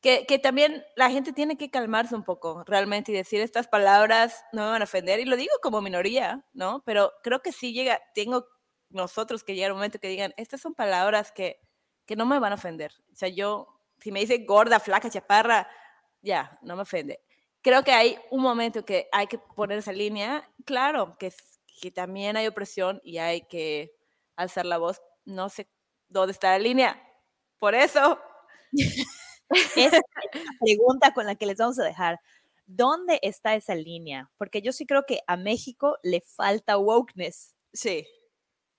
que, 0.00 0.26
que 0.26 0.38
también 0.40 0.84
la 0.96 1.10
gente 1.10 1.32
tiene 1.32 1.56
que 1.56 1.70
calmarse 1.70 2.16
un 2.16 2.24
poco 2.24 2.64
realmente 2.66 3.12
y 3.12 3.14
decir 3.14 3.40
estas 3.40 3.68
palabras 3.68 4.44
no 4.52 4.64
me 4.64 4.70
van 4.70 4.82
a 4.82 4.84
ofender. 4.84 5.20
Y 5.20 5.26
lo 5.26 5.36
digo 5.36 5.52
como 5.62 5.80
minoría, 5.80 6.44
¿no? 6.52 6.82
Pero 6.84 7.12
creo 7.22 7.40
que 7.40 7.52
sí 7.52 7.72
llega, 7.72 8.00
tengo 8.14 8.46
nosotros 8.88 9.44
que 9.44 9.54
llega 9.54 9.68
un 9.68 9.78
momento 9.78 10.00
que 10.00 10.08
digan, 10.08 10.34
estas 10.36 10.60
son 10.60 10.74
palabras 10.74 11.30
que, 11.30 11.60
que 12.04 12.16
no 12.16 12.26
me 12.26 12.40
van 12.40 12.50
a 12.50 12.56
ofender. 12.56 12.92
O 13.12 13.16
sea, 13.16 13.28
yo, 13.28 13.80
si 14.00 14.10
me 14.10 14.18
dicen 14.18 14.44
gorda, 14.44 14.80
flaca, 14.80 15.08
chaparra, 15.08 15.68
ya, 16.20 16.58
no 16.62 16.74
me 16.74 16.82
ofende. 16.82 17.20
Creo 17.62 17.84
que 17.84 17.92
hay 17.92 18.18
un 18.32 18.42
momento 18.42 18.84
que 18.84 19.08
hay 19.12 19.28
que 19.28 19.38
poner 19.38 19.78
esa 19.78 19.92
línea. 19.92 20.50
Claro, 20.64 21.16
que, 21.18 21.32
que 21.80 21.92
también 21.92 22.36
hay 22.36 22.48
opresión 22.48 23.00
y 23.04 23.18
hay 23.18 23.42
que 23.42 23.99
alzar 24.42 24.66
la 24.66 24.78
voz. 24.78 25.00
No 25.24 25.48
sé 25.48 25.68
dónde 26.08 26.32
está 26.32 26.50
la 26.52 26.58
línea. 26.60 27.02
Por 27.58 27.74
eso, 27.74 28.18
Esa 29.76 29.96
es 29.98 30.02
la 30.34 30.42
pregunta 30.60 31.12
con 31.14 31.26
la 31.26 31.34
que 31.36 31.46
les 31.46 31.58
vamos 31.58 31.78
a 31.78 31.84
dejar. 31.84 32.20
¿Dónde 32.66 33.18
está 33.22 33.54
esa 33.56 33.74
línea? 33.74 34.30
Porque 34.38 34.62
yo 34.62 34.72
sí 34.72 34.86
creo 34.86 35.04
que 35.06 35.20
a 35.26 35.36
México 35.36 35.98
le 36.02 36.20
falta 36.22 36.78
wokeness 36.78 37.54
sí, 37.72 38.06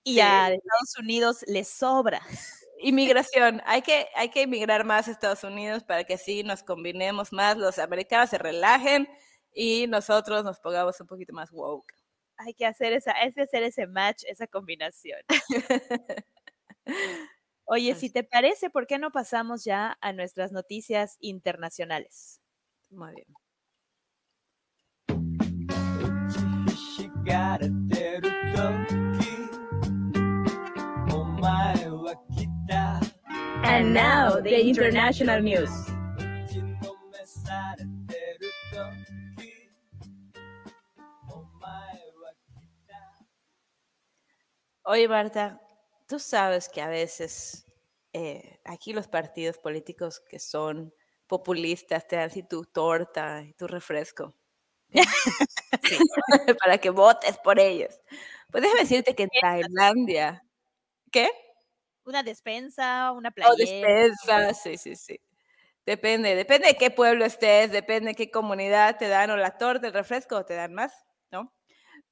y 0.04 0.20
Sí. 0.20 0.20
a 0.20 0.48
Estados 0.52 0.98
Unidos 1.00 1.44
le 1.48 1.64
sobra. 1.64 2.20
Inmigración, 2.80 3.62
hay 3.66 3.82
que, 3.82 4.08
hay 4.16 4.30
que 4.30 4.42
emigrar 4.42 4.84
más 4.84 5.08
a 5.08 5.12
Estados 5.12 5.44
Unidos 5.44 5.84
para 5.84 6.04
que 6.04 6.14
así 6.14 6.42
nos 6.44 6.62
combinemos 6.64 7.32
más, 7.32 7.56
los 7.58 7.78
americanos 7.78 8.30
se 8.30 8.38
relajen 8.38 9.08
y 9.54 9.86
nosotros 9.88 10.44
nos 10.44 10.60
pongamos 10.60 11.00
un 11.00 11.06
poquito 11.08 11.32
más 11.34 11.50
woke. 11.52 11.94
Hay 12.44 12.54
que 12.54 12.66
hacer 12.66 12.92
esa, 12.92 13.12
hay 13.16 13.32
que 13.32 13.42
hacer 13.42 13.62
ese 13.62 13.86
match, 13.86 14.24
esa 14.26 14.46
combinación. 14.46 15.20
Oye, 17.64 17.94
si 17.94 18.10
te 18.10 18.24
parece, 18.24 18.68
¿por 18.70 18.86
qué 18.86 18.98
no 18.98 19.12
pasamos 19.12 19.64
ya 19.64 19.96
a 20.00 20.12
nuestras 20.12 20.50
noticias 20.50 21.16
internacionales? 21.20 22.40
Muy 22.90 23.12
bien. 23.14 23.26
And 33.64 33.94
now, 33.94 34.40
the 34.40 34.60
international 34.60 35.40
news. 35.40 35.91
Oye, 44.84 45.06
Marta, 45.08 45.60
tú 46.08 46.18
sabes 46.18 46.68
que 46.68 46.82
a 46.82 46.88
veces 46.88 47.66
eh, 48.12 48.58
aquí 48.64 48.92
los 48.92 49.06
partidos 49.06 49.58
políticos 49.58 50.20
que 50.28 50.40
son 50.40 50.92
populistas 51.28 52.08
te 52.08 52.16
dan 52.16 52.26
así 52.26 52.42
tu 52.42 52.64
torta 52.64 53.42
y 53.44 53.52
tu 53.54 53.68
refresco. 53.68 54.34
Para 56.60 56.78
que 56.78 56.90
votes 56.90 57.38
por 57.38 57.58
ellos. 57.60 58.00
Pues 58.50 58.62
déjame 58.62 58.82
decirte 58.82 59.14
que 59.14 59.24
en 59.24 59.30
Tailandia. 59.40 60.44
¿Qué? 61.12 61.30
Una 62.06 62.22
despensa, 62.22 63.12
una 63.12 63.30
O 63.40 63.54
playera. 63.56 63.56
despensa, 63.56 64.54
sí, 64.54 64.76
sí, 64.76 64.94
sí. 64.96 65.20
Depende, 65.86 66.36
depende 66.36 66.68
de 66.68 66.76
qué 66.76 66.90
pueblo 66.90 67.24
estés, 67.26 67.72
depende 67.72 68.10
de 68.10 68.14
qué 68.16 68.30
comunidad 68.30 68.98
te 68.98 69.08
dan 69.08 69.30
o 69.30 69.36
la 69.38 69.58
torta, 69.58 69.88
el 69.88 69.94
refresco 69.94 70.36
o 70.36 70.44
te 70.46 70.54
dan 70.54 70.74
más, 70.74 70.92
¿no? 71.32 71.52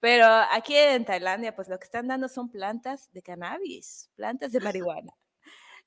Pero 0.01 0.27
aquí 0.27 0.77
en 0.77 1.05
Tailandia, 1.05 1.55
pues 1.55 1.69
lo 1.69 1.79
que 1.79 1.85
están 1.85 2.09
dando 2.09 2.29
son 2.29 2.51
plantas 2.51 3.13
de 3.13 3.23
cannabis, 3.23 4.11
plantas 4.17 4.53
de 4.53 4.61
marihuana. 4.61 5.13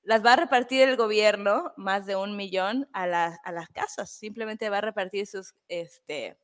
Las 0.03 0.23
va 0.25 0.33
a 0.33 0.35
repartir 0.37 0.81
el 0.87 0.97
gobierno, 0.97 1.73
más 1.77 2.05
de 2.05 2.15
un 2.15 2.35
millón, 2.35 2.89
a, 2.93 3.07
la- 3.07 3.39
a 3.43 3.51
las 3.51 3.69
casas. 3.69 4.11
Simplemente 4.11 4.69
va 4.69 4.79
a 4.79 4.81
repartir 4.81 5.27
sus 5.27 5.55
este, 5.69 6.37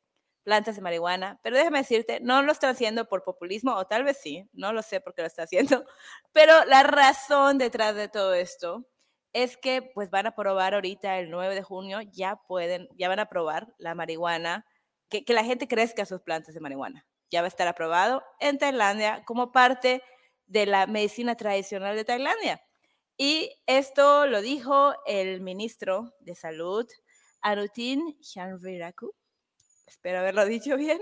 plantas 0.43 0.76
de 0.78 0.82
marihuana. 0.82 1.39
Pero 1.43 1.57
déjame 1.57 1.80
decirte, 1.80 2.20
no 2.22 2.41
lo 2.41 2.51
están 2.53 2.72
haciendo 2.72 3.05
por 3.09 3.24
populismo, 3.24 3.76
o 3.76 3.86
tal 3.88 4.03
vez 4.05 4.17
sí, 4.22 4.49
no 4.53 4.74
lo 4.74 4.82
sé 4.82 5.01
por 5.01 5.13
qué 5.13 5.22
lo 5.24 5.28
está 5.28 5.43
haciendo. 5.43 5.86
Pero 6.34 6.65
la 6.65 6.84
razón 6.84 7.57
detrás 7.57 7.95
de 7.95 8.07
todo 8.09 8.34
esto 8.34 8.88
es 9.34 9.57
que 9.57 9.82
pues 9.93 10.09
van 10.09 10.26
a 10.28 10.36
probar 10.36 10.74
ahorita 10.74 11.20
el 11.20 11.30
9 11.30 11.55
de 11.55 11.61
junio, 11.63 11.99
ya 12.01 12.38
pueden, 12.47 12.88
ya 12.97 13.09
van 13.09 13.20
a 13.20 13.28
probar 13.30 13.74
la 13.78 13.93
marihuana, 13.95 14.65
que, 15.09 15.24
que 15.26 15.34
la 15.34 15.43
gente 15.43 15.67
crezca 15.67 16.05
sus 16.05 16.22
plantas 16.22 16.53
de 16.55 16.61
marihuana. 16.61 17.05
Ya 17.32 17.41
va 17.41 17.45
a 17.45 17.49
estar 17.49 17.67
aprobado 17.67 18.23
en 18.39 18.57
Tailandia 18.57 19.23
como 19.25 19.51
parte 19.51 20.01
de 20.45 20.65
la 20.65 20.88
medicina 20.88 21.36
tradicional 21.36 21.95
de 21.95 22.05
Tailandia. 22.05 22.61
Y 23.17 23.51
esto 23.65 24.27
lo 24.27 24.41
dijo 24.41 24.93
el 25.05 25.41
ministro 25.41 26.13
de 26.19 26.36
Salud, 26.36 26.88
Anutin 27.41 28.19
Chanviraku. 28.21 29.13
Espero 29.86 30.19
haberlo 30.19 30.45
dicho 30.45 30.77
bien. 30.77 30.99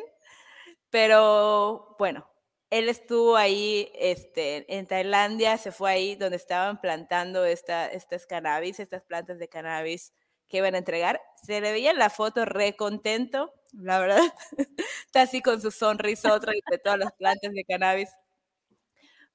Pero 0.90 1.96
bueno, 2.00 2.30
él 2.70 2.90
estuvo 2.90 3.38
ahí 3.38 3.92
este, 3.96 4.66
en 4.76 4.88
Tailandia, 4.88 5.58
se 5.58 5.72
fue 5.72 5.92
ahí 5.92 6.16
donde 6.16 6.38
estaban 6.38 6.82
plantando 6.82 7.46
esta, 7.46 7.88
estas 7.88 8.26
cannabis, 8.26 8.80
estas 8.80 9.04
plantas 9.04 9.40
de 9.40 9.48
cannabis 9.48 10.14
que 10.50 10.58
iban 10.58 10.76
a 10.76 10.80
entregar. 10.80 11.22
Se 11.44 11.62
le 11.62 11.72
veía 11.72 11.92
en 11.92 12.00
la 12.00 12.10
foto 12.10 12.46
re 12.46 12.76
contento, 12.76 13.54
la 13.74 14.00
verdad. 14.00 14.22
Está 15.06 15.22
así 15.24 15.42
con 15.42 15.62
su 15.62 15.72
sonrisota 15.72 16.52
y 16.56 16.62
de 16.72 16.78
todas 16.80 17.00
las 17.00 17.14
plantas 17.14 17.52
de 17.54 17.64
cannabis. 17.66 18.10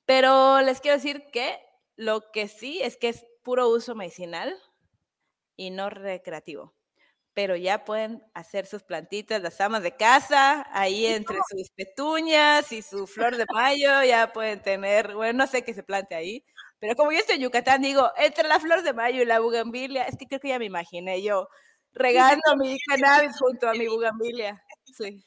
Pero 0.06 0.60
les 0.62 0.80
quiero 0.80 0.96
decir 0.96 1.24
que 1.32 1.58
lo 1.96 2.30
que 2.32 2.48
sí 2.48 2.80
es 2.82 2.96
que 2.96 3.08
es 3.08 3.24
puro 3.42 3.68
uso 3.68 3.94
medicinal 3.94 4.54
y 5.56 5.70
no 5.70 5.90
recreativo. 5.90 6.74
Pero 7.34 7.56
ya 7.56 7.84
pueden 7.84 8.22
hacer 8.34 8.66
sus 8.66 8.82
plantitas, 8.84 9.42
las 9.42 9.60
amas 9.60 9.82
de 9.82 9.96
casa, 9.96 10.66
ahí 10.72 11.06
entre 11.06 11.38
sus 11.50 11.70
petuñas 11.72 12.72
y 12.72 12.82
su 12.82 13.06
flor 13.06 13.36
de 13.36 13.46
mayo, 13.54 14.02
ya 14.04 14.32
pueden 14.32 14.62
tener, 14.62 15.14
bueno, 15.14 15.40
no 15.44 15.48
sé 15.48 15.64
qué 15.64 15.74
se 15.74 15.82
plante 15.84 16.14
ahí, 16.16 16.44
pero 16.82 16.96
como 16.96 17.12
yo 17.12 17.18
estoy 17.18 17.36
en 17.36 17.42
Yucatán, 17.42 17.80
digo, 17.80 18.10
entre 18.16 18.48
la 18.48 18.58
flor 18.58 18.82
de 18.82 18.92
mayo 18.92 19.22
y 19.22 19.24
la 19.24 19.38
bugambilia, 19.38 20.02
es 20.02 20.16
que 20.16 20.26
creo 20.26 20.40
que 20.40 20.48
ya 20.48 20.58
me 20.58 20.64
imaginé 20.64 21.22
yo 21.22 21.48
regando 21.92 22.56
mi 22.58 22.76
cannabis 22.80 23.38
junto 23.38 23.68
a 23.68 23.74
mi 23.74 23.86
bugambilia. 23.86 24.60
Sí. 24.84 25.24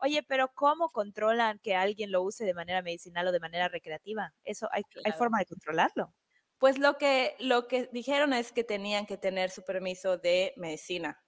Oye, 0.00 0.22
pero 0.22 0.48
¿cómo 0.54 0.90
controlan 0.90 1.58
que 1.60 1.74
alguien 1.76 2.12
lo 2.12 2.22
use 2.22 2.44
de 2.44 2.54
manera 2.54 2.82
medicinal 2.82 3.26
o 3.28 3.32
de 3.32 3.40
manera 3.40 3.68
recreativa? 3.68 4.32
Eso 4.44 4.68
hay, 4.72 4.82
hay 5.04 5.12
Claro. 5.12 5.18
forma 5.18 5.38
de 5.40 5.46
controlarlo. 5.46 6.14
Pues 6.60 6.78
lo 6.78 6.98
que, 6.98 7.36
lo 7.38 7.68
que 7.68 7.88
dijeron 7.92 8.32
es 8.32 8.52
que 8.52 8.64
tenían 8.64 9.06
que 9.06 9.16
tener 9.18 9.50
su 9.50 9.64
permiso 9.64 10.18
de 10.18 10.52
medicina. 10.56 11.20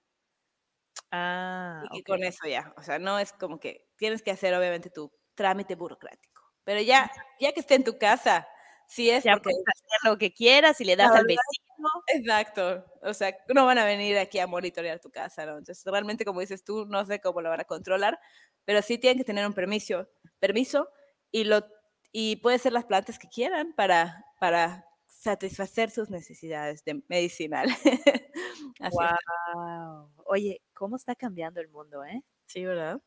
Ah, 1.11 1.87
y 1.91 2.03
ok. 2.03 2.03
con 2.03 2.23
eso 2.23 2.47
ya, 2.47 2.73
o 2.77 2.83
sea, 2.83 2.99
no 2.99 3.19
es 3.19 3.33
como 3.33 3.59
que 3.59 3.87
tienes 3.97 4.21
que 4.21 4.31
hacer 4.31 4.53
obviamente 4.53 4.89
tu 4.89 5.11
trámite 5.35 5.75
burocrático, 5.75 6.41
pero 6.63 6.81
ya, 6.81 7.11
ya 7.39 7.51
que 7.53 7.59
esté 7.61 7.75
en 7.75 7.83
tu 7.83 7.97
casa, 7.97 8.47
si 8.91 9.09
es 9.09 9.23
ya 9.23 9.33
porque 9.33 9.51
puedes 9.51 9.63
hacer 9.69 10.11
lo 10.11 10.17
que 10.17 10.33
quieras 10.33 10.81
y 10.81 10.83
le 10.83 10.97
das 10.97 11.11
al 11.11 11.25
vecino. 11.25 11.89
Exacto. 12.07 12.85
O 13.01 13.13
sea, 13.13 13.33
no 13.55 13.65
van 13.65 13.77
a 13.77 13.85
venir 13.85 14.17
aquí 14.17 14.37
a 14.39 14.47
monitorear 14.47 14.99
tu 14.99 15.09
casa, 15.09 15.45
¿no? 15.45 15.57
Entonces, 15.57 15.81
realmente, 15.85 16.25
como 16.25 16.41
dices 16.41 16.65
tú, 16.65 16.85
no 16.85 17.05
sé 17.05 17.21
cómo 17.21 17.39
lo 17.41 17.49
van 17.49 17.61
a 17.61 17.63
controlar, 17.63 18.19
pero 18.65 18.81
sí 18.81 18.97
tienen 18.97 19.17
que 19.17 19.23
tener 19.23 19.47
un 19.47 19.53
permiso, 19.53 20.09
permiso 20.39 20.89
y, 21.31 21.45
lo, 21.45 21.65
y 22.11 22.35
puede 22.37 22.59
ser 22.59 22.73
las 22.73 22.83
plantas 22.83 23.17
que 23.17 23.29
quieran 23.29 23.73
para, 23.73 24.25
para 24.41 24.85
satisfacer 25.07 25.89
sus 25.89 26.09
necesidades 26.09 26.83
de 26.83 27.01
medicinal. 27.07 27.69
Wow. 29.53 30.09
Oye, 30.25 30.61
¿cómo 30.73 30.95
está 30.95 31.15
cambiando 31.15 31.61
el 31.61 31.69
mundo, 31.69 32.03
eh? 32.03 32.23
Sí, 32.47 32.65
¿verdad? 32.65 32.99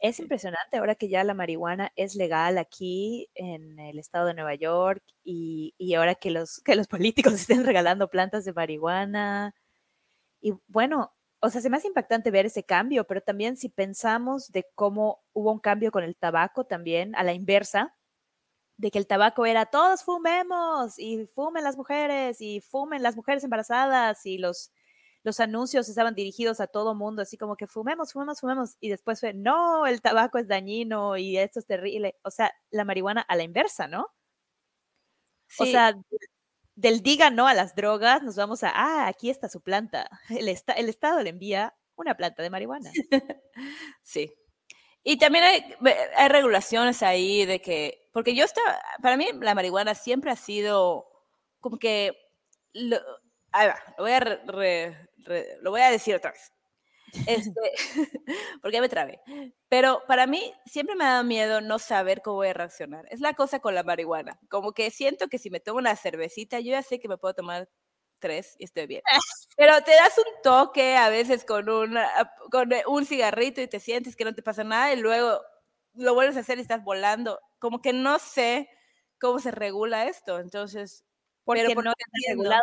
Es 0.00 0.20
impresionante 0.20 0.76
ahora 0.76 0.94
que 0.94 1.08
ya 1.08 1.24
la 1.24 1.34
marihuana 1.34 1.92
es 1.96 2.14
legal 2.14 2.58
aquí 2.58 3.28
en 3.34 3.78
el 3.80 3.98
estado 3.98 4.26
de 4.26 4.34
Nueva 4.34 4.54
York 4.54 5.02
y, 5.24 5.74
y 5.76 5.94
ahora 5.94 6.14
que 6.14 6.30
los, 6.30 6.60
que 6.60 6.76
los 6.76 6.86
políticos 6.86 7.32
estén 7.34 7.64
regalando 7.64 8.08
plantas 8.08 8.44
de 8.44 8.52
marihuana. 8.52 9.54
Y 10.40 10.54
bueno, 10.68 11.12
o 11.40 11.50
sea, 11.50 11.60
se 11.60 11.70
me 11.70 11.76
hace 11.76 11.88
impactante 11.88 12.30
ver 12.30 12.46
ese 12.46 12.64
cambio, 12.64 13.06
pero 13.06 13.20
también 13.22 13.56
si 13.56 13.68
pensamos 13.68 14.50
de 14.52 14.66
cómo 14.74 15.22
hubo 15.32 15.52
un 15.52 15.60
cambio 15.60 15.92
con 15.92 16.04
el 16.04 16.16
tabaco 16.16 16.64
también 16.64 17.14
a 17.16 17.24
la 17.24 17.32
inversa, 17.32 17.94
de 18.76 18.90
que 18.90 18.98
el 18.98 19.06
tabaco 19.08 19.46
era 19.46 19.66
todos 19.66 20.04
fumemos 20.04 20.98
y 20.98 21.26
fumen 21.26 21.64
las 21.64 21.76
mujeres 21.76 22.40
y 22.40 22.60
fumen 22.60 23.02
las 23.02 23.16
mujeres 23.16 23.44
embarazadas 23.44 24.24
y 24.26 24.38
los, 24.38 24.72
los 25.28 25.40
anuncios 25.40 25.88
estaban 25.88 26.14
dirigidos 26.16 26.60
a 26.60 26.66
todo 26.68 26.94
mundo, 26.96 27.22
así 27.22 27.36
como 27.38 27.56
que 27.56 27.66
fumemos, 27.68 28.12
fumemos, 28.12 28.40
fumemos 28.40 28.76
y 28.80 28.88
después 28.90 29.20
fue, 29.20 29.34
no, 29.34 29.86
el 29.86 30.00
tabaco 30.02 30.38
es 30.38 30.48
dañino 30.48 31.16
y 31.18 31.38
esto 31.38 31.60
es 31.60 31.66
terrible. 31.66 32.16
O 32.24 32.30
sea, 32.32 32.52
la 32.70 32.84
marihuana 32.84 33.22
a 33.22 33.36
la 33.36 33.44
inversa, 33.44 33.88
¿no? 33.88 34.08
O 35.58 35.64
Sí. 35.64 35.72
sea, 35.72 35.94
del 36.76 37.02
diga 37.02 37.30
no 37.30 37.48
a 37.48 37.54
las 37.54 37.74
drogas, 37.74 38.22
nos 38.22 38.36
vamos 38.36 38.62
a, 38.64 38.70
ah, 38.74 39.08
aquí 39.08 39.30
está 39.30 39.48
su 39.48 39.60
planta. 39.62 40.08
El, 40.44 40.48
esta- 40.48 40.74
el 40.74 40.88
Estado 40.88 41.22
le 41.22 41.30
envía 41.30 41.74
una 41.96 42.16
planta 42.16 42.42
de 42.42 42.50
marihuana. 42.50 42.90
Sí. 44.02 44.32
Y 45.04 45.18
también 45.18 45.44
hay 45.44 46.28
regulaciones 46.28 47.02
ahí 47.02 47.46
de 47.46 47.60
que, 47.62 48.08
porque 48.12 48.34
yo 48.34 48.44
estaba, 48.44 48.78
para 49.02 49.16
mí 49.16 49.26
la 49.40 49.54
marihuana 49.54 49.94
siempre 49.94 50.30
ha 50.30 50.36
sido 50.36 51.06
como 51.60 51.78
que, 51.78 52.12
lo, 52.74 52.98
ahí 53.52 53.68
va, 53.68 53.76
lo 53.98 54.04
voy 54.04 54.12
a, 54.12 54.20
re- 54.20 54.40
re- 54.46 55.07
re- 55.24 55.58
lo 55.62 55.70
voy 55.70 55.80
a 55.82 55.90
decir 55.90 56.14
otra 56.14 56.32
vez. 56.32 56.52
Este, 57.26 57.60
porque 58.62 58.80
me 58.80 58.88
trabé. 58.88 59.20
Pero 59.68 60.02
para 60.08 60.26
mí 60.26 60.52
siempre 60.66 60.94
me 60.96 61.04
ha 61.04 61.08
dado 61.14 61.24
miedo 61.24 61.60
no 61.60 61.78
saber 61.78 62.22
cómo 62.22 62.36
voy 62.36 62.48
a 62.48 62.54
reaccionar. 62.54 63.06
Es 63.10 63.20
la 63.20 63.34
cosa 63.34 63.60
con 63.60 63.74
la 63.74 63.82
marihuana. 63.82 64.38
Como 64.48 64.72
que 64.72 64.90
siento 64.90 65.28
que 65.28 65.38
si 65.38 65.50
me 65.50 65.60
tomo 65.60 65.78
una 65.78 65.96
cervecita, 65.96 66.60
yo 66.60 66.72
ya 66.72 66.82
sé 66.82 67.00
que 67.00 67.08
me 67.08 67.18
puedo 67.18 67.34
tomar 67.34 67.68
tres 68.18 68.56
y 68.58 68.64
estoy 68.64 68.86
bien. 68.86 69.02
Pero 69.56 69.82
te 69.84 69.92
das 69.92 70.16
un 70.18 70.42
toque 70.42 70.96
a 70.96 71.08
veces 71.08 71.44
con, 71.44 71.68
una, 71.68 72.08
con 72.50 72.70
un 72.86 73.06
cigarrito 73.06 73.60
y 73.62 73.68
te 73.68 73.80
sientes 73.80 74.16
que 74.16 74.24
no 74.24 74.34
te 74.34 74.42
pasa 74.42 74.64
nada 74.64 74.92
y 74.92 74.96
luego 75.00 75.40
lo 75.94 76.14
vuelves 76.14 76.36
a 76.36 76.40
hacer 76.40 76.58
y 76.58 76.62
estás 76.62 76.84
volando. 76.84 77.40
Como 77.58 77.80
que 77.82 77.92
no 77.92 78.18
sé 78.18 78.68
cómo 79.20 79.38
se 79.40 79.50
regula 79.50 80.06
esto. 80.08 80.38
Entonces, 80.40 81.04
Porque 81.44 81.62
Pero 81.62 81.70
no 81.70 81.74
porque 81.90 82.04
está 82.06 82.18
entiendo. 82.18 82.42
regulado. 82.44 82.62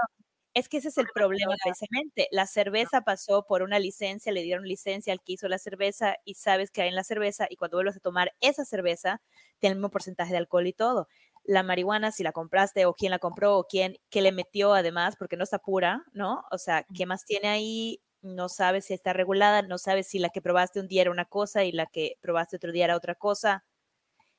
Es 0.56 0.70
que 0.70 0.78
ese 0.78 0.88
es 0.88 0.97
el 0.97 1.08
problema 1.14 1.53
precisamente. 1.62 2.30
La 2.32 2.45
cerveza 2.47 3.01
pasó 3.01 3.43
por 3.45 3.62
una 3.62 3.78
licencia, 3.78 4.32
le 4.32 4.41
dieron 4.41 4.66
licencia 4.66 5.12
al 5.12 5.20
que 5.22 5.34
hizo 5.34 5.49
la 5.49 5.58
cerveza 5.58 6.16
y 6.24 6.36
sabes 6.36 6.72
que 6.72 6.82
hay 6.82 6.88
en 6.88 6.95
la 6.95 7.03
cerveza 7.03 7.45
y 7.49 7.58
cuando 7.58 7.76
vuelves 7.76 7.97
a 7.97 7.99
tomar 7.99 8.34
esa 8.39 8.64
cerveza 8.64 9.22
tiene 9.60 9.74
el 9.74 9.80
mismo 9.80 9.89
porcentaje 9.89 10.32
de 10.32 10.38
alcohol 10.38 10.66
y 10.66 10.72
todo. 10.72 11.10
La 11.43 11.62
marihuana, 11.62 12.12
si 12.14 12.24
la 12.24 12.32
compraste 12.32 12.86
o 12.86 12.93
quién 12.93 13.12
la 13.12 13.20
compró 13.20 13.58
o 13.58 13.68
quién, 13.68 13.97
qué 14.10 14.22
le 14.22 14.32
metió 14.32 14.74
además, 14.74 15.18
porque 15.18 15.36
no 15.36 15.43
está 15.43 15.60
pura, 15.60 16.06
¿no? 16.14 16.45
O 16.51 16.58
sea, 16.58 16.86
¿qué 16.93 17.06
más 17.06 17.26
tiene 17.26 17.49
ahí? 17.49 18.01
No 18.22 18.47
sabes 18.47 18.86
si 18.86 18.93
está 18.93 19.12
regulada, 19.12 19.62
no 19.62 19.78
sabes 19.78 20.08
si 20.08 20.20
la 20.20 20.30
que 20.30 20.41
probaste 20.41 20.80
un 20.80 20.88
día 20.88 21.01
era 21.01 21.12
una 21.12 21.26
cosa 21.26 21.66
y 21.66 21.74
la 21.74 21.86
que 21.86 22.18
probaste 22.22 22.56
otro 22.56 22.72
día 22.72 22.86
era 22.86 22.95
otra 22.95 23.16
cosa. 23.16 23.66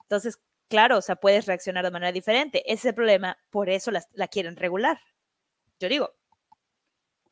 Entonces, 0.03 0.39
claro, 0.69 0.99
o 0.99 1.03
sea, 1.03 1.17
puedes 1.17 1.47
reaccionar 1.47 1.85
de 1.85 1.91
manera 1.93 2.13
diferente. 2.13 2.63
Ese 2.67 2.75
es 2.75 2.85
el 2.87 2.95
problema, 2.95 3.39
por 3.51 3.71
eso 3.71 3.91
la 3.93 4.29
quieren 4.29 4.57
regular. 4.57 5.01
Yo 5.81 5.89
digo, 5.89 6.15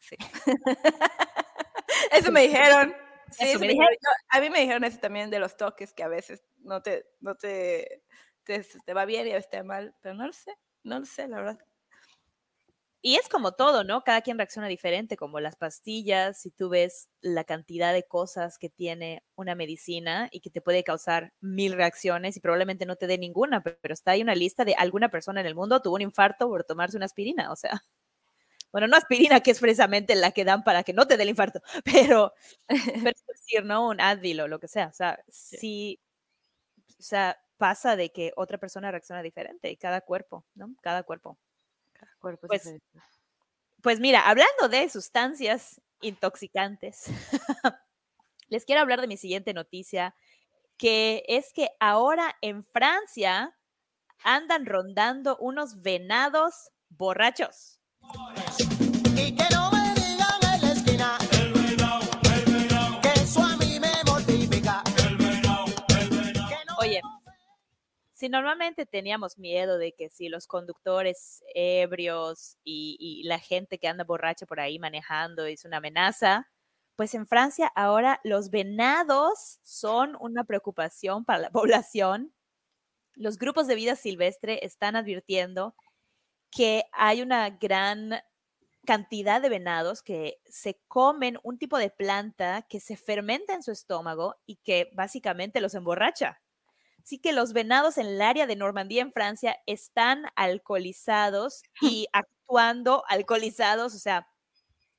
sí. 0.00 0.16
eso 2.12 2.32
me 2.32 2.42
dijeron. 2.42 2.94
Sí, 3.30 3.46
Eso 3.46 3.58
me 3.58 3.68
dijeron. 3.68 3.92
Yo- 3.92 4.10
a 4.28 4.40
mí 4.40 4.50
me 4.50 4.60
dijeron 4.60 4.84
eso 4.84 4.98
también 4.98 5.30
de 5.30 5.38
los 5.38 5.56
toques, 5.56 5.92
que 5.92 6.02
a 6.02 6.08
veces 6.08 6.42
no 6.58 6.82
te, 6.82 7.06
no 7.20 7.34
te, 7.36 8.02
te, 8.44 8.64
te 8.84 8.94
va 8.94 9.04
bien 9.06 9.26
y 9.26 9.30
a 9.32 9.34
veces 9.34 9.50
te 9.50 9.56
va 9.58 9.64
mal, 9.64 9.94
pero 10.00 10.14
no 10.14 10.26
lo 10.26 10.32
sé, 10.32 10.52
no 10.84 10.98
lo 11.00 11.06
sé, 11.06 11.26
la 11.28 11.36
verdad. 11.38 11.58
y 13.06 13.16
es 13.16 13.28
como 13.28 13.52
todo, 13.52 13.84
¿no? 13.84 14.02
Cada 14.02 14.22
quien 14.22 14.38
reacciona 14.38 14.66
diferente, 14.66 15.16
como 15.18 15.38
las 15.38 15.56
pastillas, 15.56 16.40
si 16.40 16.50
tú 16.50 16.70
ves 16.70 17.10
la 17.20 17.44
cantidad 17.44 17.92
de 17.92 18.04
cosas 18.04 18.56
que 18.58 18.70
tiene 18.70 19.22
una 19.36 19.54
medicina 19.54 20.28
y 20.32 20.40
que 20.40 20.48
te 20.50 20.62
puede 20.62 20.84
causar 20.84 21.34
mil 21.42 21.74
reacciones 21.74 22.34
y 22.36 22.40
probablemente 22.40 22.86
no 22.86 22.96
te 22.96 23.06
dé 23.06 23.18
ninguna, 23.18 23.62
pe- 23.62 23.76
pero 23.82 23.92
está 23.92 24.12
ahí 24.12 24.22
una 24.22 24.34
lista 24.34 24.64
de 24.64 24.74
alguna 24.74 25.10
persona 25.10 25.40
en 25.42 25.46
el 25.46 25.54
mundo 25.54 25.82
tuvo 25.82 25.96
un 25.96 26.02
infarto 26.02 26.48
por 26.48 26.64
tomarse 26.64 26.96
una 26.96 27.04
aspirina, 27.06 27.52
o 27.52 27.56
sea, 27.56 27.82
bueno, 28.74 28.88
no 28.88 28.98
aspirina, 28.98 29.40
que 29.42 29.52
es 29.52 29.60
precisamente 29.60 30.16
la 30.16 30.32
que 30.32 30.44
dan 30.44 30.64
para 30.64 30.84
que 30.84 30.94
no 30.94 31.08
te 31.08 31.16
dé 31.18 31.24
el 31.24 31.30
infarto, 31.30 31.62
pero, 31.86 32.34
pero 33.02 33.16
es 33.16 33.26
decir, 33.28 33.64
¿no? 33.66 33.88
Un 33.88 34.00
Advil 34.02 34.40
o 34.42 34.48
lo 34.48 34.60
que 34.60 34.68
sea, 34.68 34.88
o 34.88 34.94
sea, 34.94 35.20
sí, 35.30 36.00
o 36.98 37.02
sea, 37.02 37.38
pasa 37.56 37.96
de 37.96 38.10
que 38.12 38.32
otra 38.36 38.58
persona 38.58 38.90
reacciona 38.90 39.22
diferente 39.22 39.70
y 39.70 39.76
cada 39.76 40.00
cuerpo, 40.00 40.44
¿no? 40.54 40.74
Cada 40.82 41.02
cuerpo. 41.04 41.38
Cuerpos 42.20 42.50
Pues, 42.50 42.62
diferentes. 42.62 43.02
Pues 43.82 44.00
mira, 44.00 44.20
hablando 44.28 44.68
de 44.70 44.88
sustancias 44.88 45.80
intoxicantes, 46.00 47.04
les 48.48 48.64
quiero 48.64 48.80
hablar 48.82 49.00
de 49.00 49.06
mi 49.06 49.16
siguiente 49.16 49.54
noticia, 49.54 50.14
que 50.78 51.24
es 51.28 51.52
que 51.52 51.70
ahora 51.80 52.36
en 52.42 52.64
Francia 52.64 53.56
andan 54.24 54.66
rondando 54.66 55.36
unos 55.38 55.82
venados 55.82 56.70
borrachos. 56.90 57.80
Y 59.16 59.34
que 59.34 59.44
no 59.52 59.70
me 59.70 59.94
digan 59.94 60.40
en 60.54 60.60
la 60.60 60.72
esquina 60.72 61.18
que 63.02 63.20
eso 63.20 63.42
a 63.42 63.56
mí 63.56 63.78
me 63.80 63.92
mortifica. 64.06 64.82
Que 66.48 66.64
no 66.66 66.76
Oye, 66.78 67.00
si 68.12 68.28
normalmente 68.28 68.86
teníamos 68.86 69.38
miedo 69.38 69.78
de 69.78 69.92
que 69.92 70.08
si 70.10 70.28
los 70.28 70.46
conductores 70.46 71.42
ebrios 71.54 72.56
y, 72.64 72.96
y 72.98 73.22
la 73.24 73.38
gente 73.38 73.78
que 73.78 73.88
anda 73.88 74.04
borracha 74.04 74.46
por 74.46 74.60
ahí 74.60 74.78
manejando 74.78 75.44
es 75.46 75.64
una 75.64 75.78
amenaza, 75.78 76.48
pues 76.96 77.14
en 77.14 77.26
Francia 77.26 77.72
ahora 77.74 78.20
los 78.24 78.50
venados 78.50 79.58
son 79.62 80.16
una 80.20 80.44
preocupación 80.44 81.24
para 81.24 81.38
la 81.38 81.50
población. 81.52 82.32
Los 83.14 83.38
grupos 83.38 83.66
de 83.66 83.74
vida 83.74 83.96
silvestre 83.96 84.64
están 84.64 84.96
advirtiendo 84.96 85.74
que 86.54 86.84
hay 86.92 87.20
una 87.20 87.50
gran 87.50 88.14
cantidad 88.86 89.42
de 89.42 89.48
venados 89.48 90.02
que 90.02 90.40
se 90.46 90.78
comen 90.86 91.38
un 91.42 91.58
tipo 91.58 91.78
de 91.78 91.90
planta 91.90 92.62
que 92.68 92.78
se 92.78 92.96
fermenta 92.96 93.54
en 93.54 93.62
su 93.62 93.72
estómago 93.72 94.36
y 94.46 94.56
que 94.56 94.90
básicamente 94.94 95.60
los 95.60 95.74
emborracha. 95.74 96.40
Así 97.02 97.18
que 97.18 97.32
los 97.32 97.52
venados 97.52 97.98
en 97.98 98.06
el 98.06 98.22
área 98.22 98.46
de 98.46 98.56
Normandía, 98.56 99.02
en 99.02 99.12
Francia, 99.12 99.56
están 99.66 100.26
alcoholizados 100.36 101.62
y 101.82 102.06
actuando 102.12 103.04
alcoholizados. 103.08 103.94
O 103.94 103.98
sea, 103.98 104.28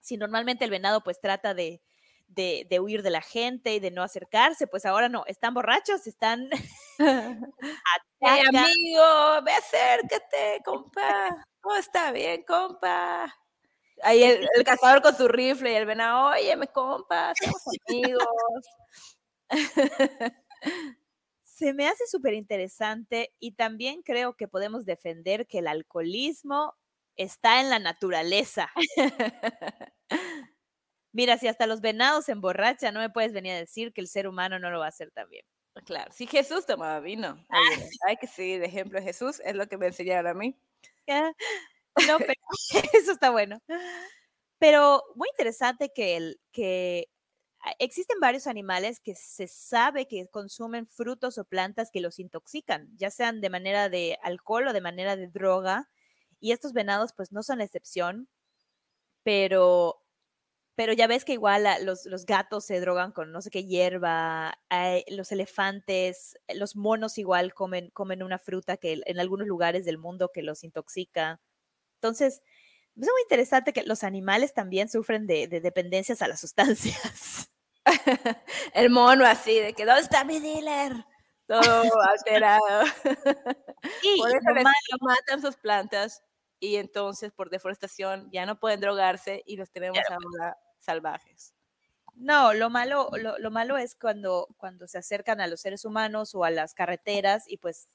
si 0.02 0.18
normalmente 0.18 0.66
el 0.66 0.72
venado 0.72 1.04
pues 1.04 1.22
trata 1.22 1.54
de, 1.54 1.82
de, 2.28 2.68
de 2.70 2.80
huir 2.80 3.02
de 3.02 3.12
la 3.12 3.22
gente 3.22 3.76
y 3.76 3.80
de 3.80 3.92
no 3.92 4.04
acercarse, 4.04 4.68
pues 4.68 4.86
ahora 4.86 5.08
no, 5.08 5.24
están 5.28 5.54
borrachos, 5.54 6.06
están... 6.06 6.50
Hey, 8.22 8.42
amigo, 8.50 9.42
ve 9.46 9.52
acércate, 9.54 10.62
compa. 10.66 11.46
Todo 11.62 11.76
está 11.78 12.12
bien, 12.12 12.44
compa. 12.44 13.34
Ahí 14.04 14.24
el, 14.24 14.48
el 14.56 14.64
cazador 14.66 15.02
con 15.02 15.16
su 15.16 15.28
rifle 15.28 15.72
y 15.74 15.76
el 15.76 15.86
venado, 15.86 16.30
óyeme, 16.32 16.68
compa, 16.68 17.34
somos 17.42 17.62
amigos. 17.90 18.26
Se 21.44 21.74
me 21.74 21.88
hace 21.88 22.06
súper 22.08 22.34
interesante 22.34 23.34
y 23.40 23.54
también 23.54 24.02
creo 24.04 24.36
que 24.36 24.48
podemos 24.48 24.86
defender 24.86 25.48
que 25.48 25.60
el 25.60 25.68
alcoholismo 25.68 26.76
está 27.18 27.62
en 27.62 27.70
la 27.70 27.80
naturaleza. 27.80 28.70
Mira, 31.14 31.38
si 31.40 31.48
hasta 31.48 31.66
los 31.68 31.82
venados 31.82 32.26
se 32.26 32.34
emborrachan, 32.34 32.94
no 32.94 33.00
me 33.00 33.10
puedes 33.10 33.34
venir 33.34 33.54
a 33.54 33.58
decir 33.58 33.92
que 33.94 34.02
el 34.02 34.08
ser 34.08 34.28
humano 34.28 34.60
no 34.60 34.70
lo 34.70 34.80
va 34.80 34.86
a 34.86 34.90
hacer 34.90 35.12
también. 35.12 35.46
Claro, 35.84 36.12
si 36.14 36.26
Jesús 36.26 36.66
tomaba 36.66 37.00
vino. 37.00 37.34
oye, 37.50 37.90
hay 38.08 38.18
que 38.18 38.28
seguir 38.28 38.60
de 38.60 38.68
ejemplo 38.68 39.02
Jesús, 39.02 39.42
es 39.44 39.56
lo 39.56 39.68
que 39.68 39.78
me 39.78 39.88
enseñaron 39.88 40.28
a 40.28 40.34
mí. 40.34 40.58
No, 42.10 42.18
pero 42.18 42.34
eso 42.94 43.14
está 43.14 43.30
bueno. 43.30 43.62
Pero 44.60 45.02
muy 45.16 45.30
interesante 45.30 45.94
que, 45.96 46.18
el, 46.18 46.42
que 46.52 47.08
existen 47.80 48.20
varios 48.20 48.48
animales 48.48 49.00
que 49.00 49.16
se 49.16 49.48
sabe 49.48 50.06
que 50.06 50.28
consumen 50.28 50.88
frutos 50.88 51.38
o 51.38 51.46
plantas 51.46 51.92
que 51.92 52.02
los 52.02 52.20
intoxican, 52.20 52.90
ya 52.98 53.12
sean 53.12 53.40
de 53.40 53.50
manera 53.50 53.88
de 53.88 54.18
alcohol 54.24 54.68
o 54.68 54.74
de 54.74 54.82
manera 54.82 55.16
de 55.16 55.28
droga. 55.28 55.90
Y 56.42 56.52
estos 56.52 56.74
venados 56.74 57.14
pues 57.16 57.32
no 57.32 57.44
son 57.44 57.60
la 57.60 57.64
excepción, 57.64 58.28
pero, 59.24 60.05
pero 60.76 60.94
ya 60.94 61.08
ves 61.08 61.26
que 61.26 61.34
igual 61.34 61.66
los, 61.84 62.06
los 62.06 62.26
gatos 62.26 62.66
se 62.66 62.80
drogan 62.82 63.12
con 63.14 63.32
no 63.32 63.42
sé 63.42 63.50
qué 63.50 63.66
hierba, 63.66 64.60
hay- 64.70 65.04
los 65.10 65.32
elefantes, 65.32 66.38
los 66.54 66.76
monos 66.76 67.18
igual 67.18 67.54
comen, 67.54 67.90
comen 67.92 68.24
una 68.24 68.40
fruta 68.40 68.78
que 68.78 69.02
en 69.06 69.20
algunos 69.20 69.48
lugares 69.48 69.86
del 69.86 69.98
mundo 69.98 70.32
que 70.34 70.44
los 70.44 70.64
intoxica. 70.64 71.40
Entonces, 72.02 72.42
es 72.98 73.08
muy 73.08 73.22
interesante 73.24 73.74
que 73.74 73.84
los 73.84 74.04
animales 74.04 74.54
también 74.54 74.90
sufren 74.90 75.28
de, 75.28 75.48
de 75.48 75.62
dependencias 75.62 76.22
a 76.22 76.28
las 76.28 76.40
sustancias. 76.42 77.52
El 78.74 78.90
mono 78.90 79.26
así, 79.26 79.60
de 79.60 79.74
que, 79.74 79.86
¿dónde 79.86 80.02
está 80.02 80.24
mi 80.24 80.40
dealer? 80.40 80.94
Todo 81.48 81.92
alterado. 82.10 82.86
Y 84.04 84.18
Por 84.20 84.30
eso 84.30 84.40
lo 84.50 84.56
les 84.56 84.64
malo- 84.64 84.76
matan 85.02 85.42
sus 85.42 85.56
plantas 85.58 86.24
y 86.60 86.78
entonces 86.78 87.32
por 87.32 87.52
deforestación 87.52 88.30
ya 88.32 88.48
no 88.48 88.60
pueden 88.60 88.80
drogarse 88.80 89.44
y 89.46 89.58
los 89.58 89.70
tenemos 89.72 90.00
ahora 90.10 90.58
salvajes. 90.86 91.54
no, 92.16 92.54
lo 92.54 92.70
malo, 92.70 93.10
lo, 93.18 93.38
lo 93.38 93.52
malo 93.52 93.78
es 93.78 93.96
cuando, 93.96 94.48
cuando 94.58 94.88
se 94.88 94.98
acercan 94.98 95.42
a 95.42 95.48
los 95.48 95.62
seres 95.62 95.86
humanos 95.86 96.34
o 96.36 96.44
a 96.44 96.52
las 96.52 96.74
carreteras 96.74 97.44
y 97.48 97.58
pues, 97.58 97.90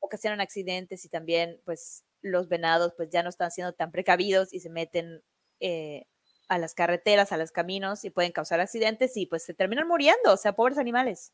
ocasionan 0.00 0.40
accidentes 0.40 1.04
y 1.04 1.08
también 1.08 1.60
pues 1.64 2.04
los 2.20 2.48
venados 2.48 2.94
pues 2.96 3.10
ya 3.10 3.22
no 3.22 3.28
están 3.28 3.50
siendo 3.50 3.72
tan 3.72 3.90
precavidos 3.90 4.52
y 4.52 4.60
se 4.60 4.70
meten 4.70 5.22
eh, 5.60 6.06
a 6.48 6.58
las 6.58 6.74
carreteras, 6.74 7.32
a 7.32 7.36
los 7.36 7.52
caminos 7.52 8.04
y 8.04 8.10
pueden 8.10 8.32
causar 8.32 8.60
accidentes 8.60 9.16
y 9.16 9.26
pues 9.26 9.42
se 9.42 9.54
terminan 9.54 9.88
muriendo, 9.88 10.32
o 10.32 10.36
sea, 10.36 10.54
pobres 10.54 10.78
animales. 10.78 11.32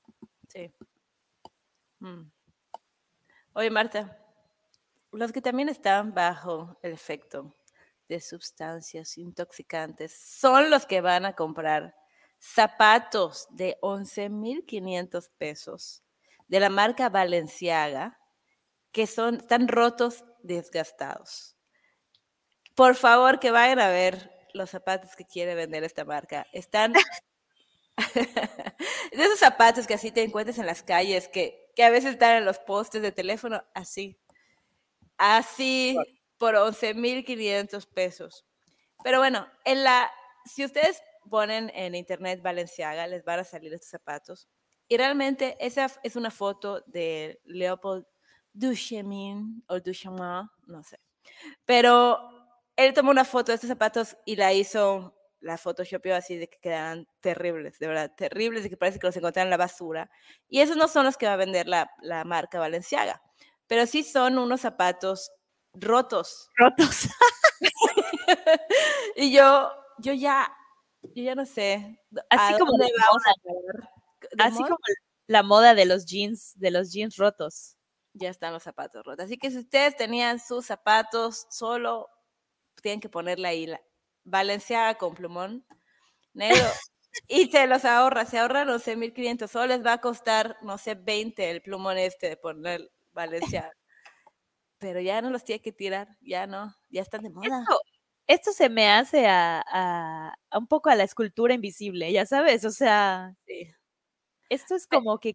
Sí. 0.49 0.73
Mm. 1.99 2.31
Oye, 3.53 3.71
Marta, 3.71 4.19
los 5.13 5.33
que 5.33 5.43
también 5.43 5.69
están 5.69 6.15
bajo 6.15 6.79
el 6.83 6.93
efecto 6.93 7.55
de 8.11 8.21
sustancias 8.21 9.17
intoxicantes 9.19 10.13
son 10.13 10.69
los 10.69 10.85
que 10.85 11.01
van 11.01 11.25
a 11.25 11.37
comprar 11.37 11.95
zapatos 12.41 13.47
de 13.51 13.79
11.500 13.83 15.31
pesos 15.39 16.03
de 16.49 16.59
la 16.59 16.71
marca 16.71 17.09
Balenciaga 17.09 18.19
que 18.91 19.07
son, 19.07 19.37
están 19.37 19.69
rotos, 19.69 20.25
desgastados. 20.43 21.57
Por 22.75 22.97
favor, 22.97 23.39
que 23.39 23.53
vayan 23.53 23.79
a 23.79 23.89
ver 23.89 24.33
los 24.55 24.71
zapatos 24.71 25.15
que 25.15 25.25
quiere 25.25 25.55
vender 25.55 25.85
esta 25.85 26.05
marca. 26.05 26.49
Están 26.53 26.93
de 28.15 29.23
esos 29.25 29.39
zapatos 29.39 29.87
que 29.87 29.95
así 29.95 30.11
te 30.11 30.25
encuentras 30.25 30.59
en 30.59 30.67
las 30.67 30.83
calles, 30.83 31.29
que, 31.29 31.71
que 31.77 31.85
a 31.85 31.91
veces 31.91 32.15
están 32.15 32.39
en 32.39 32.45
los 32.45 32.59
postes 32.59 33.03
de 33.03 33.13
teléfono, 33.13 33.63
así. 33.73 34.19
Así 35.17 35.97
por 36.41 36.55
11.500 36.55 37.87
pesos. 37.93 38.47
Pero 39.05 39.19
bueno, 39.19 39.47
en 39.67 39.85
la, 39.85 40.11
si 40.47 40.65
ustedes 40.65 41.03
ponen 41.29 41.71
en 41.75 41.95
internet 41.95 42.41
Valenciaga, 42.43 43.07
les 43.07 43.23
van 43.25 43.41
a 43.41 43.45
salir 43.45 43.75
estos 43.75 43.91
zapatos. 43.91 44.49
Y 44.89 44.97
realmente 44.97 45.59
esa 45.61 45.89
es 46.03 46.17
una 46.17 46.31
foto 46.31 46.83
de 46.87 47.41
Leopold 47.45 48.07
Duchemin 48.55 49.63
o 49.69 49.81
Duchemin, 49.81 50.49
no 50.67 50.83
sé. 50.83 50.99
Pero 51.67 52.19
él 52.75 52.95
tomó 52.95 53.11
una 53.11 53.27
foto 53.27 53.53
de 53.53 53.57
estos 53.57 53.69
zapatos 53.69 54.17
y 54.25 54.37
la 54.37 54.55
hizo, 54.55 55.15
la 55.41 55.59
photoshopió 55.59 56.17
así 56.17 56.39
de 56.39 56.49
que 56.49 56.59
quedaran 56.59 57.07
terribles, 57.21 57.79
de 57.79 57.87
verdad, 57.87 58.13
terribles, 58.17 58.63
de 58.63 58.71
que 58.71 58.79
parece 58.79 58.99
que 58.99 59.07
los 59.07 59.17
encontraron 59.17 59.49
en 59.49 59.51
la 59.51 59.57
basura. 59.59 60.11
Y 60.49 60.61
esos 60.61 60.79
no 60.79 60.89
son 60.89 61.05
los 61.05 61.19
que 61.19 61.27
va 61.27 61.35
a 61.35 61.37
vender 61.37 61.69
la, 61.69 61.91
la 62.01 62.25
marca 62.25 62.59
Valenciaga, 62.59 63.23
pero 63.67 63.85
sí 63.85 64.03
son 64.03 64.39
unos 64.39 64.63
zapatos 64.63 65.31
rotos. 65.81 66.51
Rotos. 66.57 67.09
y 69.17 69.33
yo, 69.33 69.71
yo 69.99 70.13
ya, 70.13 70.53
yo 71.15 71.23
ya 71.25 71.35
no 71.35 71.47
sé. 71.47 72.01
Así 72.31 72.55
¿a 72.55 72.59
como 72.59 72.73
la 72.79 72.87
moda, 72.87 73.35
Así 74.39 74.59
moda? 74.61 74.69
como 74.71 74.79
la 75.27 75.43
moda 75.43 75.75
de 75.75 75.87
los 75.87 76.07
jeans, 76.07 76.53
de 76.59 76.71
los 76.71 76.93
jeans 76.93 77.17
rotos. 77.17 77.77
ya 78.15 78.31
están 78.31 78.53
los 78.53 78.63
zapatos 78.65 79.05
rotos. 79.05 79.27
Así 79.27 79.39
que 79.39 79.51
si 79.51 79.59
ustedes 79.59 79.97
tenían 79.97 80.39
sus 80.41 80.67
zapatos, 80.67 81.47
solo 81.51 82.09
tienen 82.83 83.01
que 83.01 83.09
ponerle 83.09 83.49
ahí 83.49 83.67
la 83.67 83.81
Valenciaga 84.25 84.97
con 84.97 85.15
plumón 85.15 85.67
negro 86.35 86.57
y 87.29 87.51
se 87.51 87.67
los 87.67 87.85
ahorra, 87.85 88.25
se 88.27 88.39
ahorran, 88.39 88.69
no 88.69 88.79
sé, 88.81 88.97
1500, 88.97 89.51
solo 89.51 89.67
les 89.69 89.85
va 89.87 89.95
a 89.95 90.01
costar, 90.01 90.59
no 90.63 90.79
sé, 90.79 90.95
20 90.97 91.51
el 91.51 91.63
plumón 91.63 91.99
este 91.99 92.29
de 92.31 92.37
poner 92.37 92.91
Valenciaga. 93.13 93.73
Pero 94.81 95.01
ya 95.01 95.21
no 95.23 95.31
los 95.31 95.45
tiene 95.45 95.61
que 95.63 95.73
tirar, 95.73 96.09
ya 96.23 96.47
no, 96.47 96.75
ya 96.89 97.03
están 97.03 97.23
de 97.23 97.31
moda. 97.31 97.61
Esto, 97.61 97.81
esto 98.27 98.53
se 98.53 98.69
me 98.71 98.89
hace 98.89 99.27
a, 99.29 99.63
a- 99.67 100.35
a 100.51 100.59
un 100.59 100.67
poco 100.67 100.91
a 100.91 100.97
la 100.97 101.05
escultura 101.05 101.55
invisible, 101.55 102.11
ya 102.13 102.27
sabes, 102.27 102.65
o 102.65 102.71
sea, 102.71 103.35
Sí. 103.47 103.71
esto 104.51 104.75
es 104.77 104.87
como 104.87 105.19
que 105.19 105.35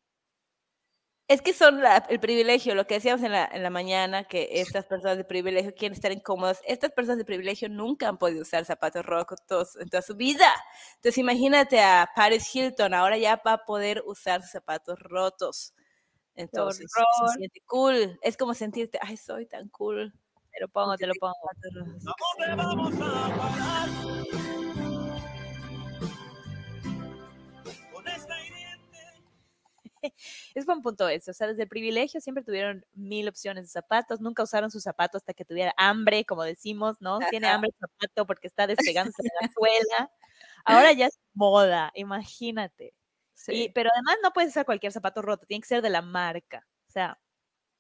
Es 1.28 1.42
que 1.42 1.54
son 1.54 1.82
la- 1.82 2.06
el 2.10 2.20
privilegio, 2.20 2.76
lo 2.76 2.86
que 2.86 2.96
decíamos 2.96 3.24
en 3.24 3.32
la, 3.32 3.46
en 3.52 3.64
la 3.64 3.72
mañana, 3.72 4.26
que 4.26 4.48
estas 4.62 4.86
personas 4.86 5.18
de 5.18 5.24
privilegio 5.24 5.74
quieren 5.74 5.96
estar 5.96 6.12
incómodas. 6.12 6.62
Estas 6.68 6.92
personas 6.92 7.18
de 7.18 7.26
privilegio 7.26 7.68
nunca 7.68 8.08
han 8.08 8.20
podido 8.20 8.44
usar 8.44 8.64
zapatos 8.66 9.04
rotos 9.06 9.76
en 9.78 9.90
toda 9.90 10.04
su 10.04 10.16
vida. 10.16 10.54
Entonces 10.98 11.18
imagínate 11.18 11.80
a 11.82 12.08
Paris 12.16 12.56
Hilton, 12.56 12.94
ahora 12.94 13.18
ya 13.18 13.42
va 13.46 13.54
a 13.54 13.66
poder 13.66 14.04
usar 14.06 14.44
zapatos 14.44 15.00
rotos. 15.00 15.74
Entonces 16.36 16.92
se 16.92 17.38
siente 17.38 17.62
cool. 17.66 18.20
Es 18.22 18.38
como 18.38 18.54
sentirte, 18.54 19.00
ay, 19.02 19.18
soy 19.18 19.46
tan 19.46 19.70
cool. 19.70 20.14
te 20.52 20.60
lo 20.62 20.68
pongo, 20.68 20.96
te 20.98 21.08
lo 21.08 21.14
pongo. 21.20 21.34
zapatos 22.02 23.00
rotos". 23.00 23.36
Es 30.54 30.66
buen 30.66 30.82
punto 30.82 31.08
eso, 31.10 31.32
o 31.32 31.34
sea, 31.34 31.48
desde 31.48 31.64
el 31.64 31.70
privilegio 31.70 32.22
siempre 32.22 32.44
tuvieron 32.44 32.86
mil 32.94 33.28
opciones 33.28 33.66
de 33.66 33.70
zapatos, 33.70 34.22
nunca 34.22 34.44
usaron 34.44 34.70
sus 34.72 34.84
zapatos 34.84 35.22
hasta 35.22 35.34
que 35.34 35.46
tuviera 35.46 35.74
hambre, 35.78 36.26
como 36.26 36.44
decimos, 36.44 37.02
¿no? 37.02 37.20
Tiene 37.30 37.48
hambre 37.48 37.72
el 37.74 37.76
zapato 37.80 38.26
porque 38.26 38.48
está 38.48 38.68
despegándose 39.14 39.24
de 39.24 39.30
la 39.42 39.50
suela. 39.52 40.12
Ahora 40.64 40.94
ya 40.94 41.08
es 41.08 41.20
moda, 41.34 41.92
imagínate. 41.96 42.94
Y, 43.50 43.66
Sí, 43.66 43.72
pero 43.74 43.90
además 43.94 44.18
no 44.24 44.32
puedes 44.32 44.52
usar 44.52 44.66
cualquier 44.66 44.92
zapato 44.92 45.22
roto, 45.22 45.46
tiene 45.46 45.62
que 45.62 45.68
ser 45.68 45.82
de 45.82 45.90
la 45.90 46.02
marca. 46.02 46.66
O 46.88 46.92
sea, 46.92 47.20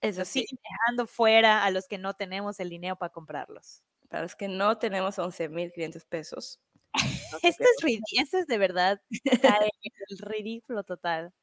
eso 0.01 0.25
sí. 0.25 0.45
dejando 0.63 1.07
fuera 1.07 1.63
a 1.65 1.71
los 1.71 1.87
que 1.87 1.97
no 1.97 2.13
tenemos 2.15 2.59
el 2.59 2.69
dinero 2.69 2.95
para 2.97 3.11
comprarlos. 3.11 3.83
Para 4.09 4.23
los 4.23 4.35
que 4.35 4.47
no 4.47 4.77
tenemos 4.77 5.17
11.500 5.19 6.05
pesos. 6.05 6.59
no 7.31 7.39
Esto 7.43 7.63
es, 7.63 7.83
ridi- 7.83 8.21
esto 8.21 8.37
es 8.37 8.47
de 8.47 8.57
verdad 8.57 9.01
el 10.09 10.17
ridículo 10.19 10.83
total. 10.83 11.33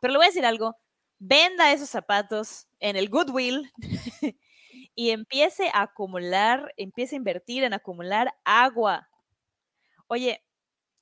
Pero 0.00 0.12
le 0.12 0.18
voy 0.18 0.26
a 0.26 0.30
decir 0.30 0.46
algo, 0.46 0.76
venda 1.18 1.72
esos 1.72 1.90
zapatos 1.90 2.68
en 2.80 2.96
el 2.96 3.08
Goodwill 3.08 3.70
y 4.94 5.10
empiece 5.10 5.70
a 5.74 5.82
acumular, 5.82 6.72
empiece 6.76 7.16
a 7.16 7.18
invertir 7.18 7.64
en 7.64 7.74
acumular 7.74 8.34
agua. 8.44 9.08
Oye, 10.08 10.44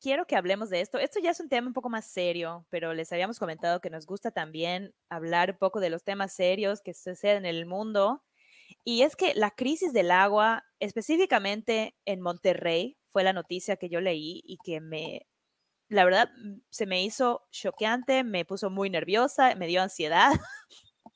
quiero 0.05 0.27
que 0.27 0.37
hablemos 0.37 0.69
de 0.69 0.83
esto. 0.83 0.99
Esto 0.99 1.19
ya 1.19 1.31
es 1.31 1.41
un 1.41 1.49
tema 1.49 1.67
un 1.67 1.73
poco 1.73 1.89
más 1.89 2.05
serio, 2.05 2.67
pero 2.69 2.93
les 2.93 3.11
habíamos 3.11 3.39
comentado 3.39 3.81
que 3.81 3.89
nos 3.89 4.05
gusta 4.05 4.31
también 4.31 4.95
hablar 5.09 5.53
un 5.53 5.57
poco 5.57 5.81
de 5.81 5.89
los 5.89 6.05
temas 6.05 6.35
serios 6.35 6.83
que 6.83 6.93
suceden 6.93 7.47
en 7.47 7.57
el 7.57 7.65
mundo. 7.65 8.23
Y 8.85 9.01
es 9.01 9.17
que 9.17 9.33
la 9.35 9.51
crisis 9.51 9.95
del 9.95 10.11
agua, 10.11 10.63
específicamente 10.79 11.97
en 12.05 12.21
Monterrey, 12.21 12.99
fue 13.09 13.25
la 13.25 13.33
noticia 13.33 13.77
que 13.77 13.89
yo 13.89 14.03
leí 14.03 14.43
y 14.45 14.59
que 14.63 14.83
me, 14.83 15.27
la 15.89 16.05
verdad, 16.05 16.29
mm, 16.37 16.61
se 16.69 16.85
me 16.85 17.03
hizo 17.03 17.47
choqueante, 17.51 18.25
me 18.25 18.45
puso 18.45 18.69
muy 18.69 18.91
nerviosa, 18.91 19.55
me 19.55 19.67
dio 19.67 19.83
ansiedad. 19.83 20.33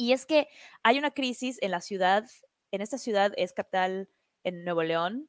Y 0.00 0.12
es 0.12 0.26
que 0.26 0.46
hay 0.84 0.96
una 0.96 1.10
crisis 1.10 1.58
en 1.60 1.72
la 1.72 1.80
ciudad, 1.80 2.24
en 2.70 2.82
esta 2.82 2.98
ciudad 2.98 3.32
es 3.36 3.52
capital 3.52 4.08
en 4.44 4.62
Nuevo 4.62 4.84
León 4.84 5.28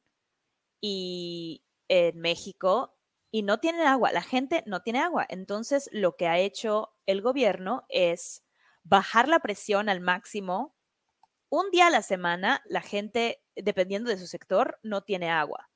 y 0.80 1.64
en 1.88 2.20
México, 2.20 2.99
y 3.30 3.42
no 3.42 3.58
tienen 3.58 3.82
agua, 3.82 4.12
la 4.12 4.22
gente 4.22 4.62
no 4.66 4.82
tiene 4.82 5.00
agua. 5.00 5.26
Entonces, 5.28 5.88
lo 5.92 6.16
que 6.16 6.26
ha 6.28 6.38
hecho 6.38 6.92
el 7.06 7.22
gobierno 7.22 7.84
es 7.88 8.42
bajar 8.82 9.28
la 9.28 9.40
presión 9.40 9.88
al 9.88 10.00
máximo. 10.00 10.74
Un 11.48 11.70
día 11.70 11.88
a 11.88 11.90
la 11.90 12.02
semana, 12.02 12.62
la 12.66 12.80
gente, 12.80 13.42
dependiendo 13.56 14.10
de 14.10 14.18
su 14.18 14.26
sector, 14.26 14.78
no 14.82 15.02
tiene 15.02 15.30
agua 15.30 15.70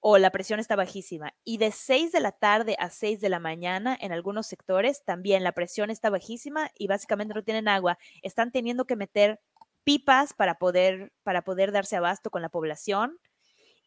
o 0.00 0.18
la 0.18 0.30
presión 0.30 0.60
está 0.60 0.76
bajísima. 0.76 1.34
Y 1.44 1.58
de 1.58 1.70
6 1.72 2.12
de 2.12 2.20
la 2.20 2.32
tarde 2.32 2.76
a 2.78 2.90
6 2.90 3.20
de 3.20 3.28
la 3.28 3.38
mañana, 3.38 3.96
en 4.00 4.12
algunos 4.12 4.46
sectores, 4.46 5.04
también 5.04 5.44
la 5.44 5.52
presión 5.52 5.90
está 5.90 6.10
bajísima 6.10 6.70
y 6.76 6.86
básicamente 6.86 7.34
no 7.34 7.44
tienen 7.44 7.68
agua. 7.68 7.98
Están 8.22 8.50
teniendo 8.50 8.86
que 8.86 8.96
meter 8.96 9.40
pipas 9.84 10.32
para 10.32 10.58
poder, 10.58 11.12
para 11.22 11.42
poder 11.42 11.72
darse 11.72 11.96
abasto 11.96 12.30
con 12.30 12.42
la 12.42 12.48
población. 12.48 13.18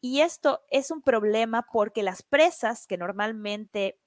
Y 0.05 0.19
esto 0.19 0.61
es 0.69 0.91
un 0.91 1.01
problema 1.01 1.65
porque 1.71 2.03
las 2.03 2.23
presas 2.23 2.87
que 2.87 2.97
normalmente 2.97 4.01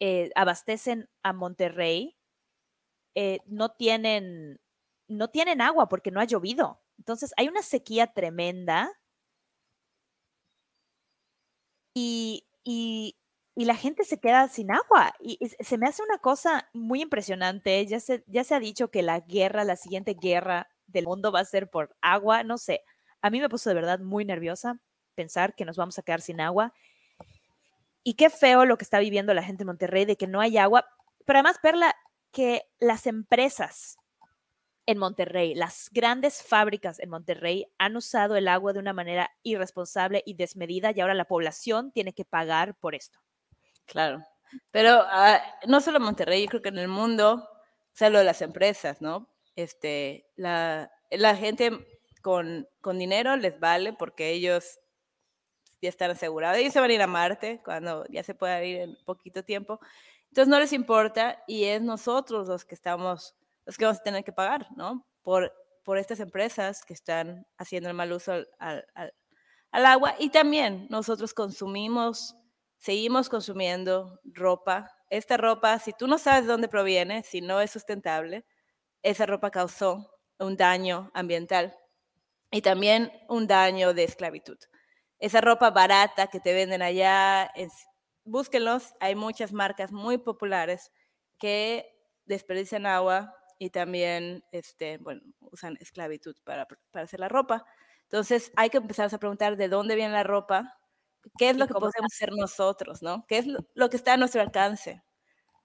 eh, 0.00 0.30
abastecen 0.34 1.10
a 1.22 1.34
Monterrey 1.34 2.16
eh, 3.14 3.40
no 3.46 3.70
tienen 3.70 4.60
no 5.08 5.28
tienen 5.28 5.60
agua 5.60 5.90
porque 5.90 6.10
no 6.10 6.20
ha 6.20 6.24
llovido. 6.24 6.80
Entonces 6.96 7.34
hay 7.36 7.48
una 7.48 7.60
sequía 7.62 8.14
tremenda 8.14 8.90
y, 11.94 12.46
y, 12.64 13.16
la 13.56 13.76
gente 13.76 14.04
se 14.04 14.18
queda 14.20 14.48
sin 14.48 14.72
agua. 14.72 15.12
Y, 15.20 15.36
y 15.40 15.48
se 15.64 15.78
me 15.78 15.86
hace 15.86 16.02
una 16.02 16.18
cosa 16.18 16.68
muy 16.72 17.02
impresionante. 17.02 17.86
Ya 17.86 18.00
se, 18.00 18.24
ya 18.26 18.42
se 18.44 18.54
ha 18.54 18.60
dicho 18.60 18.90
que 18.90 19.02
la 19.02 19.20
guerra, 19.20 19.64
la 19.64 19.76
siguiente 19.76 20.14
guerra 20.14 20.68
del 20.86 21.04
mundo 21.06 21.30
va 21.32 21.40
a 21.40 21.44
ser 21.44 21.70
por 21.70 21.94
agua. 22.00 22.42
No 22.42 22.58
sé. 22.58 22.82
A 23.22 23.30
mí 23.30 23.40
me 23.40 23.48
puso 23.50 23.68
de 23.70 23.74
verdad 23.76 24.00
muy 24.00 24.24
nerviosa 24.24 24.80
pensar 25.14 25.54
que 25.54 25.64
nos 25.64 25.76
vamos 25.76 25.98
a 25.98 26.02
quedar 26.02 26.20
sin 26.20 26.40
agua. 26.40 26.72
Y 28.02 28.14
qué 28.14 28.28
feo 28.28 28.64
lo 28.64 28.76
que 28.76 28.84
está 28.84 28.98
viviendo 28.98 29.32
la 29.32 29.42
gente 29.42 29.62
en 29.62 29.68
Monterrey 29.68 30.04
de 30.04 30.16
que 30.16 30.26
no 30.26 30.40
hay 30.40 30.58
agua. 30.58 30.86
Pero 31.24 31.38
además, 31.38 31.58
Perla, 31.62 31.94
que 32.32 32.66
las 32.78 33.06
empresas 33.06 33.96
en 34.86 34.98
Monterrey, 34.98 35.54
las 35.54 35.88
grandes 35.92 36.42
fábricas 36.42 36.98
en 37.00 37.08
Monterrey 37.10 37.66
han 37.78 37.96
usado 37.96 38.36
el 38.36 38.48
agua 38.48 38.72
de 38.72 38.80
una 38.80 38.92
manera 38.92 39.30
irresponsable 39.42 40.22
y 40.26 40.34
desmedida 40.34 40.92
y 40.94 41.00
ahora 41.00 41.14
la 41.14 41.24
población 41.24 41.90
tiene 41.92 42.12
que 42.12 42.24
pagar 42.24 42.74
por 42.74 42.94
esto. 42.94 43.18
Claro. 43.86 44.22
Pero 44.70 45.02
ah, 45.06 45.40
no 45.66 45.80
solo 45.80 45.98
en 45.98 46.04
Monterrey, 46.04 46.42
yo 46.42 46.48
creo 46.48 46.62
que 46.62 46.68
en 46.68 46.78
el 46.78 46.88
mundo, 46.88 47.34
o 47.34 47.96
sea, 47.96 48.10
lo 48.10 48.18
de 48.18 48.24
las 48.24 48.42
empresas, 48.42 49.00
¿no? 49.00 49.28
Este, 49.56 50.26
la, 50.36 50.90
la 51.10 51.36
gente 51.36 51.70
con, 52.20 52.68
con 52.80 52.98
dinero 52.98 53.36
les 53.36 53.58
vale 53.58 53.92
porque 53.92 54.30
ellos 54.30 54.80
ya 55.84 55.90
están 55.90 56.10
asegurados. 56.10 56.58
Ellos 56.58 56.72
se 56.72 56.80
van 56.80 56.90
a 56.90 56.94
ir 56.94 57.02
a 57.02 57.06
Marte 57.06 57.60
cuando 57.64 58.04
ya 58.08 58.22
se 58.22 58.34
pueda 58.34 58.62
ir 58.64 58.80
en 58.80 58.96
poquito 59.04 59.44
tiempo. 59.44 59.78
Entonces 60.28 60.48
no 60.48 60.58
les 60.58 60.72
importa 60.72 61.42
y 61.46 61.64
es 61.64 61.80
nosotros 61.80 62.48
los 62.48 62.64
que 62.64 62.74
estamos, 62.74 63.36
los 63.66 63.76
que 63.76 63.84
vamos 63.84 64.00
a 64.00 64.02
tener 64.02 64.24
que 64.24 64.32
pagar, 64.32 64.66
¿no? 64.76 65.06
Por, 65.22 65.52
por 65.84 65.98
estas 65.98 66.20
empresas 66.20 66.84
que 66.84 66.94
están 66.94 67.46
haciendo 67.58 67.88
el 67.88 67.94
mal 67.94 68.10
uso 68.12 68.32
al, 68.32 68.48
al, 68.58 69.14
al, 69.70 69.86
agua 69.86 70.14
y 70.18 70.30
también 70.30 70.86
nosotros 70.90 71.34
consumimos, 71.34 72.34
seguimos 72.78 73.28
consumiendo 73.28 74.20
ropa. 74.24 74.90
Esta 75.10 75.36
ropa, 75.36 75.78
si 75.78 75.92
tú 75.92 76.06
no 76.06 76.18
sabes 76.18 76.46
de 76.46 76.52
dónde 76.52 76.68
proviene, 76.68 77.22
si 77.22 77.40
no 77.40 77.60
es 77.60 77.70
sustentable, 77.70 78.44
esa 79.02 79.26
ropa 79.26 79.50
causó 79.50 80.10
un 80.38 80.56
daño 80.56 81.10
ambiental 81.14 81.76
y 82.50 82.62
también 82.62 83.12
un 83.28 83.46
daño 83.46 83.94
de 83.94 84.04
esclavitud. 84.04 84.58
Esa 85.18 85.40
ropa 85.40 85.70
barata 85.70 86.26
que 86.28 86.40
te 86.40 86.52
venden 86.54 86.82
allá, 86.82 87.44
es, 87.54 87.72
búsquenlos, 88.24 88.94
hay 89.00 89.14
muchas 89.14 89.52
marcas 89.52 89.92
muy 89.92 90.18
populares 90.18 90.92
que 91.38 91.86
desperdician 92.26 92.86
agua 92.86 93.34
y 93.58 93.70
también 93.70 94.44
este, 94.52 94.98
bueno, 94.98 95.22
usan 95.40 95.76
esclavitud 95.80 96.36
para, 96.44 96.66
para 96.90 97.04
hacer 97.04 97.20
la 97.20 97.28
ropa. 97.28 97.64
Entonces 98.04 98.52
hay 98.56 98.70
que 98.70 98.78
empezar 98.78 99.12
a 99.12 99.18
preguntar 99.18 99.56
de 99.56 99.68
dónde 99.68 99.94
viene 99.96 100.12
la 100.12 100.22
ropa, 100.24 100.78
qué 101.38 101.50
es 101.50 101.56
lo 101.56 101.66
que 101.66 101.74
podemos 101.74 102.12
hacer 102.12 102.30
nosotros, 102.32 103.02
¿no? 103.02 103.24
¿Qué 103.26 103.38
es 103.38 103.46
lo 103.46 103.90
que 103.90 103.96
está 103.96 104.14
a 104.14 104.16
nuestro 104.16 104.42
alcance? 104.42 105.02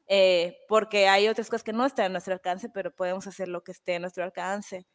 Eh, 0.08 0.58
porque 0.68 1.08
hay 1.08 1.28
otras 1.28 1.50
cosas 1.50 1.64
que 1.64 1.74
no 1.74 1.86
están 1.86 2.08
a 2.08 2.10
nuestro 2.10 2.34
alcance, 2.34 2.70
pero 2.70 2.96
podemos 2.96 3.28
hacer 3.28 3.48
lo 3.48 3.64
que 3.64 3.72
esté 3.72 3.96
a 3.96 4.00
nuestro 4.00 4.24
alcance. 4.24 4.88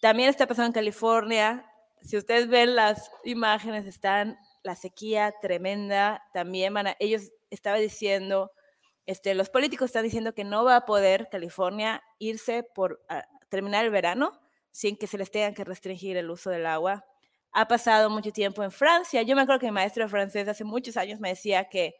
También 0.00 0.28
está 0.28 0.46
pasando 0.46 0.66
en 0.68 0.72
California. 0.72 1.66
Si 2.02 2.16
ustedes 2.16 2.48
ven 2.48 2.76
las 2.76 3.10
imágenes, 3.24 3.86
están 3.86 4.38
la 4.62 4.76
sequía 4.76 5.34
tremenda. 5.40 6.22
También 6.32 6.74
van 6.74 6.88
a, 6.88 6.96
ellos 6.98 7.32
estaban 7.50 7.80
diciendo, 7.80 8.52
este, 9.06 9.34
los 9.34 9.50
políticos 9.50 9.86
están 9.86 10.04
diciendo 10.04 10.34
que 10.34 10.44
no 10.44 10.64
va 10.64 10.76
a 10.76 10.86
poder 10.86 11.28
California 11.30 12.02
irse 12.18 12.62
por 12.62 13.04
a, 13.08 13.24
terminar 13.48 13.84
el 13.84 13.90
verano 13.90 14.32
sin 14.70 14.96
que 14.96 15.06
se 15.06 15.16
les 15.16 15.30
tenga 15.30 15.54
que 15.54 15.64
restringir 15.64 16.16
el 16.16 16.30
uso 16.30 16.50
del 16.50 16.66
agua. 16.66 17.04
Ha 17.52 17.68
pasado 17.68 18.10
mucho 18.10 18.32
tiempo 18.32 18.62
en 18.62 18.70
Francia. 18.70 19.22
Yo 19.22 19.34
me 19.34 19.42
acuerdo 19.42 19.60
que 19.60 19.66
mi 19.66 19.72
maestro 19.72 20.08
francés 20.08 20.46
hace 20.48 20.64
muchos 20.64 20.96
años 20.96 21.20
me 21.20 21.30
decía 21.30 21.68
que, 21.70 21.94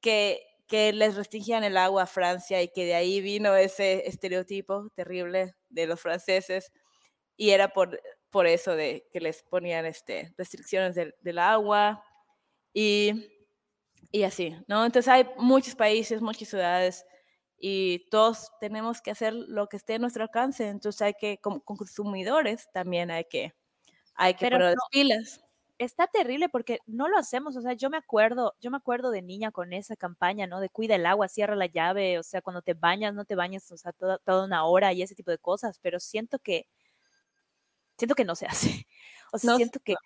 que, 0.00 0.42
que 0.66 0.92
les 0.92 1.14
restringían 1.14 1.62
el 1.62 1.76
agua 1.76 2.04
a 2.04 2.06
Francia 2.06 2.60
y 2.62 2.68
que 2.68 2.84
de 2.84 2.94
ahí 2.94 3.20
vino 3.20 3.54
ese 3.54 4.08
estereotipo 4.08 4.88
terrible 4.94 5.54
de 5.68 5.86
los 5.86 6.00
franceses 6.00 6.72
y 7.36 7.50
era 7.50 7.68
por, 7.68 8.00
por 8.30 8.46
eso 8.46 8.76
de 8.76 9.08
que 9.12 9.20
les 9.20 9.42
ponían 9.44 9.86
este, 9.86 10.32
restricciones 10.38 10.94
del, 10.94 11.14
del 11.20 11.38
agua 11.38 12.04
y, 12.74 13.28
y 14.12 14.22
así, 14.24 14.56
¿no? 14.68 14.84
Entonces 14.86 15.08
hay 15.12 15.26
muchos 15.38 15.74
países, 15.76 16.22
muchas 16.22 16.48
ciudades 16.48 17.04
y 17.58 18.08
todos 18.10 18.50
tenemos 18.60 19.02
que 19.02 19.10
hacer 19.12 19.34
lo 19.34 19.68
que 19.68 19.76
esté 19.78 19.94
a 19.94 19.98
nuestro 19.98 20.24
alcance, 20.24 20.68
entonces 20.68 21.02
hay 21.02 21.14
que, 21.14 21.38
como 21.40 21.62
consumidores, 21.62 22.68
también 22.72 23.10
hay 23.10 23.24
que, 23.26 23.54
hay 24.16 24.34
que 24.36 24.46
Pero 24.48 24.48
poner 24.48 24.68
no, 24.74 24.74
las 24.74 24.84
pilas. 24.90 25.40
está 25.78 26.06
terrible 26.06 26.48
porque 26.48 26.78
no 26.86 27.08
lo 27.08 27.18
hacemos, 27.18 27.56
o 27.56 27.60
sea, 27.60 27.74
yo 27.74 27.90
me 27.90 27.98
acuerdo, 27.98 28.54
yo 28.60 28.70
me 28.70 28.78
acuerdo 28.78 29.10
de 29.10 29.22
niña 29.22 29.50
con 29.52 29.72
esa 29.74 29.94
campaña, 29.96 30.46
¿no? 30.46 30.60
De 30.60 30.70
cuida 30.70 30.94
el 30.96 31.04
agua, 31.06 31.28
cierra 31.28 31.54
la 31.56 31.66
llave, 31.66 32.18
o 32.18 32.22
sea, 32.22 32.40
cuando 32.42 32.62
te 32.62 32.74
bañas, 32.74 33.14
no 33.14 33.24
te 33.26 33.34
bañes, 33.36 33.70
o 33.72 33.76
sea, 33.76 33.92
toda, 33.92 34.18
toda 34.18 34.44
una 34.46 34.64
hora 34.66 34.92
y 34.94 35.02
ese 35.02 35.14
tipo 35.14 35.30
de 35.30 35.38
cosas, 35.38 35.78
pero 35.80 36.00
siento 36.00 36.38
que, 36.38 36.66
siento 37.98 38.14
que 38.14 38.24
no 38.24 38.34
se 38.36 38.46
hace, 38.48 38.86
o 39.32 39.38
sea, 39.38 39.48
No, 39.48 39.54
siento 39.54 39.80
que 39.84 40.00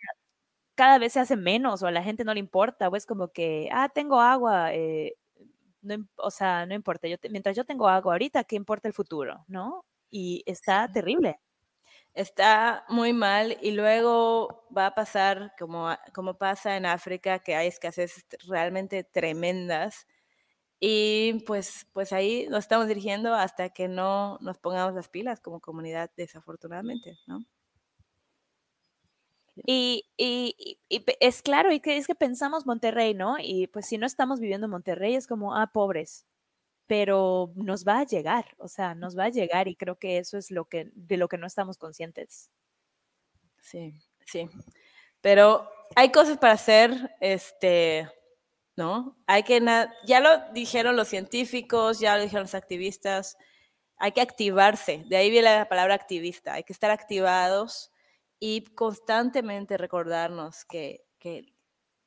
cada 0.76 0.99
vez 0.99 1.12
se 1.14 1.20
hace 1.20 1.36
menos 1.36 1.82
o 1.82 1.86
a 1.86 1.91
la 1.93 2.03
gente 2.03 2.24
no 2.24 2.34
le 2.34 2.41
importa, 2.41 2.88
o 2.88 2.97
es 2.97 3.07
como 3.07 3.28
que, 3.32 3.68
ah, 3.72 3.88
tengo 3.91 4.20
agua, 4.20 4.74
eh, 4.74 5.14
no, 5.82 5.97
o 6.18 6.30
sea, 6.30 6.66
no 6.66 6.74
importa, 6.74 7.09
yo 7.09 7.18
te- 7.18 7.30
mientras 7.30 7.57
yo 7.57 7.64
tengo 7.64 7.88
agua 7.88 8.14
ahorita, 8.14 8.45
¿qué 8.45 8.57
importa 8.57 8.88
el 8.88 8.95
futuro, 8.95 9.45
no? 9.49 9.84
Y 10.11 10.43
está 10.47 10.88
terrible. 10.93 11.41
está 12.14 12.84
muy 12.88 13.12
mal 13.12 13.57
y 13.62 13.72
luego 13.72 14.66
va 14.76 14.86
a 14.88 14.95
pasar 14.95 15.55
como, 15.59 15.88
como 16.14 16.34
pasa 16.38 16.76
en 16.76 16.86
África, 16.86 17.38
que 17.41 17.55
hay 17.57 17.68
escasez 17.68 18.24
realmente 18.49 19.05
tremendas. 19.05 20.07
Y 20.80 21.45
pues, 21.47 21.86
pues 21.93 22.12
ahí 22.12 22.47
nos 22.51 22.61
estamos 22.61 22.88
dirigiendo 22.88 23.34
hasta 23.34 23.70
que 23.70 23.88
no 23.88 24.38
nos 24.41 24.59
pongamos 24.59 24.95
las 24.95 25.09
pilas 25.09 25.41
como 25.41 25.61
comunidad, 25.61 26.11
desafortunadamente, 26.16 27.18
¿no? 27.26 27.45
Y, 29.66 30.06
es 31.20 31.42
claro, 31.42 31.72
y 31.72 31.80
que 31.80 31.96
es 31.96 32.06
que 32.06 32.14
pensamos 32.14 32.66
Monterrey, 32.66 33.14
¿no? 33.14 33.36
Y 33.38 33.66
pues 33.66 33.86
si 33.86 33.98
no 33.98 34.06
estamos 34.06 34.40
viviendo 34.40 34.66
en 34.66 34.70
Monterrey 34.70 35.14
es 35.14 35.26
como, 35.26 35.54
ah, 35.54 35.70
pobres, 35.72 36.26
pero 36.86 37.52
nos 37.54 37.86
va 37.86 38.00
a 38.00 38.04
llegar, 38.04 38.54
o 38.58 38.68
sea, 38.68 38.94
nos 38.94 39.16
va 39.16 39.24
a 39.24 39.30
llegar 39.30 39.68
y 39.68 39.76
creo 39.76 39.98
que 39.98 40.18
eso 40.18 40.38
es 40.38 40.50
lo 40.50 40.64
que, 40.64 40.90
de 40.94 41.16
lo 41.16 41.28
que 41.28 41.38
no 41.38 41.46
estamos 41.46 41.78
conscientes. 41.78 42.50
Sí, 43.61 43.94
sí. 44.26 44.48
Pero 45.20 45.68
hay 45.94 46.11
cosas 46.11 46.38
para 46.38 46.54
hacer, 46.54 47.14
este, 47.20 48.11
¿no? 48.76 49.16
Hay 49.26 49.42
que, 49.42 49.61
ya 50.04 50.20
lo 50.20 50.52
dijeron 50.52 50.96
los 50.96 51.08
científicos, 51.08 52.00
ya 52.00 52.16
lo 52.16 52.22
dijeron 52.22 52.44
los 52.44 52.54
activistas, 52.54 53.36
hay 53.96 54.12
que 54.12 54.22
activarse, 54.22 55.04
de 55.06 55.16
ahí 55.16 55.30
viene 55.30 55.50
la 55.54 55.68
palabra 55.68 55.94
activista, 55.94 56.54
hay 56.54 56.64
que 56.64 56.72
estar 56.72 56.90
activados 56.90 57.89
y 58.41 58.64
constantemente 58.74 59.76
recordarnos 59.76 60.64
que, 60.64 61.05
que 61.18 61.55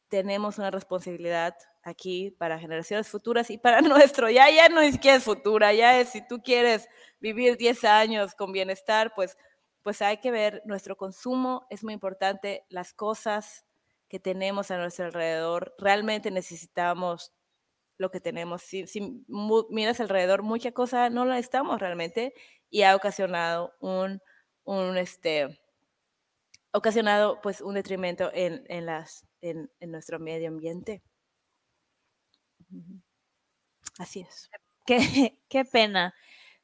tenemos 0.09 0.57
una 0.57 0.71
responsabilidad 0.71 1.55
aquí 1.83 2.31
para 2.31 2.59
generaciones 2.59 3.07
futuras 3.07 3.49
y 3.49 3.57
para 3.57 3.81
nuestro, 3.81 4.29
ya, 4.29 4.49
ya 4.49 4.67
no 4.69 4.81
es 4.81 4.93
siquiera 4.93 5.17
es 5.17 5.23
futura, 5.23 5.73
ya 5.73 5.99
es 5.99 6.09
si 6.09 6.27
tú 6.27 6.41
quieres 6.43 6.89
vivir 7.19 7.55
10 7.57 7.83
años 7.85 8.35
con 8.35 8.51
bienestar, 8.51 9.13
pues, 9.15 9.37
pues 9.83 10.01
hay 10.01 10.17
que 10.17 10.31
ver 10.31 10.61
nuestro 10.65 10.97
consumo, 10.97 11.67
es 11.69 11.83
muy 11.83 11.93
importante, 11.93 12.65
las 12.69 12.93
cosas 12.93 13.65
que 14.09 14.19
tenemos 14.19 14.71
a 14.71 14.77
nuestro 14.77 15.05
alrededor, 15.05 15.73
realmente 15.77 16.31
necesitamos 16.31 17.33
lo 17.97 18.11
que 18.11 18.19
tenemos. 18.19 18.61
Si, 18.61 18.87
si 18.87 19.25
miras 19.69 19.99
alrededor, 19.99 20.43
mucha 20.43 20.71
cosa 20.71 21.09
no 21.09 21.25
la 21.25 21.39
estamos 21.39 21.79
realmente 21.79 22.33
y 22.69 22.83
ha 22.83 22.95
ocasionado 22.95 23.73
un, 23.79 24.21
un 24.63 24.97
este, 24.97 25.62
ocasionado 26.73 27.41
pues 27.41 27.61
un 27.61 27.75
detrimento 27.75 28.31
en, 28.33 28.63
en, 28.69 28.85
las, 28.85 29.25
en, 29.41 29.71
en 29.79 29.91
nuestro 29.91 30.19
medio 30.19 30.49
ambiente. 30.49 31.03
Así 33.99 34.21
es. 34.21 34.49
Qué, 34.85 34.97
qué 35.49 35.65
pena. 35.65 36.13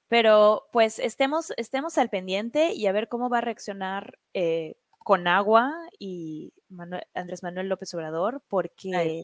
Pero 0.09 0.67
pues 0.73 0.99
estemos, 0.99 1.53
estemos 1.57 1.97
al 1.97 2.09
pendiente 2.09 2.73
y 2.73 2.87
a 2.87 2.91
ver 2.93 3.09
cómo 3.09 3.29
va 3.29 3.39
a 3.39 3.41
reaccionar 3.41 4.19
eh, 4.33 4.75
con 4.99 5.27
agua 5.27 5.73
y 5.99 6.53
Manuel- 6.69 7.05
Andrés 7.15 7.43
Manuel 7.43 7.69
López 7.69 7.93
Obrador, 7.95 8.43
porque 8.49 9.23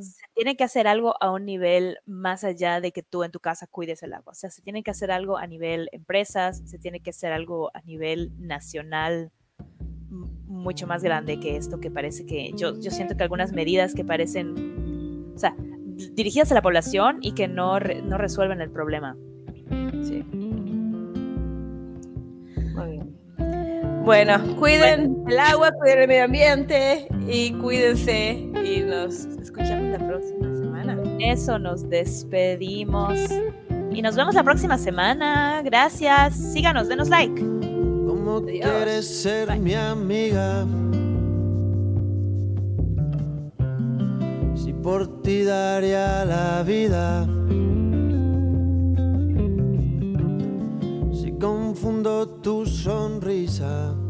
se 0.00 0.24
tiene 0.34 0.56
que 0.56 0.64
hacer 0.64 0.86
algo 0.88 1.14
a 1.22 1.30
un 1.30 1.44
nivel 1.46 1.98
más 2.06 2.44
allá 2.44 2.80
de 2.80 2.92
que 2.92 3.02
tú 3.02 3.24
en 3.24 3.32
tu 3.32 3.40
casa 3.40 3.66
cuides 3.66 4.02
el 4.02 4.12
agua. 4.14 4.32
O 4.32 4.34
sea, 4.34 4.50
se 4.50 4.62
tiene 4.62 4.82
que 4.82 4.90
hacer 4.90 5.10
algo 5.10 5.38
a 5.38 5.46
nivel 5.46 5.88
empresas, 5.92 6.62
se 6.66 6.78
tiene 6.78 7.00
que 7.00 7.10
hacer 7.10 7.32
algo 7.32 7.70
a 7.74 7.80
nivel 7.82 8.32
nacional 8.38 9.32
mucho 10.46 10.86
más 10.86 11.02
grande 11.02 11.40
que 11.40 11.56
esto 11.56 11.80
que 11.80 11.90
parece 11.90 12.24
que 12.26 12.52
yo, 12.56 12.78
yo 12.78 12.90
siento 12.90 13.16
que 13.16 13.22
algunas 13.24 13.52
medidas 13.52 13.94
que 13.94 14.04
parecen, 14.04 15.32
o 15.34 15.38
sea, 15.38 15.54
di- 15.58 16.10
dirigidas 16.14 16.52
a 16.52 16.54
la 16.54 16.62
población 16.62 17.18
y 17.22 17.32
que 17.32 17.48
no, 17.48 17.78
re- 17.78 18.02
no 18.02 18.18
resuelven 18.18 18.60
el 18.60 18.70
problema. 18.70 19.16
Sí. 20.02 20.22
Muy 22.74 22.90
bien. 22.90 23.16
Bueno, 24.04 24.34
cuiden 24.58 25.24
el 25.28 25.38
agua, 25.38 25.70
cuiden 25.72 25.98
el 26.00 26.08
medio 26.08 26.24
ambiente 26.24 27.06
y 27.28 27.52
cuídense 27.54 28.50
y 28.64 28.80
nos 28.82 29.24
escuchamos 29.26 29.98
la 29.98 30.06
próxima 30.06 30.54
semana. 30.54 30.98
Eso 31.20 31.58
nos 31.58 31.88
despedimos 31.88 33.14
y 33.92 34.02
nos 34.02 34.16
vemos 34.16 34.34
la 34.34 34.42
próxima 34.42 34.76
semana. 34.76 35.62
Gracias. 35.62 36.34
Síganos, 36.52 36.88
denos 36.88 37.08
like 37.08 37.40
no 38.32 38.46
quieres 38.46 39.06
ser 39.06 39.58
mi 39.60 39.74
amiga. 39.74 40.66
Si 44.54 44.72
por 44.72 45.22
ti 45.22 45.42
daría 45.42 46.24
la 46.24 46.62
vida. 46.62 47.26
Si 51.12 51.32
confundo 51.32 52.26
tu 52.40 52.64
sonrisa. 52.64 54.01